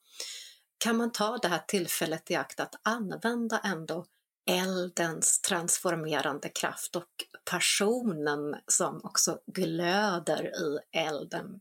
kan 0.79 0.97
man 0.97 1.13
ta 1.13 1.39
det 1.39 1.49
här 1.49 1.63
tillfället 1.69 2.31
i 2.31 2.35
akt 2.35 2.61
att 2.61 2.75
använda 2.83 3.59
ändå 3.59 4.07
eldens 4.51 5.41
transformerande 5.41 6.49
kraft 6.49 6.97
och 6.97 7.09
passionen 7.51 8.57
som 8.67 9.01
också 9.05 9.39
glöder 9.47 10.45
i 10.45 10.99
elden. 10.99 11.61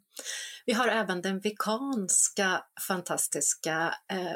Vi 0.65 0.73
har 0.73 0.87
även 0.87 1.21
den 1.21 1.39
vikanska 1.39 2.63
fantastiska 2.87 3.95
eh, 4.11 4.35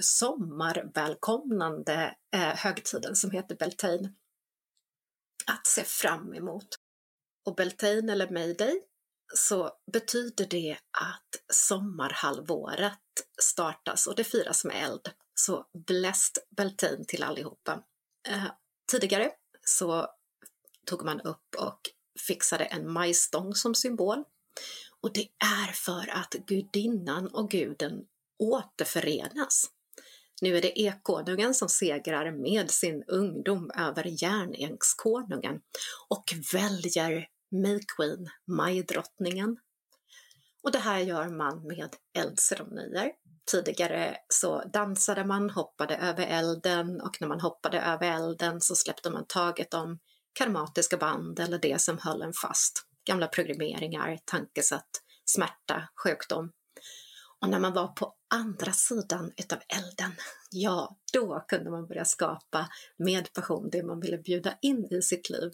sommarvälkomnande 0.00 2.14
eh, 2.34 2.40
högtiden 2.40 3.16
som 3.16 3.30
heter 3.30 3.56
Beltane 3.56 4.12
att 5.46 5.66
se 5.66 5.84
fram 5.84 6.34
emot. 6.34 6.68
Och 7.44 7.54
Beltane 7.54 8.12
eller 8.12 8.30
Mayday 8.30 8.82
så 9.34 9.70
betyder 9.92 10.46
det 10.46 10.78
att 10.90 11.52
sommarhalvåret 11.52 12.98
startas 13.42 14.06
och 14.06 14.16
det 14.16 14.24
firas 14.24 14.64
med 14.64 14.84
eld. 14.84 15.10
Så 15.34 15.66
blessed 15.86 16.42
Beltane 16.56 17.04
till 17.04 17.22
allihopa. 17.22 17.84
Eh, 18.28 18.46
tidigare 18.90 19.30
så 19.64 20.06
tog 20.86 21.04
man 21.04 21.20
upp 21.20 21.54
och 21.58 21.80
fixade 22.26 22.64
en 22.64 22.92
majstång 22.92 23.54
som 23.54 23.74
symbol. 23.74 24.24
Och 25.00 25.12
det 25.12 25.28
är 25.44 25.72
för 25.72 26.10
att 26.10 26.32
gudinnan 26.32 27.28
och 27.28 27.50
guden 27.50 28.06
återförenas. 28.38 29.70
Nu 30.40 30.56
är 30.56 30.62
det 30.62 30.80
Ekkonungen 30.80 31.54
som 31.54 31.68
segrar 31.68 32.30
med 32.30 32.70
sin 32.70 33.04
ungdom 33.06 33.70
över 33.78 34.22
Järnänkskonungen 34.22 35.60
och 36.08 36.24
väljer 36.52 37.26
May 37.62 37.80
Queen, 37.96 38.28
Majdrottningen. 38.46 39.56
Och 40.62 40.72
det 40.72 40.78
här 40.78 40.98
gör 40.98 41.28
man 41.28 41.66
med 41.66 41.96
eldceremonier. 42.18 43.12
Tidigare 43.50 44.16
så 44.28 44.62
dansade 44.72 45.24
man, 45.24 45.50
hoppade 45.50 45.96
över 45.96 46.26
elden 46.26 47.00
och 47.00 47.16
när 47.20 47.28
man 47.28 47.40
hoppade 47.40 47.80
över 47.80 48.12
elden 48.16 48.60
så 48.60 48.74
släppte 48.74 49.10
man 49.10 49.24
taget 49.28 49.74
om 49.74 49.98
karmatiska 50.38 50.96
band 50.96 51.40
eller 51.40 51.58
det 51.58 51.80
som 51.80 51.98
höll 51.98 52.22
en 52.22 52.32
fast. 52.32 52.84
Gamla 53.04 53.26
programmeringar, 53.26 54.18
tankesätt, 54.24 54.90
smärta, 55.24 55.88
sjukdom. 56.04 56.52
Och 57.40 57.48
när 57.48 57.58
man 57.58 57.72
var 57.72 57.86
på 57.88 58.14
andra 58.34 58.72
sidan 58.72 59.32
utav 59.36 59.58
elden, 59.68 60.12
ja, 60.50 60.96
då 61.12 61.44
kunde 61.48 61.70
man 61.70 61.86
börja 61.86 62.04
skapa 62.04 62.68
med 62.96 63.32
passion 63.32 63.70
det 63.70 63.82
man 63.82 64.00
ville 64.00 64.18
bjuda 64.18 64.54
in 64.62 64.88
i 64.90 65.02
sitt 65.02 65.30
liv. 65.30 65.50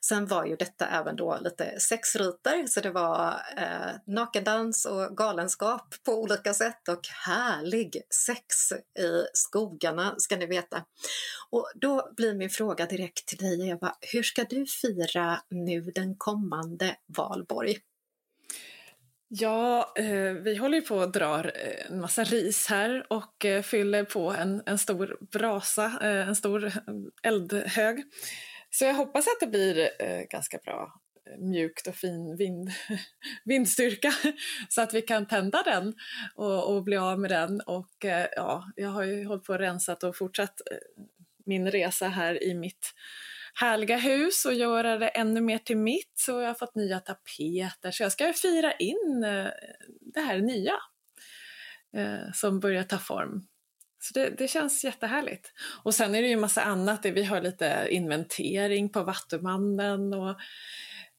Sen 0.00 0.26
var 0.26 0.44
ju 0.44 0.56
detta 0.56 0.86
även 0.86 1.16
då 1.16 1.38
lite 1.40 1.80
sexriter, 1.80 2.66
så 2.66 2.80
det 2.80 2.90
var 2.90 3.42
eh, 3.56 3.92
nakendans 4.06 4.86
och 4.86 5.16
galenskap 5.16 5.94
på 6.04 6.12
olika 6.12 6.54
sätt 6.54 6.88
och 6.88 7.06
härlig 7.26 8.02
sex 8.26 8.72
i 8.98 9.24
skogarna 9.32 10.14
ska 10.18 10.36
ni 10.36 10.46
veta. 10.46 10.84
Och 11.50 11.70
då 11.74 12.12
blir 12.16 12.34
min 12.34 12.50
fråga 12.50 12.86
direkt 12.86 13.26
till 13.26 13.38
dig 13.38 13.68
Eva, 13.68 13.94
hur 14.12 14.22
ska 14.22 14.44
du 14.44 14.66
fira 14.66 15.42
nu 15.50 15.80
den 15.80 16.16
kommande 16.16 16.96
valborg? 17.16 17.78
Ja, 19.32 19.92
eh, 19.96 20.32
vi 20.32 20.56
håller 20.56 20.78
ju 20.78 20.82
på 20.82 20.96
och 20.96 21.12
drar 21.12 21.52
eh, 21.54 21.90
en 21.90 22.00
massa 22.00 22.24
ris 22.24 22.66
här 22.66 23.06
och 23.12 23.44
eh, 23.44 23.62
fyller 23.62 24.04
på 24.04 24.30
en, 24.30 24.62
en 24.66 24.78
stor 24.78 25.18
brasa, 25.32 25.84
eh, 26.02 26.28
en 26.28 26.36
stor 26.36 26.72
eldhög. 27.22 28.02
Så 28.70 28.84
jag 28.84 28.94
hoppas 28.94 29.26
att 29.26 29.40
det 29.40 29.46
blir 29.46 29.90
eh, 29.98 30.22
ganska 30.30 30.58
bra 30.58 31.00
eh, 31.26 31.38
mjukt 31.38 31.86
och 31.86 31.94
fin 31.94 32.36
vind, 32.36 32.70
vindstyrka 33.44 34.12
så 34.68 34.82
att 34.82 34.94
vi 34.94 35.02
kan 35.02 35.26
tända 35.26 35.62
den 35.62 35.94
och, 36.34 36.74
och 36.76 36.84
bli 36.84 36.96
av 36.96 37.20
med 37.20 37.30
den. 37.30 37.60
Och 37.60 38.04
eh, 38.04 38.26
ja, 38.36 38.72
jag 38.76 38.88
har 38.88 39.02
ju 39.02 39.24
hållit 39.24 39.44
på 39.44 39.52
och 39.52 39.58
rensat 39.58 40.04
och 40.04 40.16
fortsatt 40.16 40.60
eh, 40.70 40.76
min 41.46 41.70
resa 41.70 42.08
här 42.08 42.42
i 42.42 42.54
mitt 42.54 42.94
härliga 43.54 43.96
hus 43.96 44.44
och 44.44 44.54
göra 44.54 44.98
det 44.98 45.08
ännu 45.08 45.40
mer 45.40 45.58
till 45.58 45.76
mitt. 45.76 46.12
Så 46.14 46.40
jag 46.40 46.46
har 46.46 46.54
fått 46.54 46.74
nya 46.74 47.00
tapeter 47.00 47.90
så 47.90 48.02
jag 48.02 48.12
ska 48.12 48.32
fira 48.32 48.72
in 48.72 49.24
eh, 49.24 49.46
det 50.14 50.20
här 50.20 50.38
nya 50.38 50.74
eh, 51.96 52.32
som 52.34 52.60
börjar 52.60 52.82
ta 52.82 52.98
form. 52.98 53.46
Så 54.02 54.14
det, 54.14 54.30
det, 54.38 54.48
känns 54.48 54.84
jättehärligt. 54.84 55.52
Och 55.82 55.94
sen 55.94 56.14
är 56.14 56.22
det 56.22 56.28
ju 56.28 56.36
massa 56.36 56.62
annat. 56.62 57.04
Vi 57.04 57.24
har 57.24 57.40
lite 57.40 57.86
inventering 57.90 58.88
på 58.88 59.02
Vattumannen 59.02 60.14
och 60.14 60.40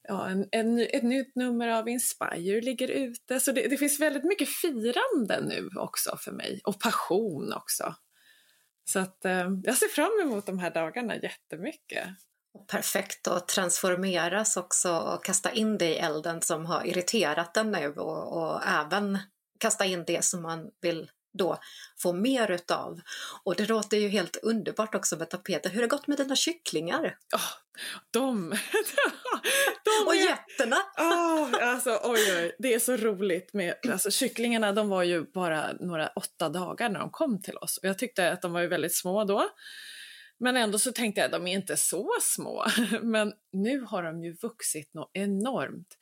ja, 0.08 0.28
en, 0.28 0.48
en, 0.52 0.78
ett 0.78 1.02
nytt 1.02 1.36
nummer 1.36 1.68
av 1.68 1.88
Inspire 1.88 2.60
ligger 2.60 2.88
ute. 2.88 3.40
Så 3.40 3.52
det, 3.52 3.68
det, 3.68 3.76
finns 3.76 4.00
väldigt 4.00 4.24
mycket 4.24 4.48
firande 4.48 5.40
nu 5.42 5.68
också 5.76 6.16
för 6.16 6.32
mig. 6.32 6.60
Och 6.64 6.80
passion 6.80 7.52
också. 7.52 7.94
Så 8.84 8.98
att 8.98 9.24
eh, 9.24 9.48
jag 9.64 9.76
ser 9.76 9.88
fram 9.88 10.20
emot 10.22 10.46
de 10.46 10.58
här 10.58 10.70
dagarna 10.70 11.16
jättemycket. 11.16 12.08
Perfekt 12.70 13.28
att 13.28 13.48
transformeras 13.48 14.56
också 14.56 14.96
och 14.96 15.24
kasta 15.24 15.52
in 15.52 15.78
det 15.78 15.88
i 15.88 15.98
elden 15.98 16.42
som 16.42 16.66
har 16.66 16.86
irriterat 16.86 17.54
den 17.54 17.70
nu 17.70 17.88
och, 17.88 18.42
och 18.42 18.60
även 18.66 19.18
kasta 19.60 19.84
in 19.84 20.04
det 20.06 20.24
som 20.24 20.42
man 20.42 20.70
vill 20.80 21.10
då 21.32 21.58
få 21.98 22.12
mer 22.12 22.50
utav. 22.50 23.00
Och 23.44 23.54
det 23.56 23.68
låter 23.68 23.96
ju 23.96 24.08
helt 24.08 24.36
underbart 24.36 24.94
också 24.94 25.16
med 25.16 25.30
tapeter. 25.30 25.70
Hur 25.70 25.76
har 25.76 25.82
det 25.82 25.88
gått 25.88 26.06
med 26.06 26.18
dina 26.18 26.36
kycklingar? 26.36 27.16
Oh, 27.34 27.50
de! 28.10 28.50
de 29.84 30.06
och 30.06 30.16
getterna! 30.16 30.76
oh, 30.98 31.68
alltså, 31.68 32.00
oj, 32.02 32.20
oj, 32.36 32.56
det 32.58 32.74
är 32.74 32.78
så 32.78 32.96
roligt 32.96 33.52
med 33.52 33.74
alltså, 33.88 34.10
kycklingarna. 34.10 34.72
De 34.72 34.88
var 34.88 35.02
ju 35.02 35.24
bara 35.24 35.72
några 35.72 36.08
åtta 36.08 36.48
dagar 36.48 36.88
när 36.88 37.00
de 37.00 37.10
kom 37.10 37.42
till 37.42 37.56
oss 37.56 37.78
och 37.78 37.88
jag 37.88 37.98
tyckte 37.98 38.32
att 38.32 38.42
de 38.42 38.52
var 38.52 38.60
ju 38.60 38.68
väldigt 38.68 38.96
små 38.96 39.24
då. 39.24 39.48
Men 40.42 40.56
ändå 40.56 40.78
så 40.78 40.92
tänkte 40.92 41.20
jag 41.20 41.26
att 41.26 41.32
de 41.32 41.46
är 41.46 41.54
inte 41.54 41.76
så 41.76 42.08
små. 42.20 42.66
Men 43.02 43.32
nu 43.52 43.80
har 43.80 44.02
de 44.02 44.24
ju 44.24 44.32
vuxit 44.32 44.94
något 44.94 45.10
enormt. 45.12 45.98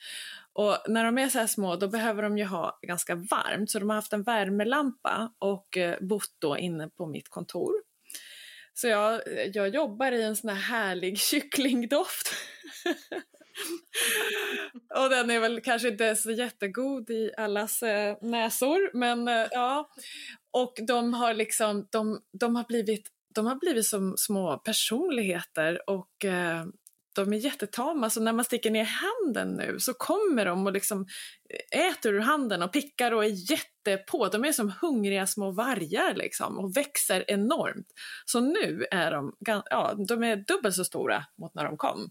Och 0.53 0.79
när 0.89 1.05
de 1.05 1.19
är 1.19 1.29
så 1.29 1.39
här 1.39 1.47
små 1.47 1.77
då 1.77 1.89
behöver 1.89 2.23
de 2.23 2.39
ju 2.39 2.45
ha 2.45 2.79
ganska 2.83 3.15
varmt 3.15 3.71
så 3.71 3.79
de 3.79 3.89
har 3.89 3.97
haft 3.97 4.13
en 4.13 4.23
värmelampa 4.23 5.35
och 5.39 5.77
eh, 5.77 5.99
bott 6.01 6.35
då 6.39 6.59
inne 6.59 6.89
på 6.89 7.07
mitt 7.07 7.29
kontor. 7.29 7.73
Så 8.75 8.89
jag, 8.89 9.15
eh, 9.15 9.51
jag 9.55 9.69
jobbar 9.69 10.13
i 10.13 10.23
en 10.23 10.37
sån 10.37 10.51
här 10.51 10.63
härlig 10.63 11.19
kycklingdoft. 11.31 12.35
och 14.95 15.11
den 15.11 15.31
är 15.31 15.41
väl 15.41 15.61
kanske 15.61 15.89
inte 15.89 16.17
så 16.17 16.31
jättegod 16.31 17.11
i 17.11 17.31
allas 17.37 17.83
eh, 17.83 18.17
näsor 18.21 18.97
men 18.97 19.29
eh, 19.29 19.47
ja. 19.51 19.91
Och 20.53 20.75
de 20.87 21.15
har 21.15 21.35
liksom, 21.35 21.89
de, 21.91 22.21
de 22.41 22.57
har 22.57 22.65
blivit 22.65 23.09
de 23.35 23.47
har 23.47 23.55
blivit 23.55 23.87
som 23.87 24.15
små 24.17 24.59
personligheter 24.59 25.91
och 25.91 26.25
eh, 26.25 26.65
de 27.15 27.33
är 27.33 27.37
jättetama, 27.37 28.11
så 28.11 28.21
när 28.21 28.33
man 28.33 28.45
sticker 28.45 28.71
ner 28.71 28.85
handen 28.85 29.55
nu 29.55 29.77
så 29.79 29.95
kommer 29.95 30.45
de 30.45 30.67
och 30.67 30.73
liksom 30.73 31.07
eh, 31.73 31.81
äter 31.81 32.15
ur 32.15 32.21
handen 32.21 32.63
och 32.63 32.73
pickar 32.73 33.13
och 33.13 33.25
är 33.25 33.51
jättepå. 33.53 34.29
De 34.29 34.45
är 34.45 34.53
som 34.53 34.73
hungriga 34.81 35.27
små 35.27 35.51
vargar 35.51 36.15
liksom 36.15 36.59
och 36.59 36.77
växer 36.77 37.25
enormt. 37.31 37.87
Så 38.25 38.41
nu 38.41 38.87
är 38.91 39.11
de, 39.11 39.37
ja, 39.71 39.95
de 40.09 40.23
är 40.23 40.37
dubbelt 40.37 40.75
så 40.75 40.85
stora 40.85 41.25
mot 41.39 41.55
när 41.55 41.65
de 41.65 41.77
kom. 41.77 42.11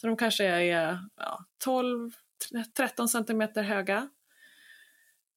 Så 0.00 0.06
de 0.06 0.16
kanske 0.16 0.44
är 0.44 0.98
ja, 1.16 1.44
12-13 1.64 3.06
centimeter 3.06 3.62
höga. 3.62 4.08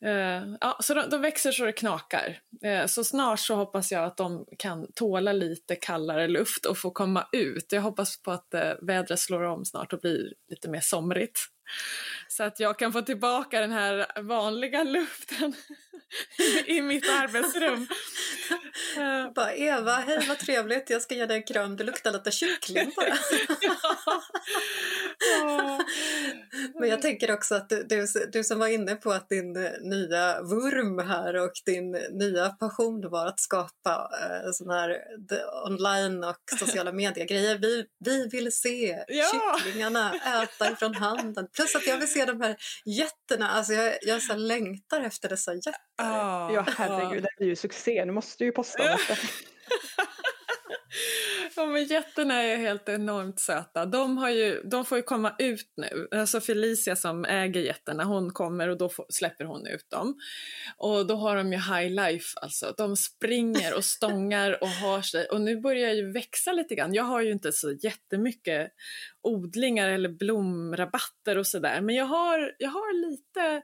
Uh, 0.06 0.56
ja, 0.62 0.78
så 0.82 0.94
de, 0.94 1.10
de, 1.10 1.22
växer 1.22 1.52
så 1.52 1.66
det 1.66 1.72
knakar. 1.72 2.40
Uh, 2.66 2.86
så 2.86 3.04
snart 3.04 3.40
så 3.40 3.56
hoppas 3.56 3.92
jag 3.92 4.04
att 4.04 4.18
de 4.18 4.46
kan 4.58 4.92
tåla 4.92 5.34
lite 5.34 5.76
kallare 5.76 6.28
luft 6.28 6.66
och 6.66 6.78
få 6.78 6.92
komma 6.92 7.28
ut. 7.32 7.66
Jag 7.72 7.82
hoppas 7.82 8.22
på 8.22 8.32
att 8.32 8.48
uh, 8.56 8.86
vädret 8.88 9.20
slår 9.20 9.44
om 9.44 9.66
snart 9.66 9.94
och 9.94 10.00
blir 10.00 10.34
lite 10.50 10.70
mer 10.70 10.82
somrigt. 10.82 11.40
Så 12.28 12.44
att 12.44 12.60
jag 12.60 12.80
kan 12.80 12.94
få 12.94 13.02
tillbaka 13.02 13.60
den 13.60 13.72
här 13.72 14.22
vanliga 14.22 14.84
luften 14.84 15.54
i 16.66 16.82
mitt 16.82 17.10
arbetsrum. 17.10 17.88
Bara, 19.36 19.54
Eva, 19.54 19.92
hej 19.92 20.26
vad 20.28 20.40
trevligt, 20.40 20.90
jag 20.90 21.02
ska 21.02 21.16
ge 21.16 21.26
dig 21.26 21.38
en 21.38 21.44
kram, 21.44 21.78
det 21.78 21.84
luktar 21.84 22.12
lite 22.12 22.32
kyckling 22.32 22.92
bara. 22.96 23.14
Men 26.80 26.90
jag 26.90 27.02
tänker 27.02 27.34
också 27.34 27.56
att 27.56 27.70
du, 27.70 27.84
du, 27.84 28.08
du, 28.32 28.44
som 28.44 28.60
var 28.60 28.68
inne 28.68 28.96
på 28.96 29.12
att 29.12 29.30
din 29.30 29.54
nya 29.82 30.42
vurm 30.42 31.00
här 31.00 31.36
och 31.36 31.52
din 31.66 31.92
nya 32.12 32.50
passion 32.50 33.10
var 33.10 33.28
att 33.28 33.40
skapa 33.40 34.10
eh, 34.22 34.52
sån 34.52 34.70
här 34.70 34.98
online 35.66 36.24
och 36.24 36.60
sociala 36.60 36.92
medier-grejer. 36.92 37.58
Vi, 37.58 37.86
vi 38.06 38.28
vill 38.28 38.52
se 38.52 39.04
ja. 39.08 39.58
kycklingarna 39.58 40.14
äta 40.16 40.72
ifrån 40.72 40.96
handen. 40.96 41.48
Plus 41.56 41.76
att 41.76 41.88
jag 41.88 41.98
vill 41.98 42.12
se 42.12 42.26
de 42.26 42.42
här 42.42 42.56
jätterna. 42.86 43.50
Alltså 43.50 43.74
jag, 43.74 43.98
jag 44.02 44.22
så 44.22 44.36
längtar 44.36 45.02
efter 45.02 45.30
dessa 45.30 45.54
jätter. 45.54 45.74
Ah, 45.98 46.52
ja, 46.52 46.66
herregud, 46.78 47.24
det 47.24 47.30
blir 47.38 47.48
ju 47.48 47.56
succé. 47.56 48.06
Nu 48.06 48.12
måste 48.12 48.44
du 48.44 48.46
ju 48.46 48.52
posta. 48.52 48.84
Ja, 51.60 51.66
men 51.66 51.86
jätterna 51.86 52.34
är 52.44 52.58
helt 52.58 52.90
enormt 52.90 53.40
söta. 53.40 53.86
De, 53.86 54.18
har 54.18 54.30
ju, 54.30 54.62
de 54.64 54.86
får 54.86 54.98
ju 54.98 55.02
komma 55.02 55.36
ut 55.40 55.74
nu. 55.78 56.08
Alltså 56.12 56.42
Felicia 56.42 56.96
som 56.96 57.26
äger 57.26 57.62
jätterna, 57.62 58.04
hon 58.04 58.34
kommer 58.34 58.68
och 58.68 58.78
då 58.78 58.90
får, 58.90 59.06
släpper 59.10 59.46
hon 59.46 59.68
ut 59.68 59.90
dem. 59.90 60.20
Och 60.78 61.08
då 61.08 61.16
har 61.16 61.36
de 61.36 61.54
ju 61.54 61.60
high 61.60 61.90
life 61.90 62.40
alltså. 62.42 62.74
De 62.78 62.96
springer 62.96 63.76
och 63.78 63.86
stångar 63.86 64.64
och 64.64 64.70
har 64.70 65.02
sig. 65.02 65.26
Och 65.26 65.42
nu 65.42 65.62
börjar 65.62 65.94
ju 65.94 66.12
växa 66.12 66.52
lite 66.52 66.76
grann. 66.76 66.94
Jag 66.94 67.04
har 67.04 67.22
ju 67.22 67.32
inte 67.32 67.52
så 67.52 67.72
jättemycket 67.72 68.72
odlingar 69.22 69.90
eller 69.90 70.10
blomrabatter 70.10 71.38
och 71.38 71.48
sådär. 71.48 71.82
Men 71.82 71.96
jag 71.96 72.06
har, 72.06 72.56
jag 72.60 72.70
har 72.70 73.10
lite 73.10 73.62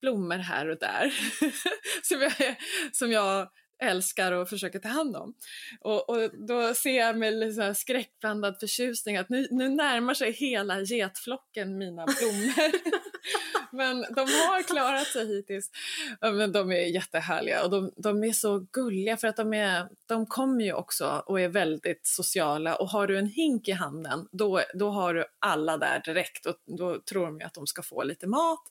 blommor 0.00 0.38
här 0.38 0.68
och 0.68 0.78
där 0.78 1.12
som, 2.02 2.22
jag, 2.22 2.56
som 2.92 3.12
jag 3.12 3.48
älskar 3.82 4.32
och 4.32 4.48
försöker 4.48 4.78
ta 4.78 4.88
hand 4.88 5.16
om. 5.16 5.34
Och, 5.80 6.10
och 6.10 6.30
då 6.48 6.74
ser 6.74 6.98
jag 6.98 7.18
med 7.18 7.34
lite 7.34 7.74
skräckblandad 7.74 8.60
förtjusning 8.60 9.16
att 9.16 9.28
nu, 9.28 9.46
nu 9.50 9.68
närmar 9.68 10.14
sig 10.14 10.32
hela 10.32 10.80
getflocken 10.80 11.78
mina 11.78 12.04
blommor. 12.04 12.96
Men 13.76 14.00
de 14.00 14.20
har 14.20 14.62
klarat 14.62 15.06
sig 15.06 15.26
hittills. 15.26 15.70
Men 16.20 16.52
de 16.52 16.72
är 16.72 16.86
jättehärliga 16.86 17.64
och 17.64 17.70
de, 17.70 17.92
de, 17.96 18.24
är 18.24 18.32
så 18.32 18.66
gulliga 18.72 19.16
för 19.16 19.28
att 19.28 19.36
de, 19.36 19.54
är, 19.54 19.88
de 20.06 20.26
kommer 20.26 20.64
ju 20.64 20.72
också 20.72 21.22
och 21.26 21.40
är 21.40 21.48
väldigt 21.48 22.06
sociala 22.06 22.76
och 22.76 22.88
har 22.88 23.06
du 23.06 23.18
en 23.18 23.26
hink 23.26 23.68
i 23.68 23.72
handen 23.72 24.28
då, 24.32 24.60
då 24.74 24.90
har 24.90 25.14
du 25.14 25.24
alla 25.38 25.76
där 25.78 26.02
direkt 26.04 26.46
och 26.46 26.56
då 26.78 27.00
tror 27.00 27.26
de 27.26 27.38
ju 27.40 27.46
att 27.46 27.54
de 27.54 27.66
ska 27.66 27.82
få 27.82 28.02
lite 28.02 28.26
mat. 28.26 28.62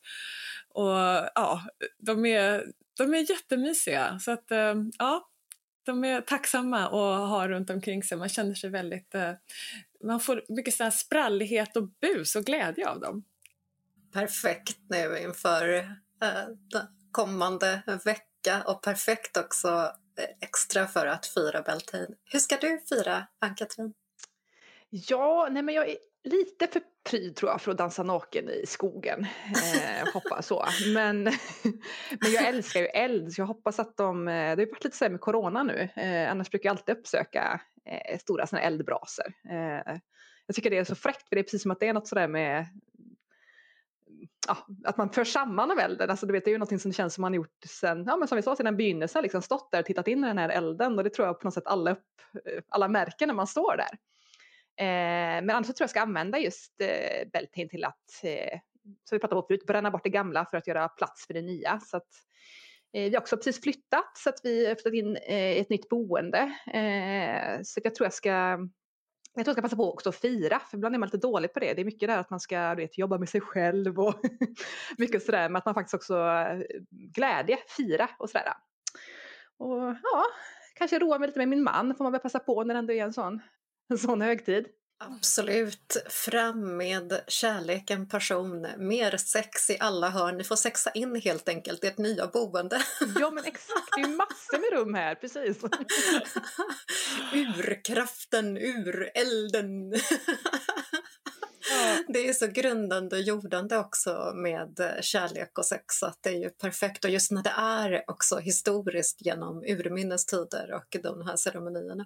Och 0.69 0.89
ja, 1.35 1.61
de 1.99 2.25
är, 2.25 2.65
de 2.97 3.13
är 3.13 3.29
jättemysiga. 3.29 4.19
Så 4.19 4.31
att, 4.31 4.51
eh, 4.51 4.75
ja, 4.97 5.29
de 5.83 6.03
är 6.03 6.21
tacksamma 6.21 6.85
att 6.85 7.29
ha 7.29 7.47
runt 7.47 7.69
omkring 7.69 8.03
sig. 8.03 8.17
Man 8.17 8.29
känner 8.29 8.55
sig 8.55 8.69
väldigt... 8.69 9.15
Eh, 9.15 9.31
man 10.03 10.19
får 10.19 10.43
mycket 10.49 10.73
så 10.73 10.91
sprallighet 10.91 11.77
och 11.77 11.89
bus 11.89 12.35
och 12.35 12.45
glädje 12.45 12.89
av 12.89 12.99
dem. 12.99 13.23
Perfekt 14.13 14.77
nu 14.89 15.19
inför 15.19 15.73
eh, 16.23 16.47
kommande 17.11 17.81
vecka 18.05 18.63
och 18.65 18.81
perfekt 18.81 19.37
också 19.37 19.91
extra 20.41 20.87
för 20.87 21.07
att 21.07 21.25
fira 21.25 21.61
Beltane. 21.61 22.07
Hur 22.25 22.39
ska 22.39 22.57
du 22.57 22.81
fira, 22.89 23.27
Ann-Katrin? 23.39 23.93
Ja, 24.89 25.47
nej 25.51 25.63
men 25.63 25.75
jag 25.75 25.89
är 25.89 25.97
lite 26.25 26.67
för 26.67 26.81
pryd 27.09 27.35
tror 27.35 27.51
jag 27.51 27.61
för 27.61 27.71
att 27.71 27.77
dansa 27.77 28.03
naken 28.03 28.49
i 28.49 28.65
skogen. 28.65 29.25
Eh, 29.45 30.13
hoppas 30.13 30.47
så. 30.47 30.65
Men, 30.93 31.23
men 32.21 32.31
jag 32.33 32.47
älskar 32.47 32.79
ju 32.79 32.85
eld 32.85 33.33
så 33.33 33.41
jag 33.41 33.45
hoppas 33.45 33.79
att 33.79 33.97
de, 33.97 34.27
eh, 34.27 34.33
det 34.33 34.49
har 34.49 34.57
ju 34.57 34.71
varit 34.71 34.83
lite 34.83 34.97
så 34.97 35.09
med 35.09 35.21
corona 35.21 35.63
nu, 35.63 35.89
eh, 35.95 36.31
annars 36.31 36.49
brukar 36.49 36.69
jag 36.69 36.73
alltid 36.73 36.97
uppsöka 36.97 37.61
eh, 37.85 38.19
stora 38.19 38.47
såna 38.47 38.61
eldbrasor. 38.61 39.33
Eh, 39.49 39.97
jag 40.45 40.55
tycker 40.55 40.69
det 40.69 40.77
är 40.77 40.83
så 40.83 40.95
fräckt 40.95 41.29
för 41.29 41.35
det 41.35 41.41
är 41.41 41.43
precis 41.43 41.61
som 41.61 41.71
att 41.71 41.79
det 41.79 41.87
är 41.87 41.93
något 41.93 42.07
sådär 42.07 42.27
med 42.27 42.67
ja, 44.47 44.57
att 44.83 44.97
man 44.97 45.09
för 45.09 45.23
samman 45.23 45.71
av 45.71 45.79
elden. 45.79 46.09
Alltså, 46.09 46.25
du 46.25 46.33
vet, 46.33 46.45
det 46.45 46.49
är 46.49 46.53
ju 46.53 46.57
någonting 46.57 46.79
som 46.79 46.91
det 46.91 46.95
känns 46.95 47.13
som 47.13 47.21
man 47.21 47.33
gjort 47.33 47.63
sen, 47.67 48.03
ja, 48.07 48.17
men 48.17 48.27
som 48.27 48.35
vi 48.35 48.41
sa, 48.41 48.55
sedan 48.55 48.77
begynnelsen, 48.77 49.23
liksom 49.23 49.41
stått 49.41 49.71
där 49.71 49.79
och 49.79 49.85
tittat 49.85 50.07
in 50.07 50.23
i 50.23 50.27
den 50.27 50.37
här 50.37 50.49
elden 50.49 50.97
och 50.97 51.03
det 51.03 51.09
tror 51.09 51.27
jag 51.27 51.39
på 51.39 51.47
något 51.47 51.53
sätt 51.53 51.67
alla, 51.67 51.91
upp, 51.91 52.21
eh, 52.45 52.63
alla 52.69 52.87
märker 52.87 53.27
när 53.27 53.33
man 53.33 53.47
står 53.47 53.77
där. 53.77 53.97
Eh, 54.77 55.41
men 55.43 55.49
annars 55.49 55.67
tror 55.67 55.75
jag 55.79 55.83
jag 55.83 55.89
ska 55.89 56.01
använda 56.01 56.39
just 56.39 56.81
eh, 56.81 57.27
Beltane 57.33 57.69
till 57.69 57.83
att, 57.83 58.23
eh, 58.23 58.59
som 59.09 59.15
vi 59.15 59.19
pratade 59.19 59.41
om 59.41 59.47
förut, 59.47 59.65
bränna 59.65 59.91
bort 59.91 60.03
det 60.03 60.09
gamla 60.09 60.45
för 60.45 60.57
att 60.57 60.67
göra 60.67 60.87
plats 60.87 61.27
för 61.27 61.33
det 61.33 61.41
nya. 61.41 61.79
Så 61.79 61.97
att, 61.97 62.09
eh, 62.93 63.01
vi 63.03 63.15
har 63.15 63.21
också 63.21 63.37
precis 63.37 63.61
flyttat 63.61 64.17
så 64.17 64.29
att 64.29 64.39
vi 64.43 64.67
har 64.67 64.75
flyttat 64.75 64.93
in 64.93 65.15
eh, 65.15 65.57
ett 65.61 65.69
nytt 65.69 65.89
boende. 65.89 66.39
Eh, 66.73 67.61
så 67.63 67.79
jag 67.83 67.95
tror 67.95 68.05
jag 68.05 68.13
ska 68.13 68.59
jag 69.37 69.45
tror 69.45 69.51
jag 69.51 69.55
ska 69.55 69.61
passa 69.61 69.75
på 69.75 69.93
också 69.93 70.09
att 70.09 70.15
fira, 70.15 70.59
för 70.59 70.77
ibland 70.77 70.95
är 70.95 70.99
man 70.99 71.07
lite 71.07 71.27
dålig 71.27 71.53
på 71.53 71.59
det. 71.59 71.73
Det 71.73 71.81
är 71.81 71.85
mycket 71.85 72.09
där 72.09 72.17
att 72.17 72.29
man 72.29 72.39
ska 72.39 72.73
vet, 72.75 72.97
jobba 72.97 73.17
med 73.17 73.29
sig 73.29 73.41
själv 73.41 73.99
och 73.99 74.15
mycket 74.97 75.23
sådär, 75.23 75.49
men 75.49 75.55
att 75.55 75.65
man 75.65 75.73
faktiskt 75.73 75.93
också 75.93 76.17
eh, 76.17 76.59
glädje, 76.89 77.57
fira 77.77 78.09
och 78.19 78.29
sådär. 78.29 78.53
Och 79.57 79.81
ja, 79.81 80.23
kanske 80.75 80.99
roa 80.99 81.19
mig 81.19 81.27
lite 81.27 81.39
med 81.39 81.47
min 81.47 81.63
man 81.63 81.95
får 81.95 82.03
man 82.03 82.11
väl 82.11 82.21
passa 82.21 82.39
på 82.39 82.63
när 82.63 82.73
det 82.73 82.79
ändå 82.79 82.93
är 82.93 83.03
en 83.03 83.13
sån 83.13 83.41
en 83.89 83.97
sån 83.97 84.21
högtid. 84.21 84.65
Absolut. 84.97 85.97
Fram 86.09 86.77
med 86.77 87.21
kärleken, 87.27 88.07
passion, 88.07 88.67
mer 88.77 89.17
sex 89.17 89.69
i 89.69 89.77
alla 89.79 90.09
hörn. 90.09 90.37
Ni 90.37 90.43
får 90.43 90.55
sexa 90.55 90.91
in 90.91 91.15
helt 91.15 91.49
enkelt 91.49 91.83
i 91.83 91.87
ert 91.87 91.97
nya 91.97 92.27
boende. 92.27 92.81
Ja 93.19 93.31
men 93.31 93.45
exakt, 93.45 93.89
det 93.95 94.01
är 94.01 94.07
massor 94.07 94.59
med 94.59 94.79
rum 94.79 94.93
här, 94.93 95.15
precis. 95.15 95.63
Urkraften, 97.33 98.57
urelden. 98.57 99.91
Det 102.07 102.29
är 102.29 102.33
så 102.33 102.47
grundande 102.47 103.15
och 103.15 103.21
jordande 103.21 103.77
också 103.77 104.33
med 104.35 104.99
kärlek 105.01 105.57
och 105.57 105.65
sex 105.65 106.03
att 106.03 106.19
det 106.21 106.29
är 106.29 106.39
ju 106.39 106.49
perfekt 106.49 107.05
och 107.05 107.11
just 107.11 107.31
när 107.31 107.43
det 107.43 107.53
är 107.57 108.03
också 108.07 108.37
historiskt 108.37 109.25
genom 109.25 109.63
urminnes 109.63 110.25
tider 110.25 110.73
och 110.73 110.97
de 111.03 111.27
här 111.27 111.35
ceremonierna 111.35 112.05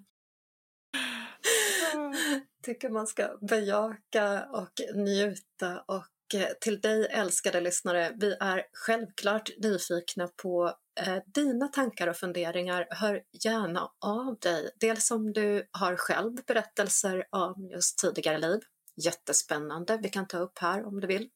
tycker 2.63 2.89
man 2.89 3.07
ska 3.07 3.37
bejaka 3.41 4.45
och 4.45 4.81
njuta. 4.95 5.83
Och 5.87 6.35
eh, 6.35 6.47
till 6.61 6.81
dig 6.81 7.07
älskade 7.11 7.61
lyssnare, 7.61 8.15
vi 8.19 8.37
är 8.39 8.65
självklart 8.73 9.49
nyfikna 9.57 10.27
på 10.27 10.73
eh, 11.01 11.17
dina 11.33 11.67
tankar 11.67 12.07
och 12.07 12.17
funderingar. 12.17 12.87
Hör 12.89 13.21
gärna 13.45 13.91
av 14.05 14.39
dig. 14.39 14.69
Dels 14.79 15.11
om 15.11 15.33
du 15.33 15.67
har 15.71 15.95
själv 15.95 16.35
berättelser 16.47 17.25
om 17.31 17.69
just 17.71 17.97
tidigare 17.97 18.37
liv. 18.37 18.59
Jättespännande, 18.95 19.99
vi 20.03 20.09
kan 20.09 20.27
ta 20.27 20.37
upp 20.37 20.59
här 20.59 20.85
om 20.85 20.99
du 20.99 21.07
vill. 21.07 21.29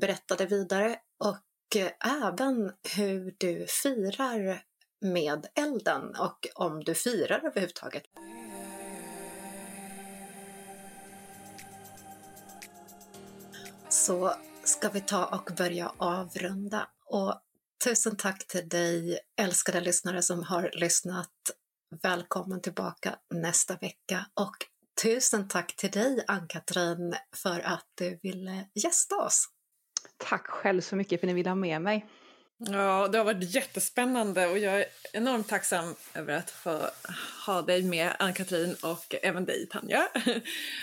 Berätta 0.00 0.36
det 0.36 0.46
vidare 0.46 0.96
och 1.18 1.76
eh, 1.76 2.22
även 2.24 2.72
hur 2.96 3.34
du 3.38 3.66
firar 3.68 4.62
med 5.00 5.46
elden 5.54 6.14
och 6.18 6.48
om 6.54 6.84
du 6.84 6.94
firar 6.94 7.38
överhuvudtaget. 7.38 8.02
Så 14.02 14.34
ska 14.64 14.88
vi 14.88 15.00
ta 15.00 15.24
och 15.24 15.50
börja 15.56 15.92
avrunda. 15.98 16.88
Och 17.06 17.40
tusen 17.84 18.16
tack 18.16 18.46
till 18.46 18.68
dig, 18.68 19.18
älskade 19.40 19.80
lyssnare 19.80 20.22
som 20.22 20.42
har 20.42 20.70
lyssnat. 20.72 21.30
Välkommen 22.02 22.60
tillbaka 22.60 23.16
nästa 23.34 23.76
vecka 23.76 24.26
och 24.34 24.56
tusen 25.02 25.48
tack 25.48 25.76
till 25.76 25.90
dig, 25.90 26.24
Ann-Katrin, 26.26 27.14
för 27.36 27.60
att 27.60 27.86
du 27.94 28.18
ville 28.22 28.68
gästa 28.74 29.16
oss. 29.16 29.48
Tack 30.16 30.46
själv 30.46 30.80
så 30.80 30.96
mycket 30.96 31.20
för 31.20 31.26
att 31.26 31.28
ni 31.28 31.34
ville 31.34 31.50
ha 31.50 31.54
med 31.54 31.82
mig. 31.82 32.08
Ja, 32.66 33.08
det 33.08 33.18
har 33.18 33.24
varit 33.24 33.54
jättespännande 33.54 34.46
och 34.46 34.58
jag 34.58 34.80
är 34.80 34.84
enormt 35.12 35.48
tacksam 35.48 35.94
över 36.14 36.36
att 36.36 36.50
få 36.50 36.80
ha 37.46 37.62
dig 37.62 37.82
med, 37.82 38.16
Ann-Katrin, 38.18 38.76
och 38.82 39.14
även 39.22 39.44
dig, 39.44 39.66
Tanja. 39.66 40.08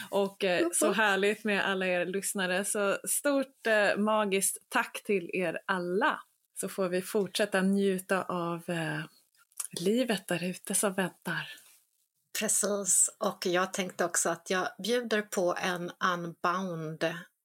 Och 0.10 0.44
eh, 0.44 0.68
så 0.74 0.92
härligt 0.92 1.44
med 1.44 1.66
alla 1.66 1.88
er 1.88 2.06
lyssnare. 2.06 2.66
Så 2.66 2.98
stort 3.08 3.68
eh, 3.68 3.98
magiskt 3.98 4.58
tack 4.70 5.04
till 5.04 5.30
er 5.34 5.60
alla. 5.66 6.20
Så 6.60 6.70
får 6.70 6.90
vi 6.90 7.02
fortsätta 7.02 7.62
njuta 7.62 8.24
av 8.24 8.70
eh, 8.70 9.02
livet 9.80 10.28
där 10.28 10.44
ute 10.44 10.76
som 10.76 10.94
väntar. 10.94 11.48
Precis, 12.40 13.10
och 13.18 13.46
jag 13.46 13.74
tänkte 13.74 14.06
också 14.06 14.30
att 14.30 14.50
jag 14.50 14.68
bjuder 14.84 15.22
på 15.22 15.56
en 15.62 15.92
unbound 16.14 17.04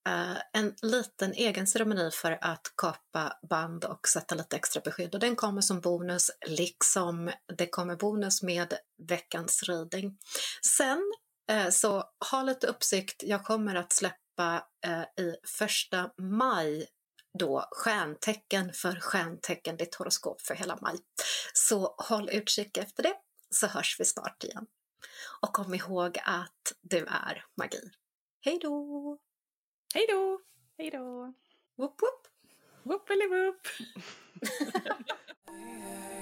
Uh, 0.08 0.38
en 0.52 0.74
liten 0.82 1.32
egen 1.32 1.66
ceremoni 1.66 2.10
för 2.10 2.38
att 2.40 2.72
kapa 2.76 3.38
band 3.50 3.84
och 3.84 4.08
sätta 4.08 4.34
lite 4.34 4.56
extra 4.56 4.80
beskydd 4.80 5.14
och 5.14 5.20
den 5.20 5.36
kommer 5.36 5.60
som 5.60 5.80
bonus 5.80 6.30
liksom 6.46 7.30
det 7.56 7.66
kommer 7.66 7.96
bonus 7.96 8.42
med 8.42 8.74
veckans 9.08 9.62
riding. 9.62 10.18
Sen 10.66 11.12
uh, 11.52 11.70
så 11.70 12.04
ha 12.30 12.42
lite 12.42 12.66
uppsikt, 12.66 13.22
jag 13.22 13.44
kommer 13.44 13.74
att 13.74 13.92
släppa 13.92 14.66
uh, 14.86 15.24
i 15.24 15.36
första 15.58 16.10
maj 16.18 16.86
då 17.38 17.68
stjärntecken 17.70 18.72
för 18.72 19.00
stjärntecken, 19.00 19.76
ditt 19.76 19.94
horoskop 19.94 20.40
för 20.40 20.54
hela 20.54 20.78
maj. 20.80 20.98
Så 21.52 21.94
håll 21.98 22.30
utkik 22.30 22.76
efter 22.76 23.02
det 23.02 23.14
så 23.50 23.66
hörs 23.66 24.00
vi 24.00 24.04
snart 24.04 24.44
igen. 24.44 24.66
Och 25.40 25.52
kom 25.52 25.74
ihåg 25.74 26.18
att 26.24 26.72
du 26.82 26.98
är 26.98 27.44
magi. 27.56 27.90
Hej 28.40 28.58
då! 28.62 29.18
Hej 29.94 30.06
då! 30.08 30.40
Hej 30.78 30.90
då! 30.90 31.32
Whoop 31.76 32.02
whoop! 32.02 32.28
Whoop 32.82 33.10
eller 33.10 33.28
whoop! 33.28 33.66